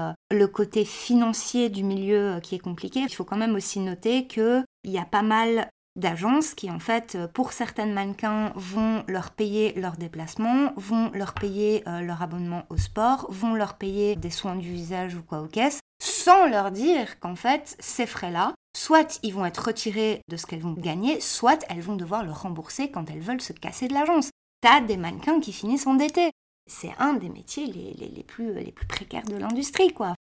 côté 0.53 0.85
financier 0.85 1.69
du 1.69 1.83
milieu 1.83 2.39
qui 2.43 2.55
est 2.55 2.61
compliqué. 2.61 3.01
Il 3.01 3.13
faut 3.13 3.25
quand 3.25 3.37
même 3.37 3.57
aussi 3.57 3.81
noter 3.81 4.29
qu'il 4.29 4.65
y 4.85 4.99
a 4.99 5.05
pas 5.05 5.23
mal 5.23 5.69
d'agences 5.99 6.55
qui 6.55 6.71
en 6.71 6.79
fait 6.79 7.17
euh, 7.17 7.27
pour 7.27 7.53
certaines 7.53 7.93
mannequins 7.93 8.53
vont 8.55 9.05
leur 9.09 9.33
payer 9.33 9.73
leurs 9.75 9.97
déplacements, 9.97 10.73
vont 10.77 11.11
leur 11.13 11.35
payer 11.35 11.83
euh, 11.89 12.01
leur 12.01 12.23
abonnement 12.23 12.65
au 12.71 12.77
sport, 12.77 13.27
vont 13.31 13.55
leur 13.55 13.75
payer 13.75 14.17
des 14.17 14.31
soins 14.31 14.57
du 14.57 14.71
visage 14.71 15.17
ou 15.17 15.23
quoi 15.23 15.41
aux 15.43 15.49
caisses, 15.49 15.81
sans 16.01 16.47
leur 16.47 16.71
dire 16.71 17.19
qu'en 17.21 17.35
fait 17.35 17.77
ces 17.81 18.07
frais-là, 18.07 18.55
soit 18.79 19.19
ils 19.25 19.35
vont 19.35 19.45
être 19.45 19.67
retirés 19.67 20.23
de 20.29 20.37
ce 20.37 20.47
qu'elles 20.47 20.63
vont 20.63 20.73
gagner, 20.73 21.21
soit 21.21 21.65
elles 21.69 21.81
vont 21.81 21.97
devoir 21.97 22.23
le 22.23 22.31
rembourser 22.31 22.91
quand 22.91 23.11
elles 23.11 23.21
veulent 23.21 23.41
se 23.41 23.53
casser 23.53 23.89
de 23.89 23.95
l'agence. 23.95 24.31
T'as 24.61 24.81
des 24.81 24.97
mannequins 24.97 25.41
qui 25.41 25.53
finissent 25.53 25.87
endettés. 25.87 26.31
C'est 26.71 26.93
un 26.99 27.15
des 27.15 27.29
métiers 27.29 27.67
les, 27.67 28.23
plus 28.23 28.55
précaires 28.89 29.25
de 29.25 29.37
l'industrie, 29.37 29.93
quoi. 29.93 30.15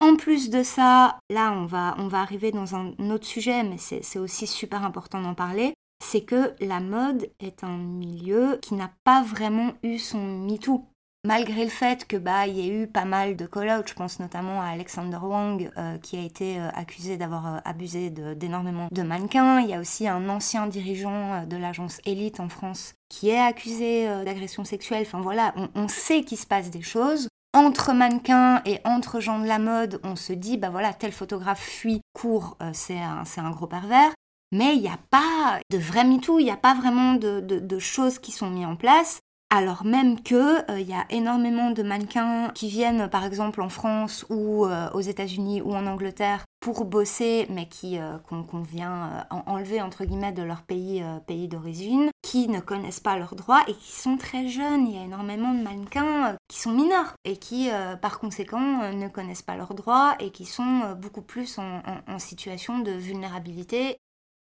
En 0.00 0.16
plus 0.16 0.48
de 0.48 0.62
ça, 0.62 1.18
là 1.28 1.52
on 1.52 1.66
va, 1.66 1.96
on 1.98 2.08
va 2.08 2.20
arriver 2.20 2.50
dans 2.50 2.76
un 2.76 2.94
autre 3.10 3.26
sujet, 3.26 3.62
mais 3.62 3.78
c'est 3.78 4.18
aussi 4.18 4.46
super 4.46 4.84
important 4.84 5.20
d'en 5.20 5.34
parler, 5.34 5.74
c'est 6.02 6.22
que 6.22 6.54
la 6.60 6.80
mode 6.80 7.30
est 7.40 7.62
un 7.64 7.76
milieu 7.76 8.58
qui 8.62 8.74
n'a 8.74 8.92
pas 9.04 9.22
vraiment 9.22 9.72
eu 9.82 9.98
son 9.98 10.46
MeToo. 10.46 10.86
Malgré 11.28 11.64
le 11.64 11.70
fait 11.70 12.06
que 12.06 12.16
bah 12.16 12.46
il 12.46 12.56
y 12.56 12.66
ait 12.66 12.72
eu 12.72 12.86
pas 12.86 13.04
mal 13.04 13.36
de 13.36 13.44
call-out, 13.44 13.86
je 13.86 13.92
pense 13.92 14.18
notamment 14.18 14.62
à 14.62 14.68
Alexander 14.68 15.18
Wang 15.20 15.70
euh, 15.76 15.98
qui 15.98 16.16
a 16.16 16.22
été 16.22 16.58
euh, 16.58 16.70
accusé 16.70 17.18
d'avoir 17.18 17.56
euh, 17.56 17.58
abusé 17.66 18.08
d'énormément 18.08 18.88
de, 18.90 19.02
mannequins. 19.02 19.60
Il 19.60 19.68
y 19.68 19.74
a 19.74 19.78
aussi 19.78 20.08
un 20.08 20.26
ancien 20.30 20.66
dirigeant 20.68 21.44
de 21.44 21.56
l'agence 21.58 22.00
Elite 22.06 22.40
en 22.40 22.48
France 22.48 22.94
qui 23.10 23.28
est 23.28 23.38
accusé 23.38 24.06
d'agression 24.24 24.64
sexuelle. 24.64 25.04
Enfin 25.06 25.20
voilà, 25.20 25.54
on, 25.74 25.86
sait 25.88 26.22
qu'il 26.22 26.38
se 26.38 26.46
passe 26.46 26.70
des 26.70 26.80
choses 26.80 27.28
entre 27.52 27.92
mannequins 27.92 28.62
et 28.64 28.80
entre 28.84 29.20
gens 29.20 29.38
de 29.38 29.46
la 29.46 29.58
mode, 29.58 30.00
on 30.04 30.16
se 30.16 30.32
dit, 30.32 30.56
bah 30.56 30.70
voilà, 30.70 30.94
tel 30.94 31.12
photographe 31.12 31.60
fuit, 31.60 32.00
court, 32.14 32.56
c'est 32.72 32.98
un, 32.98 33.50
gros 33.50 33.66
pervers. 33.66 34.12
Mais 34.50 34.74
il 34.76 34.80
n'y 34.80 34.88
a 34.88 34.98
pas 35.10 35.60
de 35.70 35.76
vrai 35.76 36.04
MeToo, 36.04 36.38
il 36.38 36.44
n'y 36.44 36.50
a 36.50 36.56
pas 36.56 36.72
vraiment 36.72 37.12
de, 37.14 37.78
choses 37.78 38.18
qui 38.18 38.32
sont 38.32 38.48
mises 38.48 38.64
en 38.64 38.76
place. 38.76 39.20
Alors 39.50 39.86
même 39.86 40.20
que 40.22 40.60
il 40.68 40.74
euh, 40.74 40.80
y 40.80 40.92
a 40.92 41.06
énormément 41.08 41.70
de 41.70 41.82
mannequins 41.82 42.50
qui 42.54 42.68
viennent 42.68 43.08
par 43.08 43.24
exemple 43.24 43.62
en 43.62 43.70
France 43.70 44.26
ou 44.28 44.66
euh, 44.66 44.90
aux 44.92 45.00
États-Unis 45.00 45.62
ou 45.62 45.74
en 45.74 45.86
Angleterre 45.86 46.44
pour 46.60 46.84
bosser, 46.84 47.46
mais 47.48 47.66
qui 47.66 47.98
euh, 47.98 48.18
qu'on 48.18 48.60
vient 48.60 49.26
enlever 49.46 49.80
entre 49.80 50.04
guillemets 50.04 50.32
de 50.32 50.42
leur 50.42 50.62
pays 50.62 51.02
pays 51.26 51.48
d'origine, 51.48 52.10
qui 52.20 52.48
ne 52.48 52.60
connaissent 52.60 53.00
pas 53.00 53.16
leurs 53.16 53.36
droits 53.36 53.62
et 53.68 53.74
qui 53.74 53.92
sont 53.92 54.18
très 54.18 54.48
jeunes. 54.48 54.86
Il 54.86 54.96
y 54.96 54.98
a 54.98 55.04
énormément 55.04 55.54
de 55.54 55.62
mannequins 55.62 56.36
qui 56.48 56.60
sont 56.60 56.72
mineurs 56.72 57.14
et 57.24 57.38
qui 57.38 57.70
par 58.02 58.18
conséquent 58.18 58.92
ne 58.92 59.08
connaissent 59.08 59.42
pas 59.42 59.56
leurs 59.56 59.74
droits 59.74 60.14
et 60.18 60.30
qui 60.30 60.44
sont 60.44 60.94
beaucoup 61.00 61.22
plus 61.22 61.58
en 61.58 62.18
situation 62.18 62.80
de 62.80 62.90
vulnérabilité 62.90 63.98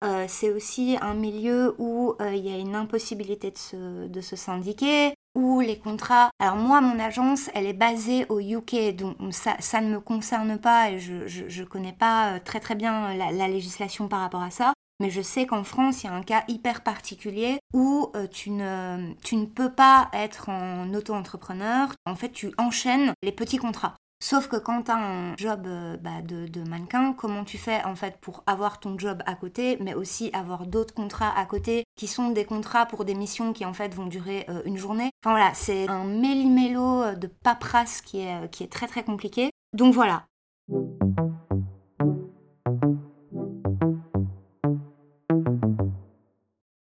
euh, 0.04 0.26
c'est 0.30 0.52
aussi 0.52 0.98
un 1.02 1.14
milieu 1.14 1.76
où 1.78 2.16
euh, 2.22 2.34
il 2.34 2.46
y 2.46 2.54
a 2.54 2.58
une 2.58 2.76
impossibilité 2.76 3.52
de 3.52 4.22
se, 4.22 4.36
syndiquer, 4.36 5.14
où 5.36 5.60
les 5.60 5.78
contrats... 5.78 6.30
Alors 6.40 6.56
moi, 6.56 6.80
mon 6.80 7.00
agence, 7.00 7.50
elle 7.54 7.66
est 7.66 7.74
basée 7.74 8.26
au 8.30 8.40
UK, 8.40 8.96
donc 8.96 9.18
ça, 9.32 9.82
ne 9.82 9.90
me 9.90 10.00
concerne 10.00 10.58
pas 10.58 10.92
et 10.92 11.00
je 11.00 11.62
ne 11.62 11.66
connais 11.66 11.94
pas 11.94 12.36
euh, 12.36 12.40
très 12.44 12.60
très 12.60 12.76
bien 12.76 13.14
la, 13.14 13.48
législation 13.48 14.08
par 14.08 14.22
rapport 14.22 14.44
à 14.44 14.52
ça. 14.52 14.74
Mais 15.02 15.10
je 15.10 15.22
sais 15.22 15.46
qu'en 15.46 15.64
France, 15.64 16.04
il 16.04 16.08
y 16.08 16.10
a 16.10 16.14
un 16.14 16.24
cas 16.24 16.44
hyper 16.50 16.82
particulier 16.84 17.60
où 17.74 18.12
tu, 18.32 18.52
ne, 18.52 19.14
tu 19.24 19.38
ne 19.38 19.46
peux 19.46 19.72
pas 19.72 20.10
être 20.12 20.50
en 20.50 20.94
auto-entrepreneur. 20.94 21.88
En 22.06 22.16
fait, 22.16 22.32
tu 22.32 22.52
enchaînes 22.58 23.14
les 23.24 23.32
petits 23.32 23.58
contrats. 23.58 23.96
Sauf 24.22 24.50
que 24.50 24.58
quand 24.58 24.84
tu 24.84 24.92
un 24.92 25.34
job 25.38 25.66
euh, 25.66 25.96
bah, 25.96 26.22
de, 26.22 26.68
mannequin, 26.68 27.14
comment 27.14 27.46
tu 27.46 27.58
fais 27.58 27.82
en 27.86 27.96
fait 27.96 28.18
pour 28.20 28.44
avoir 28.48 28.82
ton 28.82 29.00
job 29.00 29.24
à 29.26 29.34
côté, 29.34 29.78
mais 29.80 29.94
aussi 29.94 30.30
avoir 30.34 30.68
d'autres 30.68 30.94
contrats 30.94 31.34
à 31.38 31.46
côté 31.46 31.86
qui 31.96 32.08
sont 32.08 32.32
des 32.32 32.44
contrats 32.44 32.86
pour 32.86 33.06
des 33.06 33.16
missions 33.16 33.54
qui 33.54 33.64
en 33.64 33.74
fait 33.74 33.94
vont 33.94 34.08
durer 34.08 34.46
euh, 34.50 34.62
une 34.66 34.76
journée? 34.76 35.10
Enfin 35.24 35.32
voilà, 35.32 35.54
c'est 35.54 35.88
un 35.88 36.04
méli-mélo 36.04 37.04
euh, 37.04 37.16
de 37.16 37.28
paperasse 37.28 38.02
qui 38.02 38.20
est, 38.20 38.52
qui 38.52 38.64
est 38.64 38.72
très 38.72 38.88
très 38.88 39.04
compliqué. 39.04 39.52
Donc 39.72 39.94
voilà. 39.94 40.26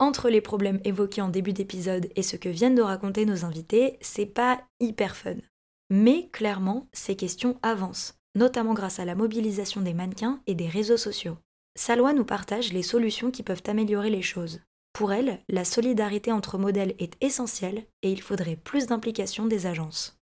Entre 0.01 0.29
les 0.29 0.41
problèmes 0.41 0.81
évoqués 0.83 1.23
en 1.23 1.29
début 1.29 1.53
d'épisode 1.53 2.09
et 2.17 2.25
ce 2.25 2.37
que 2.37 2.49
viennent 2.49 2.75
de 2.75 2.83
raconter 2.83 3.27
nos 3.27 3.45
invités, 3.45 3.97
c'est 4.01 4.27
pas 4.27 4.61
hyper 4.81 5.15
fun. 5.15 5.37
Mais 5.91 6.29
clairement, 6.33 6.87
ces 6.93 7.17
questions 7.17 7.59
avancent, 7.63 8.15
notamment 8.35 8.75
grâce 8.75 8.99
à 8.99 9.05
la 9.05 9.15
mobilisation 9.15 9.81
des 9.81 9.95
mannequins 9.95 10.41
et 10.47 10.55
des 10.55 10.69
réseaux 10.69 10.97
sociaux. 10.97 11.39
Salwa 11.77 12.13
nous 12.13 12.25
partage 12.25 12.73
les 12.73 12.83
solutions 12.83 13.31
qui 13.31 13.43
peuvent 13.43 13.63
améliorer 13.67 14.11
les 14.11 14.23
choses. 14.23 14.61
Pour 14.93 15.13
elle, 15.13 15.41
la 15.49 15.65
solidarité 15.65 16.33
entre 16.33 16.59
modèles 16.59 16.95
est 16.99 17.15
essentielle 17.23 17.85
et 18.03 18.11
il 18.11 18.21
faudrait 18.21 18.57
plus 18.57 18.87
d'implication 18.87 19.47
des 19.47 19.67
agences. 19.67 20.19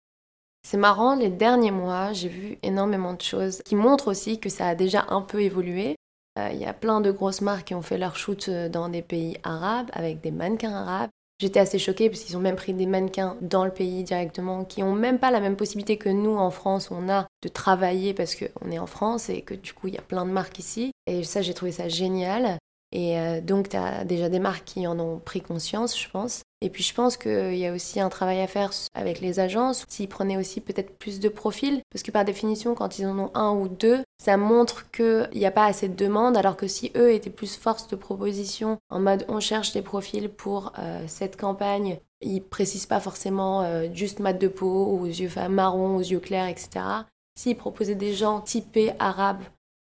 C'est 0.62 0.77
marrant, 0.77 1.16
les 1.16 1.31
derniers 1.31 1.70
mois, 1.70 2.12
j'ai 2.12 2.29
vu 2.29 2.59
énormément 2.62 3.14
de 3.14 3.23
choses 3.23 3.62
qui 3.62 3.75
montrent 3.75 4.09
aussi 4.09 4.38
que 4.38 4.49
ça 4.49 4.68
a 4.68 4.75
déjà 4.75 5.07
un 5.09 5.23
peu 5.23 5.42
évolué. 5.42 5.96
Euh, 6.38 6.51
il 6.53 6.61
y 6.61 6.66
a 6.66 6.75
plein 6.75 7.01
de 7.01 7.11
grosses 7.11 7.40
marques 7.40 7.68
qui 7.68 7.75
ont 7.75 7.83
fait 7.83 7.99
leur 7.99 8.16
shoot 8.16 8.49
euh, 8.49 8.68
dans 8.68 8.88
des 8.88 9.03
pays 9.03 9.37
arabes 9.42 9.90
avec 9.92 10.20
des 10.20 10.31
mannequins 10.31 10.75
arabes. 10.75 11.11
J'étais 11.40 11.59
assez 11.59 11.79
choquée 11.79 12.11
parce 12.11 12.22
qu'ils 12.22 12.37
ont 12.37 12.40
même 12.40 12.55
pris 12.55 12.74
des 12.74 12.87
mannequins 12.87 13.37
dans 13.40 13.64
le 13.64 13.72
pays 13.72 14.05
directement 14.05 14.64
qui 14.64 14.83
ont 14.83 14.92
même 14.92 15.18
pas 15.18 15.31
la 15.31 15.40
même 15.40 15.57
possibilité 15.57 15.96
que 15.96 16.11
nous 16.11 16.37
en 16.37 16.50
France 16.50 16.90
on 16.90 17.09
a 17.09 17.26
de 17.42 17.48
travailler 17.48 18.12
parce 18.12 18.37
qu'on 18.37 18.70
est 18.70 18.79
en 18.79 18.87
France 18.87 19.31
et 19.31 19.40
que 19.40 19.55
du 19.55 19.72
coup 19.72 19.88
il 19.88 19.94
y 19.94 19.98
a 19.98 20.03
plein 20.03 20.26
de 20.26 20.31
marques 20.31 20.59
ici. 20.59 20.92
Et 21.07 21.24
ça 21.24 21.40
j'ai 21.40 21.55
trouvé 21.55 21.72
ça 21.72 21.88
génial. 21.88 22.59
Et 22.92 23.18
euh, 23.18 23.40
donc, 23.40 23.68
tu 23.68 23.76
as 23.76 24.05
déjà 24.05 24.29
des 24.29 24.40
marques 24.40 24.64
qui 24.64 24.87
en 24.87 24.98
ont 24.98 25.18
pris 25.18 25.40
conscience, 25.40 25.98
je 25.98 26.09
pense. 26.09 26.42
Et 26.62 26.68
puis, 26.68 26.83
je 26.83 26.92
pense 26.92 27.16
qu'il 27.16 27.57
y 27.57 27.66
a 27.66 27.73
aussi 27.73 28.01
un 28.01 28.11
travail 28.11 28.40
à 28.40 28.46
faire 28.46 28.70
avec 28.94 29.20
les 29.20 29.40
agences, 29.40 29.87
s'ils 29.88 30.09
prenaient 30.09 30.37
aussi 30.37 30.61
peut-être 30.61 30.99
plus 30.99 31.18
de 31.18 31.31
profils, 31.31 31.81
parce 31.90 32.03
que 32.03 32.11
par 32.11 32.27
définition, 32.27 32.75
quand 32.75 32.99
ils 32.99 33.07
en 33.07 33.18
ont 33.18 33.31
un 33.35 33.53
ou 33.53 33.68
deux, 33.68 34.03
ça 34.23 34.37
montre 34.37 34.90
qu'il 34.90 35.31
n'y 35.35 35.46
a 35.46 35.51
pas 35.51 35.64
assez 35.64 35.88
de 35.88 35.94
demandes, 35.94 36.37
alors 36.37 36.57
que 36.57 36.68
si 36.68 36.92
eux 36.96 37.12
étaient 37.12 37.31
plus 37.31 37.57
force 37.57 37.88
de 37.88 37.96
proposition, 37.96 38.79
en 38.90 39.00
mode 39.00 39.25
on 39.29 39.40
cherche 39.40 39.73
des 39.73 39.81
profils 39.81 40.29
pour 40.29 40.73
euh, 40.79 41.02
cette 41.06 41.40
campagne, 41.40 41.98
ils 42.21 42.42
précisent 42.42 42.87
pas 42.87 43.00
forcément 43.00 43.63
euh, 43.63 43.87
juste 43.94 44.21
mat 44.21 44.35
de 44.35 44.48
peau, 44.48 44.87
aux 44.87 45.06
yeux 45.06 45.31
marron, 45.48 45.96
aux 45.96 46.00
yeux 46.00 46.21
clairs, 46.21 46.48
etc. 46.48 46.85
S'ils 47.38 47.56
proposaient 47.56 47.94
des 47.94 48.13
gens 48.13 48.40
typés 48.40 48.92
arabes 48.98 49.42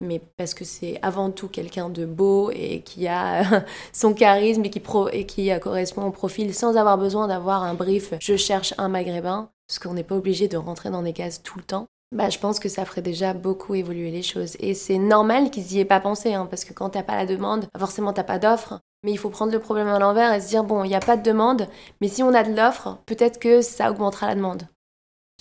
mais 0.03 0.20
parce 0.36 0.53
que 0.53 0.64
c'est 0.64 0.98
avant 1.00 1.30
tout 1.30 1.48
quelqu'un 1.48 1.88
de 1.88 2.05
beau 2.05 2.50
et 2.50 2.80
qui 2.80 3.09
a 3.09 3.64
son 3.92 4.12
charisme 4.12 4.64
et 4.64 4.70
qui, 4.70 4.80
pro 4.80 5.09
et 5.09 5.24
qui 5.24 5.50
euh, 5.50 5.59
correspond 5.59 6.05
au 6.05 6.11
profil 6.11 6.53
sans 6.55 6.76
avoir 6.76 6.98
besoin 6.98 7.28
d'avoir 7.28 7.62
un 7.62 7.74
brief 7.74 8.14
je 8.20 8.36
cherche 8.36 8.74
un 8.78 8.88
maghrébin, 8.88 9.48
parce 9.66 9.78
qu'on 9.78 9.94
n'est 9.94 10.03
pas 10.03 10.16
obligé 10.16 10.48
de 10.48 10.57
rentrer 10.57 10.90
dans 10.90 11.03
des 11.03 11.12
cases 11.12 11.42
tout 11.42 11.59
le 11.59 11.64
temps. 11.64 11.86
bah, 12.12 12.28
je 12.28 12.38
pense 12.38 12.59
que 12.59 12.68
ça 12.68 12.84
ferait 12.84 13.00
déjà 13.00 13.32
beaucoup 13.32 13.74
évoluer 13.74 14.11
les 14.11 14.22
choses. 14.22 14.57
Et 14.61 14.74
c'est 14.74 14.98
normal 14.98 15.50
qu'ils 15.50 15.64
n'y 15.64 15.78
aient 15.78 15.86
pas 15.86 15.98
pensé, 15.98 16.34
hein, 16.34 16.46
parce 16.50 16.66
que 16.66 16.74
quand 16.74 16.90
t'as 16.90 17.03
pas 17.03 17.16
la 17.16 17.24
demande, 17.24 17.68
forcément 17.78 18.12
t'as 18.12 18.22
pas 18.22 18.38
d'offre. 18.38 18.80
Mais 19.03 19.12
il 19.12 19.18
faut 19.18 19.30
prendre 19.30 19.50
le 19.50 19.59
problème 19.59 19.88
à 19.88 19.98
l'envers 19.98 20.32
et 20.34 20.40
se 20.40 20.48
dire, 20.48 20.62
bon, 20.62 20.84
il 20.84 20.88
n'y 20.88 20.94
a 20.94 21.00
pas 21.00 21.16
de 21.16 21.22
demande, 21.22 21.66
mais 22.00 22.09
si 22.09 22.22
on 22.22 22.34
a 22.34 22.44
de 22.44 22.55
l'offre, 22.55 22.98
peut-être 23.07 23.40
que 23.40 23.62
ça 23.62 23.90
augmentera 23.90 24.26
la 24.26 24.34
demande. 24.34 24.68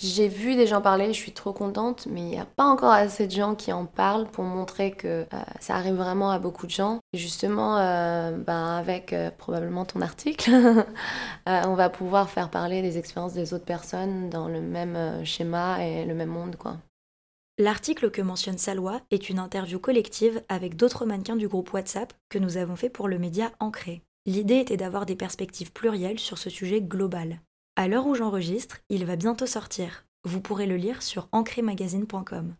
J'ai 0.03 0.29
vu 0.29 0.55
des 0.55 0.65
gens 0.65 0.81
parler, 0.81 1.13
je 1.13 1.19
suis 1.19 1.31
trop 1.31 1.53
contente, 1.53 2.07
mais 2.09 2.21
il 2.21 2.29
n'y 2.29 2.39
a 2.39 2.45
pas 2.45 2.63
encore 2.63 2.91
assez 2.91 3.27
de 3.27 3.31
gens 3.31 3.53
qui 3.53 3.71
en 3.71 3.85
parlent 3.85 4.27
pour 4.27 4.43
montrer 4.43 4.93
que 4.93 5.27
euh, 5.31 5.43
ça 5.59 5.75
arrive 5.75 5.93
vraiment 5.93 6.31
à 6.31 6.39
beaucoup 6.39 6.65
de 6.65 6.71
gens. 6.71 6.97
Et 7.13 7.19
justement, 7.19 7.77
euh, 7.77 8.31
ben, 8.31 8.77
avec 8.77 9.13
euh, 9.13 9.29
probablement 9.29 9.85
ton 9.85 10.01
article, 10.01 10.49
on 11.45 11.75
va 11.75 11.89
pouvoir 11.91 12.31
faire 12.31 12.49
parler 12.49 12.81
des 12.81 12.97
expériences 12.97 13.33
des 13.33 13.53
autres 13.53 13.65
personnes 13.65 14.31
dans 14.31 14.47
le 14.47 14.59
même 14.59 15.23
schéma 15.23 15.85
et 15.85 16.03
le 16.03 16.15
même 16.15 16.29
monde, 16.29 16.55
quoi. 16.55 16.77
L'article 17.59 18.09
que 18.09 18.23
mentionne 18.23 18.57
Salwa 18.57 19.01
est 19.11 19.29
une 19.29 19.37
interview 19.37 19.77
collective 19.77 20.41
avec 20.49 20.77
d'autres 20.77 21.05
mannequins 21.05 21.35
du 21.35 21.47
groupe 21.47 21.73
WhatsApp 21.73 22.11
que 22.29 22.39
nous 22.39 22.57
avons 22.57 22.75
fait 22.75 22.89
pour 22.89 23.07
le 23.07 23.19
média 23.19 23.51
Ancré. 23.59 24.01
L'idée 24.25 24.57
était 24.57 24.77
d'avoir 24.77 25.05
des 25.05 25.15
perspectives 25.15 25.71
plurielles 25.71 26.17
sur 26.17 26.39
ce 26.39 26.49
sujet 26.49 26.81
global. 26.81 27.39
À 27.77 27.87
l'heure 27.87 28.05
où 28.05 28.15
j'enregistre, 28.15 28.79
il 28.89 29.05
va 29.05 29.15
bientôt 29.15 29.45
sortir. 29.45 30.05
Vous 30.25 30.41
pourrez 30.41 30.65
le 30.65 30.75
lire 30.75 31.01
sur 31.01 31.29
ancrémagazine.com. 31.31 32.53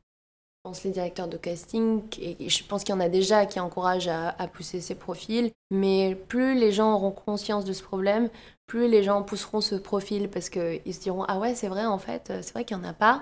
Je 0.64 0.70
pense 0.70 0.84
les 0.84 0.92
directeurs 0.92 1.28
de 1.28 1.38
casting, 1.38 2.02
et 2.20 2.48
je 2.48 2.64
pense 2.64 2.84
qu'il 2.84 2.94
y 2.94 2.98
en 2.98 3.02
a 3.02 3.10
déjà 3.10 3.46
qui 3.46 3.60
encouragent 3.60 4.08
à, 4.08 4.48
pousser 4.48 4.80
ces 4.80 4.96
profils, 4.96 5.52
mais 5.70 6.16
plus 6.16 6.58
les 6.58 6.72
gens 6.72 6.94
auront 6.94 7.12
conscience 7.12 7.66
de 7.66 7.74
ce 7.74 7.84
problème, 7.84 8.30
plus 8.68 8.88
les 8.88 9.04
gens 9.04 9.24
pousseront 9.24 9.60
ce 9.60 9.76
profil 9.76 10.30
parce 10.30 10.50
qu'ils 10.50 10.94
se 10.94 11.00
diront 11.00 11.24
Ah 11.24 11.40
ouais, 11.40 11.56
c'est 11.56 11.68
vrai 11.68 11.86
en 11.86 11.98
fait, 11.98 12.32
c'est 12.42 12.54
vrai 12.54 12.64
qu'il 12.64 12.78
n'y 12.78 12.86
en 12.86 12.90
a 12.90 12.94
pas. 12.94 13.22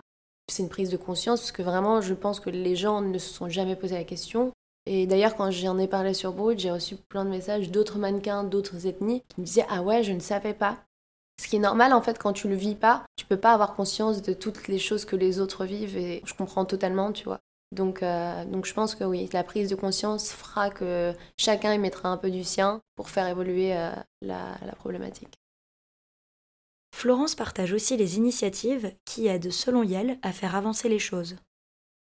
C'est 0.51 0.63
une 0.63 0.69
prise 0.69 0.89
de 0.89 0.97
conscience 0.97 1.39
parce 1.39 1.51
que 1.51 1.63
vraiment, 1.63 2.01
je 2.01 2.13
pense 2.13 2.39
que 2.39 2.49
les 2.49 2.75
gens 2.75 3.01
ne 3.01 3.17
se 3.17 3.33
sont 3.33 3.49
jamais 3.49 3.75
posé 3.75 3.95
la 3.95 4.03
question. 4.03 4.51
Et 4.85 5.07
d'ailleurs, 5.07 5.35
quand 5.35 5.49
j'en 5.49 5.79
ai 5.79 5.87
parlé 5.87 6.13
sur 6.13 6.33
Brut, 6.33 6.59
j'ai 6.59 6.71
reçu 6.71 6.97
plein 6.97 7.23
de 7.23 7.29
messages 7.29 7.71
d'autres 7.71 7.99
mannequins, 7.99 8.43
d'autres 8.43 8.85
ethnies 8.85 9.23
qui 9.29 9.41
me 9.41 9.45
disaient 9.45 9.65
Ah 9.69 9.81
ouais, 9.81 10.03
je 10.03 10.11
ne 10.11 10.19
savais 10.19 10.53
pas. 10.53 10.77
Ce 11.39 11.47
qui 11.47 11.55
est 11.55 11.59
normal 11.59 11.93
en 11.93 12.01
fait 12.01 12.19
quand 12.19 12.33
tu 12.33 12.49
le 12.49 12.55
vis 12.55 12.75
pas, 12.75 13.05
tu 13.15 13.25
peux 13.25 13.39
pas 13.39 13.53
avoir 13.53 13.73
conscience 13.73 14.21
de 14.21 14.33
toutes 14.33 14.67
les 14.67 14.77
choses 14.77 15.05
que 15.05 15.15
les 15.15 15.39
autres 15.39 15.63
vivent 15.63 15.95
et 15.95 16.21
je 16.25 16.33
comprends 16.33 16.65
totalement, 16.65 17.13
tu 17.13 17.23
vois. 17.23 17.39
Donc, 17.71 18.03
euh, 18.03 18.43
je 18.65 18.73
pense 18.73 18.93
que 18.93 19.05
oui, 19.05 19.29
la 19.31 19.45
prise 19.45 19.69
de 19.69 19.75
conscience 19.75 20.31
fera 20.31 20.69
que 20.69 21.13
chacun 21.37 21.73
y 21.73 21.77
mettra 21.77 22.09
un 22.09 22.17
peu 22.17 22.29
du 22.29 22.43
sien 22.43 22.81
pour 22.95 23.09
faire 23.09 23.27
évoluer 23.27 23.73
euh, 23.73 23.91
la 24.21 24.75
problématique. 24.79 25.39
Florence 26.93 27.35
partage 27.35 27.71
aussi 27.71 27.95
les 27.95 28.17
initiatives 28.17 28.93
qui 29.05 29.27
aident, 29.27 29.51
selon 29.51 29.83
Yale, 29.83 30.17
à 30.21 30.33
faire 30.33 30.55
avancer 30.57 30.89
les 30.89 30.99
choses. 30.99 31.37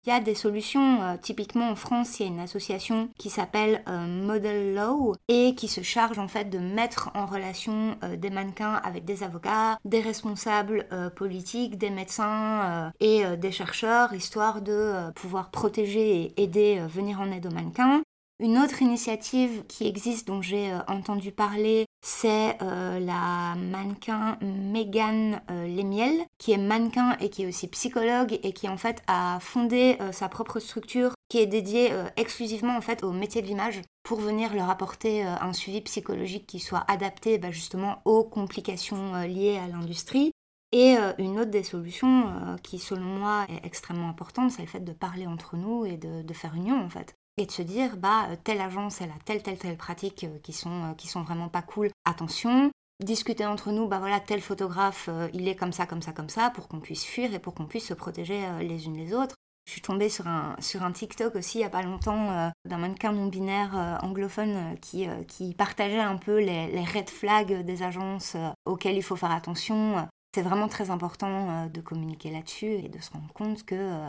Il 0.07 0.11
y 0.11 0.13
a 0.13 0.21
des 0.21 0.35
solutions, 0.35 1.03
euh, 1.03 1.17
typiquement 1.21 1.69
en 1.69 1.75
France, 1.75 2.21
il 2.21 2.23
y 2.23 2.29
a 2.29 2.31
une 2.31 2.39
association 2.39 3.09
qui 3.17 3.29
s'appelle 3.29 3.83
euh, 3.89 4.07
Model 4.07 4.73
Law 4.73 5.15
et 5.27 5.53
qui 5.53 5.67
se 5.67 5.81
charge 5.81 6.17
en 6.17 6.29
fait 6.29 6.45
de 6.45 6.59
mettre 6.59 7.11
en 7.13 7.25
relation 7.25 7.97
euh, 8.05 8.15
des 8.15 8.29
mannequins 8.29 8.75
avec 8.85 9.03
des 9.03 9.23
avocats, 9.23 9.77
des 9.83 9.99
responsables 9.99 10.87
politiques, 11.17 11.77
des 11.77 11.89
médecins 11.89 12.93
et 13.01 13.23
des 13.37 13.51
chercheurs, 13.51 14.13
histoire 14.13 14.61
de 14.61 15.11
pouvoir 15.11 15.49
protéger 15.49 16.21
et 16.37 16.43
aider, 16.43 16.81
venir 16.87 17.19
en 17.19 17.29
aide 17.31 17.45
aux 17.45 17.51
mannequins. 17.51 18.01
Une 18.39 18.59
autre 18.59 18.83
initiative 18.83 19.65
qui 19.67 19.87
existe 19.87 20.27
dont 20.27 20.43
j'ai 20.43 20.71
euh, 20.71 20.77
entendu 20.87 21.31
parler, 21.31 21.87
c'est 22.05 22.55
euh, 22.61 22.99
la 22.99 23.55
mannequin 23.55 24.37
Megan 24.41 25.41
euh, 25.49 25.65
Lemiel, 25.65 26.23
qui 26.37 26.51
est 26.51 26.59
mannequin 26.59 27.17
et 27.19 27.31
qui 27.31 27.41
est 27.41 27.47
aussi 27.47 27.67
psychologue 27.67 28.39
et 28.43 28.53
qui 28.53 28.69
en 28.69 28.77
fait 28.77 29.01
a 29.07 29.39
fondé 29.41 29.97
sa 30.11 30.29
propre 30.29 30.59
structure 30.59 31.13
qui 31.29 31.39
est 31.39 31.47
dédiée 31.47 31.91
exclusivement 32.15 32.77
en 32.77 32.81
fait 32.81 33.03
au 33.03 33.11
métier 33.11 33.41
de 33.41 33.47
l'image 33.47 33.81
pour 34.03 34.19
venir 34.19 34.53
leur 34.53 34.69
apporter 34.69 35.23
un 35.23 35.51
suivi 35.51 35.81
psychologique 35.81 36.45
qui 36.45 36.59
soit 36.59 36.85
adapté 36.87 37.39
bah, 37.39 37.51
justement 37.51 38.01
aux 38.05 38.23
complications 38.23 39.15
liées 39.23 39.57
à 39.57 39.67
l'industrie. 39.67 40.31
Et 40.71 40.95
une 41.17 41.39
autre 41.39 41.51
des 41.51 41.63
solutions 41.63 42.57
qui, 42.61 42.77
selon 42.77 43.01
moi, 43.01 43.45
est 43.49 43.65
extrêmement 43.65 44.09
importante, 44.09 44.51
c'est 44.51 44.61
le 44.61 44.67
fait 44.67 44.81
de 44.81 44.93
parler 44.93 45.25
entre 45.25 45.55
nous 45.55 45.85
et 45.85 45.97
de, 45.97 46.21
de 46.21 46.33
faire 46.33 46.53
union, 46.55 46.79
en 46.79 46.89
fait 46.89 47.16
et 47.37 47.45
de 47.45 47.51
se 47.51 47.61
dire 47.61 47.97
bah 47.97 48.27
euh, 48.29 48.35
telle 48.43 48.61
agence 48.61 49.01
elle 49.01 49.11
a 49.11 49.19
telle 49.23 49.43
telle 49.43 49.57
telle 49.57 49.77
pratique 49.77 50.23
euh, 50.23 50.39
qui 50.43 50.53
sont 50.53 50.83
euh, 50.83 50.93
qui 50.93 51.07
sont 51.07 51.21
vraiment 51.21 51.49
pas 51.49 51.61
cool 51.61 51.89
attention 52.05 52.71
discuter 53.03 53.45
entre 53.45 53.71
nous 53.71 53.87
bah 53.87 53.99
voilà 53.99 54.19
tel 54.19 54.41
photographe 54.41 55.09
il 55.33 55.47
est 55.47 55.55
comme 55.55 55.71
ça 55.71 55.85
comme 55.85 56.01
ça 56.01 56.13
comme 56.13 56.29
ça 56.29 56.49
pour 56.49 56.67
qu'on 56.67 56.79
puisse 56.79 57.05
fuir 57.05 57.33
et 57.33 57.39
pour 57.39 57.53
qu'on 57.53 57.67
puisse 57.67 57.87
se 57.87 57.93
protéger 57.93 58.41
les 58.61 58.87
unes 58.87 58.97
les 58.97 59.13
autres 59.13 59.35
je 59.67 59.73
suis 59.73 59.81
tombée 59.81 60.09
sur 60.09 60.25
un, 60.25 60.55
sur 60.59 60.81
un 60.81 60.91
TikTok 60.91 61.35
aussi 61.35 61.59
il 61.59 61.61
n'y 61.61 61.67
a 61.67 61.69
pas 61.69 61.83
longtemps 61.83 62.51
d'un 62.65 62.77
mannequin 62.77 63.11
non 63.11 63.27
binaire 63.27 63.99
anglophone 64.01 64.75
qui, 64.81 65.07
partageait 65.55 65.99
un 65.99 66.17
peu 66.17 66.39
les 66.39 66.83
red 66.85 67.07
flags 67.07 67.63
des 67.63 67.83
agences 67.83 68.35
auxquelles 68.65 68.95
il 68.95 69.03
faut 69.03 69.15
faire 69.15 69.31
attention. 69.31 70.07
C'est 70.33 70.41
vraiment 70.41 70.67
très 70.67 70.89
important 70.89 71.67
de 71.67 71.81
communiquer 71.81 72.31
là-dessus 72.31 72.71
et 72.71 72.89
de 72.89 72.99
se 72.99 73.11
rendre 73.11 73.31
compte 73.33 73.63
que 73.63 73.99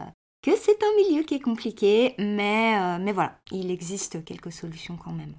que 0.43 0.57
c'est 0.57 0.82
un 0.82 0.97
milieu 0.97 1.22
qui 1.22 1.34
est 1.34 1.41
compliqué, 1.41 2.14
mais, 2.18 2.78
euh, 2.78 3.12
voilà, 3.12 3.39
il 3.51 3.70
existe 3.70 4.24
quelques 4.24 4.53
solutions 4.53 4.97
quand 4.97 5.12
même. 5.12 5.34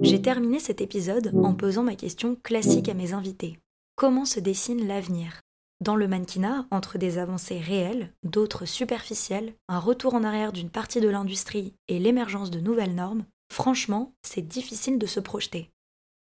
J'ai 0.00 0.20
terminé 0.20 0.58
cet 0.58 0.80
épisode 0.80 1.32
en 1.42 1.54
posant 1.54 1.84
ma 1.84 1.94
question 1.94 2.34
classique 2.34 2.88
à 2.88 2.94
mes 2.94 3.12
invités. 3.12 3.58
Comment 3.96 4.24
se 4.24 4.40
dessine 4.40 4.86
l'avenir? 4.86 5.40
Dans 5.80 5.96
le 5.96 6.06
mannequinat, 6.06 6.66
entre 6.70 6.96
des 6.96 7.18
avancées 7.18 7.58
réelles, 7.58 8.12
d'autres 8.22 8.66
superficielles, 8.66 9.54
un 9.68 9.78
retour 9.78 10.14
en 10.14 10.22
arrière 10.22 10.52
d'une 10.52 10.70
partie 10.70 11.00
de 11.00 11.08
l'industrie 11.08 11.74
et 11.88 11.98
l'émergence 11.98 12.50
de 12.50 12.60
nouvelles 12.60 12.94
normes, 12.94 13.24
franchement, 13.50 14.12
c'est 14.22 14.46
difficile 14.46 14.98
de 14.98 15.06
se 15.06 15.20
projeter. 15.20 15.70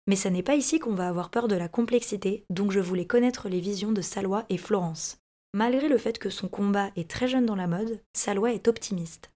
Mais 0.08 0.16
ce 0.16 0.28
n'est 0.28 0.44
pas 0.44 0.56
ici 0.56 0.80
qu'on 0.80 0.96
va 0.96 1.08
avoir 1.08 1.30
peur 1.30 1.48
de 1.48 1.56
la 1.56 1.68
complexité, 1.68 2.46
donc 2.50 2.72
je 2.72 2.80
voulais 2.80 3.06
connaître 3.06 3.50
les 3.50 3.60
visions 3.60 3.92
de 3.92 4.02
Salwa 4.02 4.46
et 4.50 4.58
Florence. 4.58 5.18
Malgré 5.54 5.90
le 5.90 5.98
fait 5.98 6.18
que 6.18 6.30
son 6.30 6.48
combat 6.48 6.90
est 6.96 7.10
très 7.10 7.28
jeune 7.28 7.46
dans 7.46 7.56
la 7.56 7.68
mode, 7.68 8.00
Salwa 8.14 8.54
est 8.54 8.68
optimiste. 8.68 9.32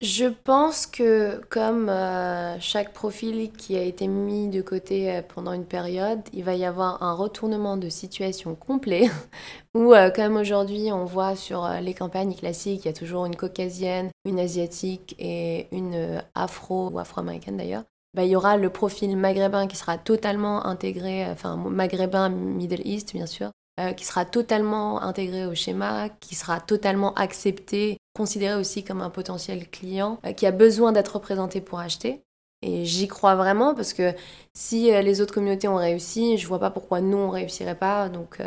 Je 0.00 0.24
pense 0.24 0.86
que 0.86 1.42
comme 1.50 1.90
euh, 1.90 2.58
chaque 2.58 2.94
profil 2.94 3.52
qui 3.52 3.76
a 3.76 3.82
été 3.82 4.06
mis 4.06 4.48
de 4.48 4.62
côté 4.62 5.14
euh, 5.14 5.20
pendant 5.22 5.52
une 5.52 5.66
période, 5.66 6.22
il 6.32 6.42
va 6.42 6.54
y 6.54 6.64
avoir 6.64 7.02
un 7.02 7.12
retournement 7.12 7.76
de 7.76 7.90
situation 7.90 8.54
complet 8.54 9.10
où 9.74 9.92
euh, 9.92 10.08
comme 10.08 10.36
aujourd'hui 10.36 10.90
on 10.90 11.04
voit 11.04 11.36
sur 11.36 11.68
les 11.82 11.92
campagnes 11.92 12.34
classiques, 12.34 12.86
il 12.86 12.88
y 12.88 12.90
a 12.90 12.94
toujours 12.94 13.26
une 13.26 13.36
caucasienne, 13.36 14.10
une 14.24 14.40
asiatique 14.40 15.16
et 15.18 15.68
une 15.70 16.22
afro 16.34 16.88
ou 16.88 16.98
afro-américaine 16.98 17.58
d'ailleurs. 17.58 17.84
Bah, 18.14 18.24
il 18.24 18.30
y 18.30 18.36
aura 18.36 18.56
le 18.56 18.70
profil 18.70 19.16
maghrébin 19.16 19.68
qui 19.68 19.76
sera 19.76 19.96
totalement 19.96 20.66
intégré, 20.66 21.26
enfin 21.30 21.56
maghrébin 21.56 22.28
Middle 22.28 22.84
East 22.84 23.12
bien 23.12 23.26
sûr, 23.26 23.52
euh, 23.78 23.92
qui 23.92 24.04
sera 24.04 24.24
totalement 24.24 25.00
intégré 25.00 25.46
au 25.46 25.54
schéma, 25.54 26.08
qui 26.08 26.34
sera 26.34 26.60
totalement 26.60 27.14
accepté, 27.14 27.98
considéré 28.14 28.54
aussi 28.60 28.82
comme 28.84 29.00
un 29.00 29.10
potentiel 29.10 29.70
client, 29.70 30.18
euh, 30.26 30.32
qui 30.32 30.44
a 30.44 30.50
besoin 30.50 30.92
d'être 30.92 31.14
représenté 31.14 31.60
pour 31.60 31.78
acheter. 31.78 32.20
Et 32.62 32.84
j'y 32.84 33.08
crois 33.08 33.36
vraiment 33.36 33.74
parce 33.74 33.94
que 33.94 34.12
si 34.54 34.92
euh, 34.92 35.02
les 35.02 35.20
autres 35.20 35.32
communautés 35.32 35.68
ont 35.68 35.76
réussi, 35.76 36.36
je 36.36 36.46
vois 36.48 36.58
pas 36.58 36.70
pourquoi 36.70 37.00
nous 37.00 37.16
on 37.16 37.30
réussirait 37.30 37.78
pas. 37.78 38.08
Donc 38.08 38.38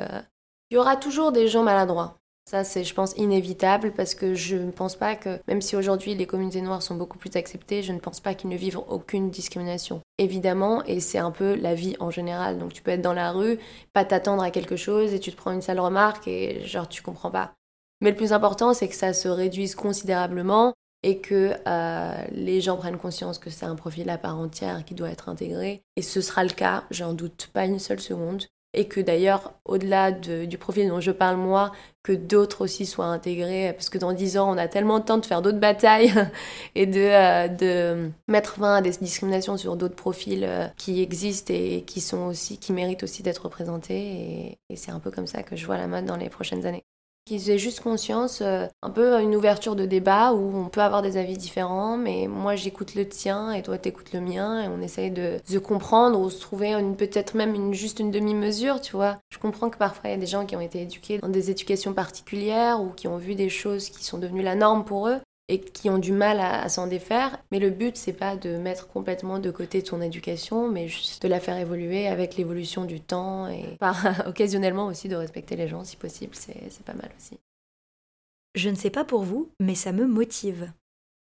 il 0.70 0.76
y 0.76 0.78
aura 0.78 0.97
toujours 0.97 1.32
des 1.32 1.47
gens 1.47 1.64
maladroits. 1.64 2.20
Ça, 2.46 2.66
c'est, 2.66 2.84
je 2.84 2.94
pense, 2.94 3.14
inévitable 3.16 3.94
parce 3.96 4.16
que 4.16 4.36
je 4.36 4.58
ne 4.58 4.72
pense 4.72 4.96
pas 4.98 5.16
que, 5.16 5.39
même 5.48 5.62
si 5.62 5.78
aujourd'hui 5.78 6.14
les 6.14 6.28
communautés 6.28 6.62
noires 6.62 6.82
sont 6.82 6.96
beaucoup 6.96 7.18
plus 7.18 7.36
acceptées, 7.36 7.84
je 7.84 7.94
ne 7.94 8.00
pense 8.00 8.20
pas 8.20 8.34
qu'ils 8.34 8.50
ne 8.50 8.58
vivent 8.58 8.82
aucune 8.89 9.30
discrimination. 9.30 10.02
Évidemment, 10.18 10.84
et 10.84 11.00
c'est 11.00 11.18
un 11.18 11.32
peu 11.32 11.56
la 11.56 11.74
vie 11.74 11.96
en 12.00 12.12
général. 12.12 12.60
Donc 12.60 12.74
tu 12.74 12.82
peux 12.82 12.91
être 12.91 13.02
dans 13.02 13.14
la 13.14 13.32
rue, 13.32 13.60
pas 13.94 14.04
t'attendre 14.04 14.44
à 14.44 14.52
quelque 14.52 14.76
chose 14.76 15.14
et 15.14 15.20
tu 15.20 15.32
te 15.32 15.38
prends 15.38 15.54
une 15.54 15.62
sale 15.62 15.80
remarque 15.80 16.28
et 16.28 16.66
genre 16.66 16.89
tu 16.89 17.02
comprends 17.02 17.32
pas. 17.32 17.54
Mais 18.02 18.12
le 18.12 18.18
plus 18.18 18.34
important, 18.34 18.74
c'est 18.74 18.89
que 18.89 18.96
ça 18.96 19.14
se 19.14 19.30
réduise 19.30 19.76
considérablement 19.76 20.74
et 21.04 21.20
que 21.20 21.56
euh, 21.66 22.26
les 22.32 22.60
gens 22.60 22.76
prennent 22.76 22.98
conscience 22.98 23.39
que 23.39 23.50
c'est 23.50 23.66
un 23.66 23.76
profil 23.76 24.10
à 24.10 24.18
part 24.18 24.38
entière 24.38 24.84
qui 24.84 24.96
doit 24.96 25.10
être 25.10 25.30
intégré. 25.30 25.82
Et 25.96 26.02
ce 26.02 26.20
sera 26.20 26.44
le 26.44 26.50
cas, 26.50 26.84
j'en 26.91 27.14
doute 27.14 27.50
pas 27.54 27.66
une 27.66 27.80
seule 27.80 28.02
seconde 28.02 28.44
et 28.74 28.88
que 28.88 29.00
d'ailleurs, 29.00 29.54
au-delà 29.66 30.12
du 30.12 30.58
profil 30.58 30.88
dont 30.90 31.00
je 31.00 31.12
parle 31.12 31.38
moi, 31.38 31.72
que 32.04 32.12
d'autres 32.12 32.66
aussi 32.66 32.86
soient 32.86 33.06
intégrés, 33.06 33.72
parce 33.74 33.90
que 33.90 33.98
dans 33.98 34.12
dix 34.14 34.38
ans, 34.38 34.54
on 34.54 34.58
a 34.58 34.68
tellement 34.68 35.00
de 35.00 35.06
temps 35.06 35.18
de 35.18 35.26
faire 35.26 35.42
d'autres 35.42 35.60
batailles 35.60 36.14
et 36.76 36.86
de, 36.86 37.00
euh, 37.00 37.48
de 37.48 38.10
mettre 38.28 38.56
fin 38.56 38.76
à 38.76 38.82
des 38.82 38.92
discriminations 38.92 39.58
sur 39.58 39.78
d'autres 39.78 39.96
profils 39.96 40.44
euh, 40.44 40.68
qui 40.78 41.02
existent 41.02 41.54
et 41.54 41.84
qui 41.88 42.02
sont 42.02 42.26
aussi, 42.26 42.58
qui 42.58 42.74
méritent 42.74 43.04
aussi 43.04 43.24
d'être 43.24 43.44
représentés. 43.44 44.58
Et 44.70 44.76
c'est 44.76 44.92
un 44.92 45.00
peu 45.00 45.12
comme 45.12 45.28
ça 45.28 45.44
que 45.44 45.56
je 45.56 45.66
vois 45.66 45.78
la 45.78 45.88
mode 45.88 46.06
dans 46.06 46.18
les 46.18 46.30
prochaines 46.30 46.66
années. 46.66 46.84
Qu'ils 47.26 47.50
aient 47.50 47.58
juste 47.58 47.80
conscience, 47.80 48.42
euh, 48.42 48.68
un 48.82 48.90
peu 48.90 49.22
une 49.22 49.34
ouverture 49.36 49.78
de 49.78 49.86
débat 49.86 50.34
où 50.34 50.58
on 50.58 50.68
peut 50.68 50.82
avoir 50.82 51.02
des 51.02 51.16
avis 51.16 51.38
différents, 51.38 51.96
mais 51.96 52.28
moi 52.28 52.58
j'écoute 52.58 52.96
le 52.96 53.08
tien 53.08 53.54
et 53.54 53.64
toi 53.64 53.78
t'écoutes 53.78 54.12
le 54.12 54.20
mien 54.20 54.62
et 54.62 54.68
on 54.68 54.82
essaye 54.82 55.10
de 55.10 55.40
se 55.46 55.58
comprendre 55.58 56.20
ou 56.20 56.30
se 56.30 56.42
trouver 56.42 56.76
peut-être 56.98 57.36
même 57.36 57.56
une, 57.56 57.74
juste 57.74 58.02
une 58.02 58.12
demi-mesure, 58.12 58.82
tu 58.82 58.98
vois. 58.98 59.20
Je 59.30 59.38
comprends 59.38 59.70
que 59.70 59.78
parfois 59.78 60.10
il 60.10 60.12
y 60.12 60.16
a 60.16 60.20
des 60.20 60.26
gens 60.26 60.46
qui 60.46 60.58
ont 60.58 60.62
été 60.62 60.82
éduqués 60.82 61.20
dans 61.20 61.30
des 61.30 61.50
éducations 61.50 61.94
particulières 61.94 62.82
ou 62.82 62.90
qui 62.90 63.08
ont 63.08 63.18
vu 63.18 63.36
des 63.36 63.50
choses 63.50 63.90
qui 63.90 64.04
sont 64.04 64.18
devenues 64.18 64.44
la 64.44 64.56
norme 64.56 64.84
pour 64.84 65.08
eux 65.08 65.20
qui 65.60 65.89
ont 65.89 65.97
du 65.97 66.12
mal 66.12 66.39
à, 66.39 66.68
s'en 66.70 66.88
défaire. 66.88 67.39
Mais 67.51 67.60
le 67.60 67.70
but, 67.70 67.97
c'est 67.97 68.14
pas 68.14 68.36
de 68.36 68.58
mettre 68.58 68.88
complètement 68.88 69.39
de 69.39 69.51
côté 69.51 69.82
ton 69.84 70.01
éducation, 70.01 70.70
mais 70.70 70.88
juste 70.88 71.24
de 71.24 71.28
la 71.28 71.39
faire 71.39 71.58
évoluer 71.58 72.08
avec 72.08 72.38
l'évolution 72.38 72.86
du 72.86 72.99
temps 72.99 73.47
et 73.47 73.78
occasionnellement 74.28 74.88
aussi 74.88 75.08
de 75.08 75.16
respecter 75.16 75.56
les 75.56 75.68
gens 75.68 75.84
si 75.84 75.97
possible, 75.97 76.36
c'est 76.36 76.84
pas 76.86 76.93
mal 76.93 77.12
aussi. 77.18 77.39
Je 78.56 78.70
ne 78.70 78.76
sais 78.76 78.91
pas 78.91 79.04
pour 79.04 79.24
vous, 79.24 79.49
mais 79.60 79.76
ça 79.76 79.91
me 79.91 80.06
motive. 80.06 80.72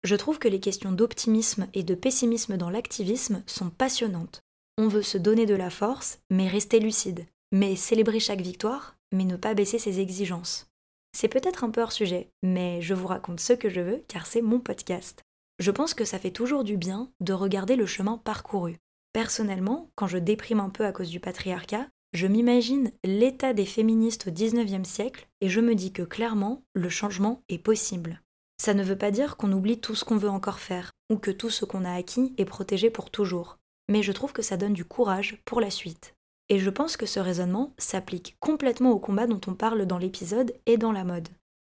Je 0.04 0.16
trouve 0.16 0.38
que 0.38 0.48
les 0.48 0.60
questions 0.60 0.92
d'optimisme 0.92 1.68
et 1.74 1.82
de 1.82 1.94
pessimisme 1.94 2.56
dans 2.56 2.70
l'activisme 2.70 3.42
sont 3.46 3.70
passionnantes. 3.70 4.42
On 4.78 4.88
veut 4.88 5.02
se 5.02 5.18
donner 5.18 5.46
de 5.46 5.54
la 5.54 5.70
force, 5.70 6.18
mais 6.30 6.48
rester 6.48 6.80
lucide. 6.80 7.26
Mais 7.52 7.76
célébrer 7.76 8.20
chaque 8.20 8.40
victoire, 8.40 8.96
mais 9.12 9.24
ne 9.24 9.36
pas 9.36 9.54
baisser 9.54 9.78
ses 9.78 10.00
exigences. 10.00 10.71
C'est 11.12 11.28
peut-être 11.28 11.64
un 11.64 11.70
peu 11.70 11.82
hors 11.82 11.92
sujet, 11.92 12.30
mais 12.42 12.80
je 12.80 12.94
vous 12.94 13.06
raconte 13.06 13.40
ce 13.40 13.52
que 13.52 13.68
je 13.68 13.80
veux 13.80 14.02
car 14.08 14.26
c'est 14.26 14.42
mon 14.42 14.60
podcast. 14.60 15.22
Je 15.58 15.70
pense 15.70 15.94
que 15.94 16.04
ça 16.04 16.18
fait 16.18 16.30
toujours 16.30 16.64
du 16.64 16.76
bien 16.76 17.10
de 17.20 17.32
regarder 17.32 17.76
le 17.76 17.86
chemin 17.86 18.18
parcouru. 18.18 18.78
Personnellement, 19.12 19.90
quand 19.94 20.06
je 20.06 20.18
déprime 20.18 20.60
un 20.60 20.70
peu 20.70 20.86
à 20.86 20.92
cause 20.92 21.10
du 21.10 21.20
patriarcat, 21.20 21.86
je 22.12 22.26
m'imagine 22.26 22.90
l'état 23.04 23.52
des 23.52 23.66
féministes 23.66 24.26
au 24.26 24.30
19e 24.30 24.84
siècle 24.84 25.28
et 25.40 25.48
je 25.48 25.60
me 25.60 25.74
dis 25.74 25.92
que 25.92 26.02
clairement, 26.02 26.62
le 26.74 26.88
changement 26.88 27.42
est 27.48 27.58
possible. 27.58 28.22
Ça 28.58 28.74
ne 28.74 28.82
veut 28.82 28.98
pas 28.98 29.10
dire 29.10 29.36
qu'on 29.36 29.52
oublie 29.52 29.80
tout 29.80 29.94
ce 29.94 30.04
qu'on 30.04 30.16
veut 30.16 30.28
encore 30.28 30.60
faire, 30.60 30.92
ou 31.10 31.16
que 31.16 31.30
tout 31.30 31.50
ce 31.50 31.64
qu'on 31.64 31.84
a 31.84 31.94
acquis 31.94 32.34
est 32.38 32.44
protégé 32.44 32.90
pour 32.90 33.10
toujours, 33.10 33.58
mais 33.88 34.02
je 34.02 34.12
trouve 34.12 34.32
que 34.32 34.42
ça 34.42 34.56
donne 34.56 34.74
du 34.74 34.84
courage 34.84 35.42
pour 35.44 35.60
la 35.60 35.70
suite. 35.70 36.11
Et 36.48 36.58
je 36.58 36.70
pense 36.70 36.96
que 36.96 37.06
ce 37.06 37.20
raisonnement 37.20 37.72
s'applique 37.78 38.36
complètement 38.40 38.90
au 38.90 38.98
combat 38.98 39.26
dont 39.26 39.40
on 39.46 39.54
parle 39.54 39.86
dans 39.86 39.98
l'épisode 39.98 40.54
et 40.66 40.76
dans 40.76 40.92
la 40.92 41.04
mode. 41.04 41.28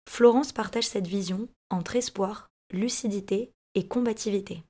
Florence 0.09 0.51
partage 0.51 0.87
cette 0.87 1.07
vision 1.07 1.47
entre 1.69 1.95
espoir, 1.95 2.49
lucidité 2.71 3.51
et 3.75 3.87
combativité. 3.87 4.63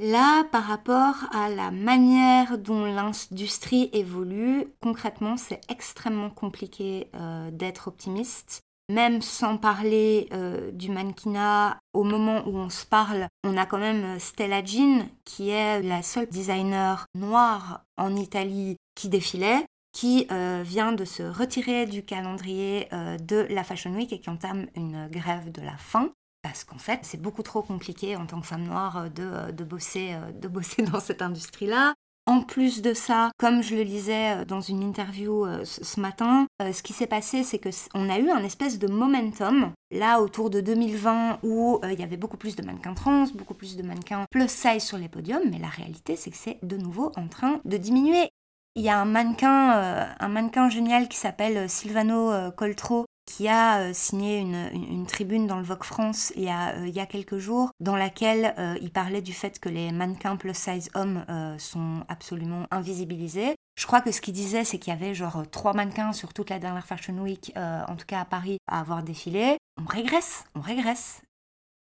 Là, 0.00 0.44
par 0.50 0.64
rapport 0.64 1.14
à 1.30 1.48
la 1.48 1.70
manière 1.70 2.58
dont 2.58 2.84
l'industrie 2.84 3.90
évolue, 3.92 4.66
concrètement, 4.80 5.36
c'est 5.36 5.60
extrêmement 5.70 6.30
compliqué 6.30 7.08
euh, 7.14 7.50
d'être 7.52 7.86
optimiste 7.86 8.64
même 8.90 9.22
sans 9.22 9.56
parler 9.56 10.28
euh, 10.32 10.70
du 10.72 10.90
mannequinat, 10.90 11.78
au 11.92 12.04
moment 12.04 12.46
où 12.46 12.56
on 12.56 12.68
se 12.68 12.84
parle, 12.84 13.28
on 13.44 13.56
a 13.56 13.66
quand 13.66 13.78
même 13.78 14.16
euh, 14.16 14.18
Stella 14.18 14.64
Jean, 14.64 15.08
qui 15.24 15.50
est 15.50 15.82
la 15.82 16.02
seule 16.02 16.28
designer 16.28 17.06
noire 17.14 17.84
en 17.96 18.14
Italie 18.14 18.76
qui 18.94 19.08
défilait, 19.08 19.64
qui 19.92 20.26
euh, 20.30 20.62
vient 20.64 20.92
de 20.92 21.04
se 21.04 21.22
retirer 21.22 21.86
du 21.86 22.04
calendrier 22.04 22.88
de 23.20 23.46
la 23.50 23.64
Fashion 23.64 23.94
Week 23.94 24.12
et 24.12 24.20
qui 24.20 24.30
entame 24.30 24.66
une 24.74 25.08
grève 25.08 25.52
de 25.52 25.62
la 25.62 25.76
faim. 25.76 26.10
Parce 26.42 26.64
qu'en 26.64 26.78
fait, 26.78 27.00
c'est 27.02 27.20
beaucoup 27.20 27.42
trop 27.42 27.62
compliqué 27.62 28.16
en 28.16 28.26
tant 28.26 28.40
que 28.40 28.46
femme 28.46 28.64
noire 28.64 29.08
de 29.10 29.64
bosser, 29.64 30.14
de 30.34 30.48
bosser 30.48 30.82
dans 30.92 31.00
cette 31.00 31.22
industrie-là. 31.22 31.94
En 32.26 32.40
plus 32.40 32.80
de 32.80 32.94
ça, 32.94 33.30
comme 33.36 33.62
je 33.62 33.74
le 33.74 33.82
lisais 33.82 34.36
euh, 34.36 34.44
dans 34.46 34.62
une 34.62 34.82
interview 34.82 35.44
euh, 35.44 35.62
ce 35.64 36.00
matin, 36.00 36.46
euh, 36.62 36.72
ce 36.72 36.82
qui 36.82 36.94
s'est 36.94 37.06
passé, 37.06 37.42
c'est 37.42 37.58
que 37.58 37.68
on 37.92 38.08
a 38.08 38.18
eu 38.18 38.30
un 38.30 38.42
espèce 38.42 38.78
de 38.78 38.88
momentum 38.88 39.72
là 39.90 40.22
autour 40.22 40.48
de 40.48 40.62
2020 40.62 41.40
où 41.42 41.80
il 41.84 42.00
y 42.00 42.02
avait 42.02 42.16
beaucoup 42.16 42.38
plus 42.38 42.56
de 42.56 42.64
mannequins 42.64 42.94
trans, 42.94 43.26
beaucoup 43.34 43.52
plus 43.52 43.76
de 43.76 43.82
mannequins 43.82 44.24
plus 44.30 44.50
size 44.50 44.82
sur 44.82 44.96
les 44.96 45.08
podiums, 45.08 45.42
mais 45.50 45.58
la 45.58 45.68
réalité, 45.68 46.16
c'est 46.16 46.30
que 46.30 46.36
c'est 46.36 46.58
de 46.62 46.78
nouveau 46.78 47.12
en 47.16 47.28
train 47.28 47.60
de 47.64 47.76
diminuer. 47.76 48.30
Il 48.76 48.82
y 48.82 48.88
a 48.88 49.00
un 49.00 49.04
mannequin, 49.04 50.08
un 50.18 50.28
mannequin 50.28 50.68
génial 50.68 51.08
qui 51.08 51.16
s'appelle 51.16 51.68
Silvano 51.70 52.50
Coltro 52.52 53.06
qui 53.26 53.48
a 53.48 53.80
euh, 53.80 53.90
signé 53.92 54.38
une, 54.38 55.06
tribune 55.06 55.46
dans 55.46 55.58
le 55.58 55.64
Vogue 55.64 55.84
France 55.84 56.32
il 56.36 56.44
y 56.44 56.48
a, 56.48 56.74
euh, 56.74 56.86
il 56.86 56.94
y 56.94 57.00
a 57.00 57.06
quelques 57.06 57.38
jours, 57.38 57.70
dans 57.80 57.96
laquelle 57.96 58.54
euh, 58.58 58.76
il 58.80 58.90
parlait 58.90 59.22
du 59.22 59.32
fait 59.32 59.58
que 59.58 59.68
les 59.68 59.92
mannequins 59.92 60.36
plus 60.36 60.54
size 60.54 60.90
hommes 60.94 61.24
sont 61.58 62.04
absolument 62.08 62.66
invisibilisés. 62.70 63.54
Je 63.76 63.86
crois 63.86 64.00
que 64.00 64.12
ce 64.12 64.20
qu'il 64.20 64.34
disait, 64.34 64.64
c'est 64.64 64.78
qu'il 64.78 64.92
y 64.92 64.96
avait 64.96 65.14
genre 65.14 65.42
trois 65.50 65.72
mannequins 65.72 66.12
sur 66.12 66.32
toute 66.32 66.50
la 66.50 66.58
dernière 66.58 66.86
Fashion 66.86 67.18
Week, 67.18 67.52
en 67.56 67.96
tout 67.96 68.06
cas 68.06 68.20
à 68.20 68.24
Paris, 68.24 68.58
à 68.68 68.80
avoir 68.80 69.02
défilé. 69.02 69.56
On 69.80 69.86
régresse, 69.86 70.44
on 70.54 70.60
régresse. 70.60 71.22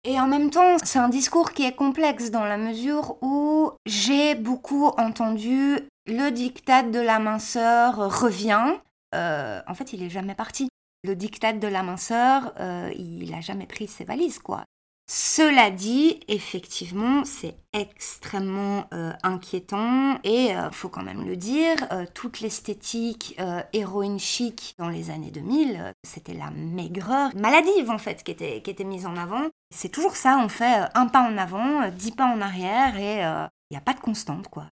Et 0.04 0.18
en 0.20 0.26
même 0.26 0.50
temps, 0.50 0.76
c'est 0.82 0.98
un 0.98 1.08
discours 1.08 1.52
qui 1.52 1.64
est 1.64 1.74
complexe 1.74 2.30
dans 2.30 2.44
la 2.44 2.58
mesure 2.58 3.16
où 3.22 3.70
j'ai 3.86 4.34
beaucoup 4.34 4.86
entendu 4.98 5.78
le 6.06 6.30
diktat 6.30 6.84
de 6.84 7.00
la 7.00 7.18
minceur 7.18 8.20
revient. 8.20 8.78
en 9.12 9.74
fait, 9.74 9.92
il 9.92 10.02
est 10.02 10.10
jamais 10.10 10.34
parti 10.34 10.68
le 11.04 11.14
diktat 11.14 11.52
de 11.52 11.68
la 11.68 11.82
minceur, 11.82 12.52
euh, 12.58 12.90
il 12.96 13.30
n'a 13.30 13.42
jamais 13.42 13.66
pris 13.66 13.86
ses 13.86 14.04
valises, 14.04 14.38
quoi. 14.38 14.64
Cela 15.06 15.70
dit, 15.70 16.20
effectivement, 16.28 17.26
c'est 17.26 17.58
extrêmement 17.74 18.86
euh, 18.94 19.12
inquiétant 19.22 20.18
et 20.24 20.46
il 20.46 20.56
euh, 20.56 20.70
faut 20.70 20.88
quand 20.88 21.02
même 21.02 21.26
le 21.26 21.36
dire, 21.36 21.76
toute 22.14 22.40
l'esthétique 22.40 23.38
héroïne 23.74 24.18
chic 24.18 24.74
dans 24.78 24.88
les 24.88 25.10
années 25.10 25.30
2000, 25.30 25.92
c'était 26.02 26.32
la 26.32 26.50
maigreur 26.50 27.36
maladive 27.36 27.90
en 27.90 27.98
fait 27.98 28.24
qui 28.24 28.30
était, 28.30 28.62
qui 28.62 28.70
était 28.70 28.84
mise 28.84 29.04
en 29.04 29.16
avant. 29.18 29.50
C'est 29.74 29.90
toujours 29.90 30.16
ça, 30.16 30.40
on 30.42 30.48
fait 30.48 30.88
un 30.94 31.06
pas 31.06 31.28
en 31.28 31.36
avant, 31.36 31.86
dix 31.90 32.12
pas 32.12 32.26
en 32.26 32.40
arrière 32.40 32.96
et 32.96 33.18
il 33.18 33.72
n'y 33.72 33.76
a 33.76 33.82
pas 33.82 33.92
de 33.92 34.00
constante 34.00 34.48
quoi. 34.48 34.70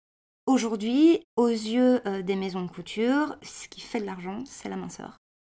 Aujourd'hui, 0.48 1.20
aux 1.36 1.48
yeux 1.48 2.00
des 2.24 2.34
maisons 2.34 2.62
de 2.62 2.70
couture, 2.70 3.36
ce 3.42 3.68
qui 3.68 3.80
fait 3.80 4.00
de 4.00 4.06
l'argent, 4.06 4.42
c'est 4.46 4.68
la 4.68 4.76
minceur 4.76 5.18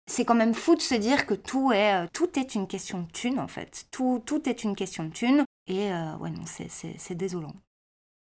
c'est 0.10 0.26
quand 0.26 0.36
même 0.36 0.56
fou 0.56 0.76
de 0.76 0.82
se 0.82 0.96
dire 0.96 1.26
que 1.26 1.36
tout 1.36 1.72
est, 1.72 1.94
euh, 1.94 2.46
une 2.56 2.68
question 2.68 3.04
de 3.04 3.12
thune 3.12 3.40
en 3.40 3.48
fait. 3.48 3.86
Tout, 3.92 4.22
tout 4.26 4.50
est 4.50 4.64
une 4.64 4.76
question 4.76 5.06
de 5.06 5.12
thune. 5.12 5.46
Et 5.68 5.94
euh, 5.94 6.18
ouais, 6.18 6.32
non, 6.32 6.44
c'est 6.46 7.16
désolant. 7.16 7.54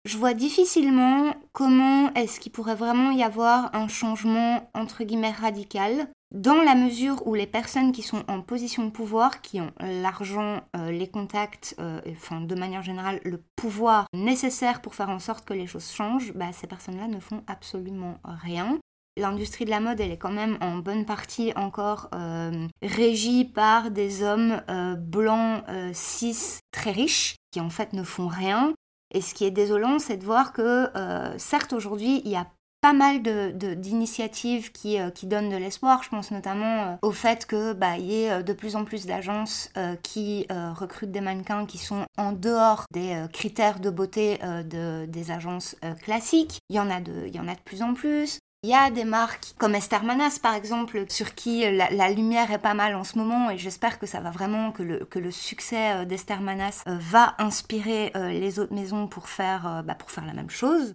Je 0.05 0.17
vois 0.17 0.33
difficilement 0.33 1.33
comment 1.53 2.13
est-ce 2.13 2.39
qu'il 2.39 2.51
pourrait 2.51 2.75
vraiment 2.75 3.11
y 3.11 3.23
avoir 3.23 3.73
un 3.73 3.87
changement 3.87 4.69
entre 4.73 5.03
guillemets 5.03 5.31
radical 5.31 6.09
dans 6.31 6.61
la 6.61 6.75
mesure 6.75 7.25
où 7.25 7.35
les 7.35 7.47
personnes 7.47 7.91
qui 7.91 8.01
sont 8.01 8.23
en 8.27 8.41
position 8.41 8.85
de 8.85 8.91
pouvoir, 8.91 9.41
qui 9.41 9.61
ont 9.61 9.71
l'argent, 9.79 10.61
euh, 10.75 10.91
les 10.91 11.07
contacts, 11.07 11.75
enfin 12.09 12.41
de 12.41 12.55
manière 12.55 12.83
générale 12.83 13.21
le 13.23 13.43
pouvoir 13.55 14.07
nécessaire 14.13 14.81
pour 14.81 14.95
faire 14.95 15.09
en 15.09 15.19
sorte 15.19 15.45
que 15.45 15.53
les 15.53 15.67
choses 15.67 15.91
changent, 15.91 16.33
bah, 16.33 16.51
ces 16.51 16.67
personnes-là 16.67 17.07
ne 17.07 17.19
font 17.19 17.43
absolument 17.47 18.19
rien 18.23 18.77
l'industrie 19.17 19.65
de 19.65 19.69
la 19.69 19.79
mode, 19.79 19.99
elle 19.99 20.11
est 20.11 20.17
quand 20.17 20.31
même 20.31 20.57
en 20.61 20.77
bonne 20.77 21.05
partie 21.05 21.51
encore 21.55 22.09
euh, 22.13 22.67
régie 22.81 23.45
par 23.45 23.91
des 23.91 24.23
hommes 24.23 24.61
euh, 24.69 24.95
blancs, 24.95 25.63
euh, 25.69 25.91
cis, 25.93 26.59
très 26.71 26.91
riches, 26.91 27.35
qui 27.51 27.59
en 27.59 27.69
fait 27.69 27.93
ne 27.93 28.03
font 28.03 28.27
rien. 28.27 28.73
Et 29.13 29.21
ce 29.21 29.33
qui 29.33 29.45
est 29.45 29.51
désolant, 29.51 29.99
c'est 29.99 30.17
de 30.17 30.25
voir 30.25 30.51
que, 30.51 30.89
certes, 31.37 31.71
aujourd'hui, 31.71 32.21
il 32.25 32.31
y 32.31 32.35
a 32.35 32.45
pas 32.81 32.93
mal 32.93 33.21
d'initiatives 33.21 34.71
qui, 34.71 34.97
qui, 35.13 35.27
donnent 35.27 35.49
de 35.49 35.57
l'espoir. 35.57 36.03
Je 36.03 36.09
pense 36.09 36.31
notamment 36.31 36.97
au 37.01 37.11
fait 37.11 37.45
que 37.45 37.73
bah, 37.73 37.97
y 37.97 38.23
ait 38.23 38.43
de 38.43 38.53
plus 38.53 38.75
en 38.75 38.85
plus 38.85 39.05
d'agences 39.05 39.71
qui 40.03 40.45
recrutent 40.49 41.11
des 41.11 41.21
mannequins 41.21 41.65
qui 41.65 41.77
sont 41.77 42.05
en 42.17 42.31
dehors 42.31 42.85
des 42.91 43.25
critères 43.33 43.79
de 43.79 43.89
beauté 43.89 44.37
de, 44.65 45.05
des 45.05 45.31
agences 45.31 45.75
classiques. 46.03 46.59
Il 46.69 46.75
y, 46.75 46.79
en 46.79 46.89
a 46.89 47.01
de, 47.01 47.25
il 47.27 47.35
y 47.35 47.39
en 47.39 47.47
a 47.47 47.55
de 47.55 47.61
plus 47.61 47.81
en 47.81 47.93
plus. 47.93 48.39
Il 48.63 48.71
y 48.71 48.73
a 48.73 48.89
des 48.89 49.05
marques 49.05 49.53
comme 49.59 49.75
Esther 49.75 50.03
Manas 50.03 50.39
par 50.41 50.55
exemple, 50.55 51.05
sur 51.09 51.35
qui 51.35 51.63
la, 51.71 52.09
lumière 52.09 52.51
est 52.51 52.57
pas 52.57 52.73
mal 52.73 52.95
en 52.95 53.03
ce 53.03 53.17
moment 53.17 53.51
et 53.51 53.57
j'espère 53.57 53.99
que 53.99 54.07
ça 54.07 54.19
va 54.19 54.31
vraiment, 54.31 54.71
que 54.71 54.81
le, 54.81 55.05
que 55.05 55.19
le 55.19 55.29
succès 55.29 55.93
euh, 55.93 56.05
d'Esther 56.05 56.41
Manas 56.41 56.83
euh, 56.87 56.97
va 56.99 57.35
inspirer 57.37 58.11
euh, 58.15 58.29
les 58.29 58.57
autres 58.57 58.73
maisons 58.73 59.07
pour 59.07 59.29
faire, 59.29 59.83
bah, 59.85 59.93
pour 59.93 60.09
faire 60.09 60.25
la 60.25 60.33
même 60.33 60.49
chose. 60.49 60.93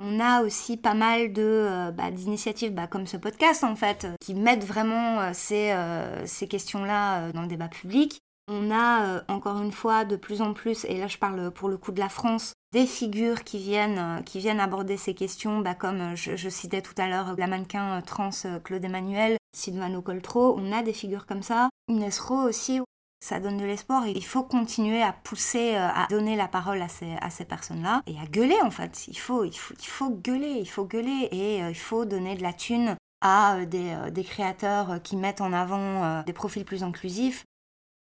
On 0.00 0.20
a 0.20 0.42
aussi 0.42 0.76
pas 0.76 0.94
mal 0.94 1.32
de 1.32 1.90
bah, 1.92 2.10
d'initiatives 2.10 2.74
bah, 2.74 2.86
comme 2.86 3.06
ce 3.06 3.16
podcast 3.16 3.62
en 3.62 3.76
fait, 3.76 4.08
qui 4.20 4.34
mettent 4.34 4.64
vraiment 4.64 5.32
ces, 5.32 5.74
ces 6.26 6.48
questions-là 6.48 7.32
dans 7.32 7.42
le 7.42 7.48
débat 7.48 7.68
public. 7.68 8.18
On 8.48 8.70
a 8.70 9.22
encore 9.28 9.62
une 9.62 9.72
fois 9.72 10.04
de 10.04 10.16
plus 10.16 10.42
en 10.42 10.52
plus, 10.52 10.84
et 10.86 10.98
là 10.98 11.06
je 11.06 11.16
parle 11.16 11.50
pour 11.52 11.68
le 11.68 11.78
coup 11.78 11.92
de 11.92 12.00
la 12.00 12.08
France, 12.08 12.54
des 12.74 12.86
figures 12.86 13.44
qui 13.44 13.58
viennent, 13.58 13.98
euh, 13.98 14.22
qui 14.22 14.40
viennent 14.40 14.58
aborder 14.58 14.96
ces 14.96 15.14
questions, 15.14 15.60
bah, 15.60 15.76
comme 15.76 16.00
euh, 16.00 16.16
je, 16.16 16.48
citais 16.48 16.82
tout 16.82 16.94
à 16.98 17.08
l'heure 17.08 17.36
la 17.38 17.46
mannequin 17.46 17.98
euh, 17.98 18.00
trans 18.00 18.30
Claude 18.64 18.84
Emmanuel, 18.84 19.36
Sylvano 19.56 20.02
Coltro, 20.02 20.56
on 20.58 20.72
a 20.72 20.82
des 20.82 20.92
figures 20.92 21.24
comme 21.24 21.44
ça. 21.44 21.70
Inès 21.88 22.18
Rowe 22.18 22.48
aussi, 22.48 22.80
ça 23.24 23.40
donne 23.40 23.56
de 23.56 23.64
l'espoir. 23.64 24.06
Il 24.06 24.24
faut 24.24 24.42
continuer 24.42 25.02
à 25.02 25.12
pousser, 25.12 25.76
à 25.76 26.06
donner 26.10 26.36
la 26.36 26.46
parole 26.46 26.82
à 26.82 26.88
ces, 26.88 27.44
personnes-là 27.46 28.02
et 28.06 28.18
à 28.20 28.26
gueuler 28.26 28.60
en 28.62 28.70
fait. 28.70 29.08
Il 29.08 29.18
faut, 29.18 29.44
il, 29.44 29.56
faut, 29.56 29.74
il 29.78 29.86
faut 29.86 30.10
gueuler, 30.10 30.58
il 30.60 30.68
faut 30.68 30.84
gueuler 30.84 31.28
et 31.32 31.58
il 31.60 31.74
faut 31.74 32.04
donner 32.04 32.36
de 32.36 32.42
la 32.42 32.52
thune 32.52 32.96
à 33.22 33.64
des, 33.64 33.96
des, 34.12 34.24
créateurs 34.24 35.02
qui 35.02 35.16
mettent 35.16 35.40
en 35.40 35.54
avant 35.54 36.22
des 36.24 36.34
profils 36.34 36.66
plus 36.66 36.82
inclusifs. 36.82 37.44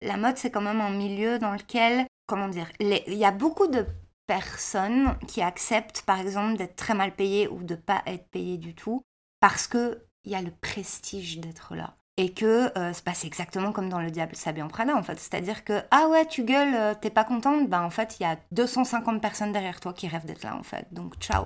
La 0.01 0.17
mode, 0.17 0.37
c'est 0.37 0.49
quand 0.49 0.61
même 0.61 0.81
un 0.81 0.89
milieu 0.89 1.37
dans 1.37 1.53
lequel, 1.53 2.07
comment 2.25 2.47
dire, 2.47 2.71
il 2.79 3.13
y 3.13 3.25
a 3.25 3.31
beaucoup 3.31 3.67
de 3.67 3.85
personnes 4.25 5.17
qui 5.27 5.43
acceptent, 5.43 6.01
par 6.01 6.19
exemple, 6.19 6.57
d'être 6.57 6.75
très 6.75 6.95
mal 6.95 7.13
payées 7.15 7.47
ou 7.47 7.61
de 7.63 7.75
pas 7.75 8.01
être 8.07 8.27
payées 8.29 8.57
du 8.57 8.73
tout, 8.73 9.03
parce 9.39 9.67
qu'il 9.67 10.01
y 10.25 10.33
a 10.33 10.41
le 10.41 10.51
prestige 10.51 11.39
d'être 11.39 11.75
là. 11.75 11.95
Et 12.17 12.31
que 12.31 12.71
euh, 12.77 12.93
c'est 12.93 13.27
exactement 13.27 13.73
comme 13.73 13.89
dans 13.89 13.99
Le 13.99 14.09
Diable 14.09 14.35
s'habille 14.35 14.63
en 14.63 14.69
Prada, 14.69 14.95
en 14.95 15.03
fait. 15.03 15.19
C'est-à-dire 15.19 15.65
que, 15.65 15.81
ah 15.91 16.07
ouais, 16.07 16.25
tu 16.25 16.43
gueules, 16.43 16.73
euh, 16.73 16.93
t'es 16.99 17.09
pas 17.09 17.25
contente, 17.25 17.69
ben 17.69 17.81
en 17.81 17.89
fait, 17.89 18.17
il 18.19 18.23
y 18.23 18.25
a 18.25 18.37
250 18.51 19.21
personnes 19.21 19.51
derrière 19.51 19.81
toi 19.81 19.91
qui 19.91 20.07
rêvent 20.07 20.25
d'être 20.25 20.43
là, 20.43 20.55
en 20.55 20.63
fait. 20.63 20.87
Donc, 20.91 21.15
ciao. 21.19 21.45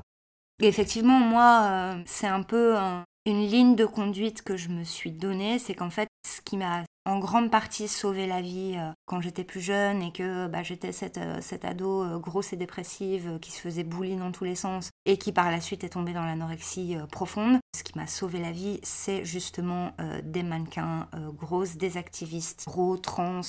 Et 0.62 0.68
effectivement, 0.68 1.20
moi, 1.20 1.64
euh, 1.64 2.04
c'est 2.06 2.28
un 2.28 2.44
peu 2.44 2.76
une 3.26 3.48
ligne 3.48 3.76
de 3.76 3.86
conduite 3.86 4.44
que 4.44 4.58
je 4.58 4.70
me 4.70 4.84
suis 4.84 5.12
donnée, 5.12 5.58
c'est 5.58 5.74
qu'en 5.74 5.90
fait, 5.90 6.08
ce 6.28 6.42
qui 6.42 6.58
m'a 6.58 6.84
en 7.10 7.20
grande 7.20 7.50
partie 7.50 7.88
sauvé 7.88 8.28
la 8.28 8.42
vie 8.42 8.76
euh, 8.78 8.92
quand 9.06 9.20
j'étais 9.20 9.44
plus 9.44 9.62
jeune 9.62 10.02
et 10.02 10.12
que 10.12 10.48
bah, 10.48 10.64
j'étais 10.64 10.92
cette, 10.92 11.18
euh, 11.18 11.40
ado 11.64 12.04
euh, 12.04 12.20
grosse 12.20 12.54
et 12.54 12.56
dépressive 12.56 13.40
qui 13.42 13.52
se 13.52 13.60
faisait 13.60 13.84
bouler 13.84 14.16
dans 14.16 14.32
tous 14.32 14.44
les 14.44 14.56
sens 14.56 14.92
et 15.06 15.18
qui 15.18 15.32
par 15.32 15.52
la 15.52 15.60
suite 15.60 15.84
est 15.84 15.90
tombée 15.90 16.14
dans 16.14 16.24
l'anorexie 16.24 16.96
profonde. 17.12 17.60
Ce 17.76 17.84
qui 17.84 17.98
m'a 17.98 18.08
sauvé 18.08 18.40
la 18.40 18.52
vie, 18.52 18.80
c'est 18.84 19.26
justement 19.26 19.92
des 20.24 20.44
mannequins 20.44 21.08
grosses, 21.34 21.78
des 21.78 21.98
activistes 21.98 22.66
gros, 22.68 22.98
trans, 22.98 23.42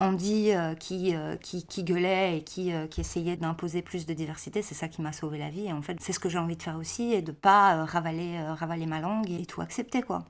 Andy 0.00 0.50
qui, 0.78 1.14
qui, 1.40 1.66
qui, 1.66 1.80
et 1.80 2.44
qui, 2.44 2.72
qui 2.90 3.00
essayait 3.00 3.36
d'imposer 3.36 3.82
plus 3.82 4.06
de 4.06 4.14
diversité. 4.14 4.62
C'est 4.62 4.74
ça 4.74 4.88
qui 4.88 5.02
m'a 5.02 5.12
sauvé 5.12 5.38
la 5.38 5.50
vie. 5.50 5.66
Et 5.66 5.72
en 5.72 5.82
fait, 5.82 5.98
c'est 6.00 6.12
ce 6.12 6.20
que 6.20 6.28
j'ai 6.28 6.38
envie 6.38 6.56
de 6.56 6.62
faire 6.62 6.76
aussi 6.76 7.12
et 7.12 7.22
de 7.22 7.32
pas 7.32 7.84
ravaler, 7.84 8.40
ravaler 8.40 8.86
ma 8.86 9.00
langue 9.00 9.30
et 9.30 9.46
tout 9.46 9.60
accepter 9.60 10.02
quoi 10.02 10.24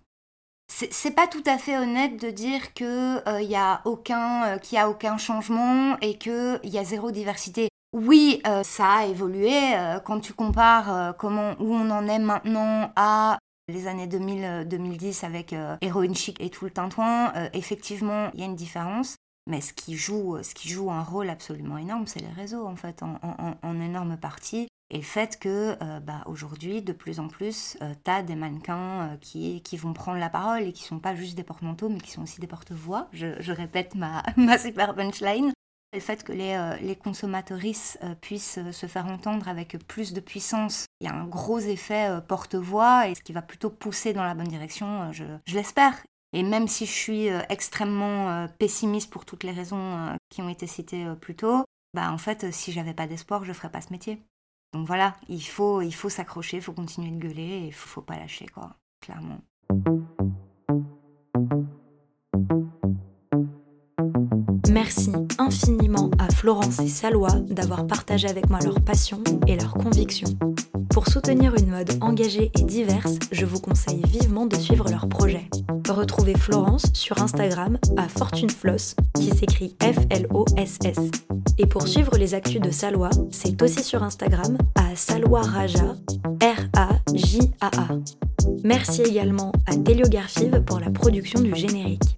c'est 0.91 1.15
pas 1.15 1.27
tout 1.27 1.43
à 1.47 1.59
fait 1.59 1.77
honnête 1.77 2.21
de 2.21 2.31
dire 2.31 2.73
que 2.75 3.19
il 3.19 3.29
euh, 3.29 3.43
y 3.43 3.57
a 3.57 3.83
aucun 3.85 4.45
euh, 4.47 4.59
qu'il 4.59 4.77
y 4.77 4.79
a 4.79 4.89
aucun 4.89 5.19
changement 5.19 5.97
et 6.01 6.17
qu'il 6.17 6.61
y 6.65 6.79
a 6.79 6.85
zéro 6.85 7.11
diversité. 7.11 7.69
Oui, 7.93 8.41
euh, 8.47 8.63
ça 8.63 8.87
a 8.87 9.07
évolué 9.07 9.53
quand 10.05 10.21
tu 10.21 10.33
compares 10.33 11.15
où 11.23 11.75
on 11.75 11.91
en 11.91 12.09
est 12.09 12.19
maintenant 12.19 12.91
à 12.97 13.39
les 13.69 13.87
années 13.87 14.07
2000 14.07 14.67
2010 14.67 15.25
avec 15.25 15.55
Heroin 15.83 16.15
Chic 16.15 16.41
et 16.41 16.49
tout 16.49 16.65
le 16.65 16.71
tintouin, 16.71 17.33
effectivement, 17.53 18.31
il 18.35 18.41
y 18.41 18.43
a 18.43 18.47
une 18.47 18.57
différence. 18.57 19.17
Mais 19.49 19.61
ce 19.61 19.73
qui 19.73 19.97
joue, 19.97 20.39
ce 20.43 20.55
qui 20.55 20.69
joue 20.69 20.91
un 20.91 21.03
rôle 21.03 21.29
absolument 21.29 21.77
énorme, 21.77 22.07
c'est 22.07 22.21
les 22.21 22.29
réseaux 22.29 22.67
en 22.67 22.77
fait, 22.77 23.03
en, 23.03 23.19
en 23.61 23.81
énorme 23.81 24.17
partie. 24.17 24.69
Et 24.93 24.99
le 24.99 25.03
fait 25.03 25.39
que 25.39 25.75
euh, 25.83 26.01
bah, 26.01 26.23
aujourd'hui, 26.27 26.83
de 26.83 26.93
plus 26.93 27.19
en 27.19 27.27
plus, 27.27 27.79
euh, 27.81 27.95
tu 28.05 28.11
as 28.11 28.23
des 28.23 28.35
mannequins 28.35 29.09
euh, 29.09 29.17
qui, 29.17 29.63
qui 29.63 29.79
vont 29.79 29.95
prendre 29.95 30.19
la 30.19 30.29
parole 30.29 30.65
et 30.65 30.73
qui 30.75 30.83
sont 30.83 30.99
pas 30.99 31.15
juste 31.15 31.35
des 31.35 31.45
porte-manteaux, 31.45 31.89
mais 31.89 31.99
qui 31.99 32.11
sont 32.11 32.23
aussi 32.23 32.41
des 32.41 32.47
porte-voix. 32.47 33.09
Je, 33.15 33.53
répète 33.53 33.95
ma, 33.95 34.23
ma 34.37 34.59
super 34.59 34.95
punchline. 34.95 35.51
Le 35.95 36.01
fait 36.01 36.23
que 36.23 36.33
les, 36.33 36.79
les 36.81 36.97
consommatrices 36.97 37.99
puissent 38.23 38.59
se 38.71 38.87
faire 38.87 39.07
entendre 39.07 39.47
avec 39.47 39.77
plus 39.87 40.15
de 40.15 40.21
puissance, 40.21 40.87
il 41.01 41.07
y 41.07 41.11
a 41.11 41.15
un 41.15 41.27
gros 41.27 41.59
effet 41.59 42.09
porte-voix 42.27 43.09
et 43.09 43.15
ce 43.15 43.23
qui 43.23 43.35
va 43.35 43.43
plutôt 43.43 43.69
pousser 43.69 44.15
dans 44.15 44.25
la 44.25 44.33
bonne 44.33 44.49
direction, 44.49 45.13
je, 45.13 45.25
je 45.45 45.55
l'espère. 45.55 46.03
Et 46.33 46.43
même 46.45 46.67
si 46.67 46.87
je 46.87 46.93
suis 46.93 47.27
extrêmement 47.51 48.49
pessimiste 48.59 49.11
pour 49.11 49.27
toutes 49.27 49.45
les 49.45 49.53
raisons 49.53 50.17
qui 50.31 50.41
ont 50.41 50.49
été 50.49 50.67
citées 50.67 51.07
plus 51.21 51.37
tôt, 51.37 51.67
bah 51.93 52.11
en 52.11 52.17
fait, 52.17 52.51
si 52.55 52.73
j'avais 52.73 52.95
pas 52.95 53.07
d'espoir, 53.07 53.45
je 53.45 53.53
ferais 53.53 53.71
pas 53.71 53.83
ce 53.83 53.93
métier. 53.93 54.23
Donc 54.73 54.87
voilà, 54.87 55.15
il 55.29 55.43
faut, 55.43 55.83
il 55.83 55.93
faut 55.93 56.09
s'accrocher, 56.09 56.57
il 56.57 56.63
faut 56.63 56.73
continuer 56.73 57.11
de 57.11 57.19
gueuler 57.19 57.43
et 57.43 57.67
il 57.67 57.73
faut, 57.73 57.89
faut 57.89 58.01
pas 58.01 58.17
lâcher, 58.17 58.47
quoi, 58.47 58.77
clairement. 59.01 59.41
Merci 64.71 65.13
infiniment 65.39 66.11
à 66.19 66.31
Florence 66.31 66.79
et 66.81 66.89
Salois 66.89 67.35
d'avoir 67.41 67.87
partagé 67.87 68.29
avec 68.29 68.49
moi 68.49 68.59
leur 68.65 68.81
passion 68.81 69.23
et 69.47 69.57
leurs 69.57 69.75
convictions. 69.75 70.39
Pour 70.93 71.09
soutenir 71.09 71.55
une 71.55 71.71
mode 71.71 71.91
engagée 72.03 72.53
et 72.59 72.63
diverse, 72.63 73.15
je 73.33 73.47
vous 73.47 73.61
conseille 73.61 74.03
vivement 74.07 74.45
de 74.45 74.57
suivre 74.57 74.91
leurs 74.91 75.09
projets. 75.09 75.49
Retrouvez 75.89 76.35
Florence 76.35 76.85
sur 76.93 77.21
Instagram 77.23 77.79
à 77.97 78.09
FortuneFloss, 78.09 78.97
qui 79.15 79.31
s'écrit 79.31 79.75
F-L-O-S-S. 79.83 80.99
Et 81.57 81.67
pour 81.67 81.89
suivre 81.89 82.17
les 82.19 82.35
actus 82.35 82.61
de 82.61 82.71
Salois, 82.71 83.11
c'est 83.31 83.63
aussi 83.63 83.83
sur 83.83 84.03
Instagram 84.03 84.59
à 84.75 84.95
Salois 84.95 85.43
Raja, 85.43 85.97
R-A-J-A-A. 86.43 87.89
Merci 88.63 89.03
également 89.03 89.53
à 89.67 89.75
Telio 89.77 90.07
Garfive 90.09 90.63
pour 90.67 90.79
la 90.79 90.91
production 90.91 91.41
du 91.41 91.55
générique. 91.55 92.15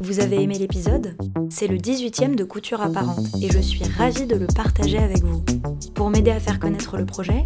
Vous 0.00 0.20
avez 0.20 0.42
aimé 0.42 0.58
l'épisode? 0.58 1.16
C'est 1.48 1.68
le 1.68 1.76
18e 1.76 2.34
de 2.34 2.44
Couture 2.44 2.80
Apparente 2.80 3.26
et 3.40 3.50
je 3.50 3.58
suis 3.58 3.84
ravie 3.84 4.26
de 4.26 4.34
le 4.34 4.48
partager 4.48 4.98
avec 4.98 5.22
vous. 5.22 5.44
Pour 5.94 6.10
m'aider 6.10 6.32
à 6.32 6.40
faire 6.40 6.58
connaître 6.58 6.96
le 6.96 7.06
projet, 7.06 7.44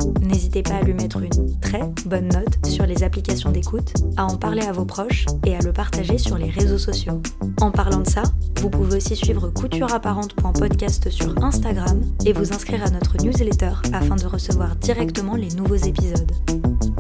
n'hésitez 0.57 0.73
pas 0.73 0.79
à 0.79 0.83
lui 0.83 0.95
mettre 0.95 1.19
une 1.19 1.61
très 1.61 1.83
bonne 2.07 2.29
note 2.29 2.67
sur 2.67 2.87
les 2.87 3.03
applications 3.03 3.51
d'écoute, 3.51 3.93
à 4.17 4.25
en 4.25 4.37
parler 4.37 4.63
à 4.63 4.73
vos 4.73 4.87
proches 4.87 5.27
et 5.45 5.55
à 5.55 5.61
le 5.61 5.73
partager 5.73 6.17
sur 6.17 6.39
les 6.39 6.49
réseaux 6.49 6.79
sociaux. 6.79 7.21
En 7.61 7.71
parlant 7.71 8.01
de 8.01 8.09
ça, 8.09 8.23
vous 8.61 8.71
pouvez 8.71 8.97
aussi 8.97 9.17
suivre 9.17 9.51
coutureapparente.podcast 9.51 11.11
sur 11.11 11.37
Instagram 11.45 12.01
et 12.25 12.33
vous 12.33 12.53
inscrire 12.53 12.85
à 12.85 12.91
notre 12.91 13.19
newsletter 13.23 13.73
afin 13.93 14.17
de 14.17 14.27
recevoir 14.27 14.77
directement 14.77 15.37
les 15.37 15.51
nouveaux 15.51 15.75
épisodes. 15.75 16.33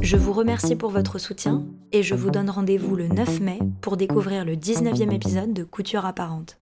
Je 0.02 0.16
vous 0.16 0.32
remercie 0.32 0.76
pour 0.76 0.90
votre 0.90 1.18
soutien 1.18 1.64
et 1.92 2.02
je 2.02 2.14
vous 2.14 2.30
donne 2.30 2.50
rendez-vous 2.50 2.94
le 2.94 3.08
9 3.08 3.40
mai 3.40 3.58
pour 3.80 3.96
découvrir 3.96 4.44
le 4.44 4.54
19e 4.54 5.12
épisode 5.12 5.54
de 5.54 5.64
Couture 5.64 6.04
apparente. 6.04 6.58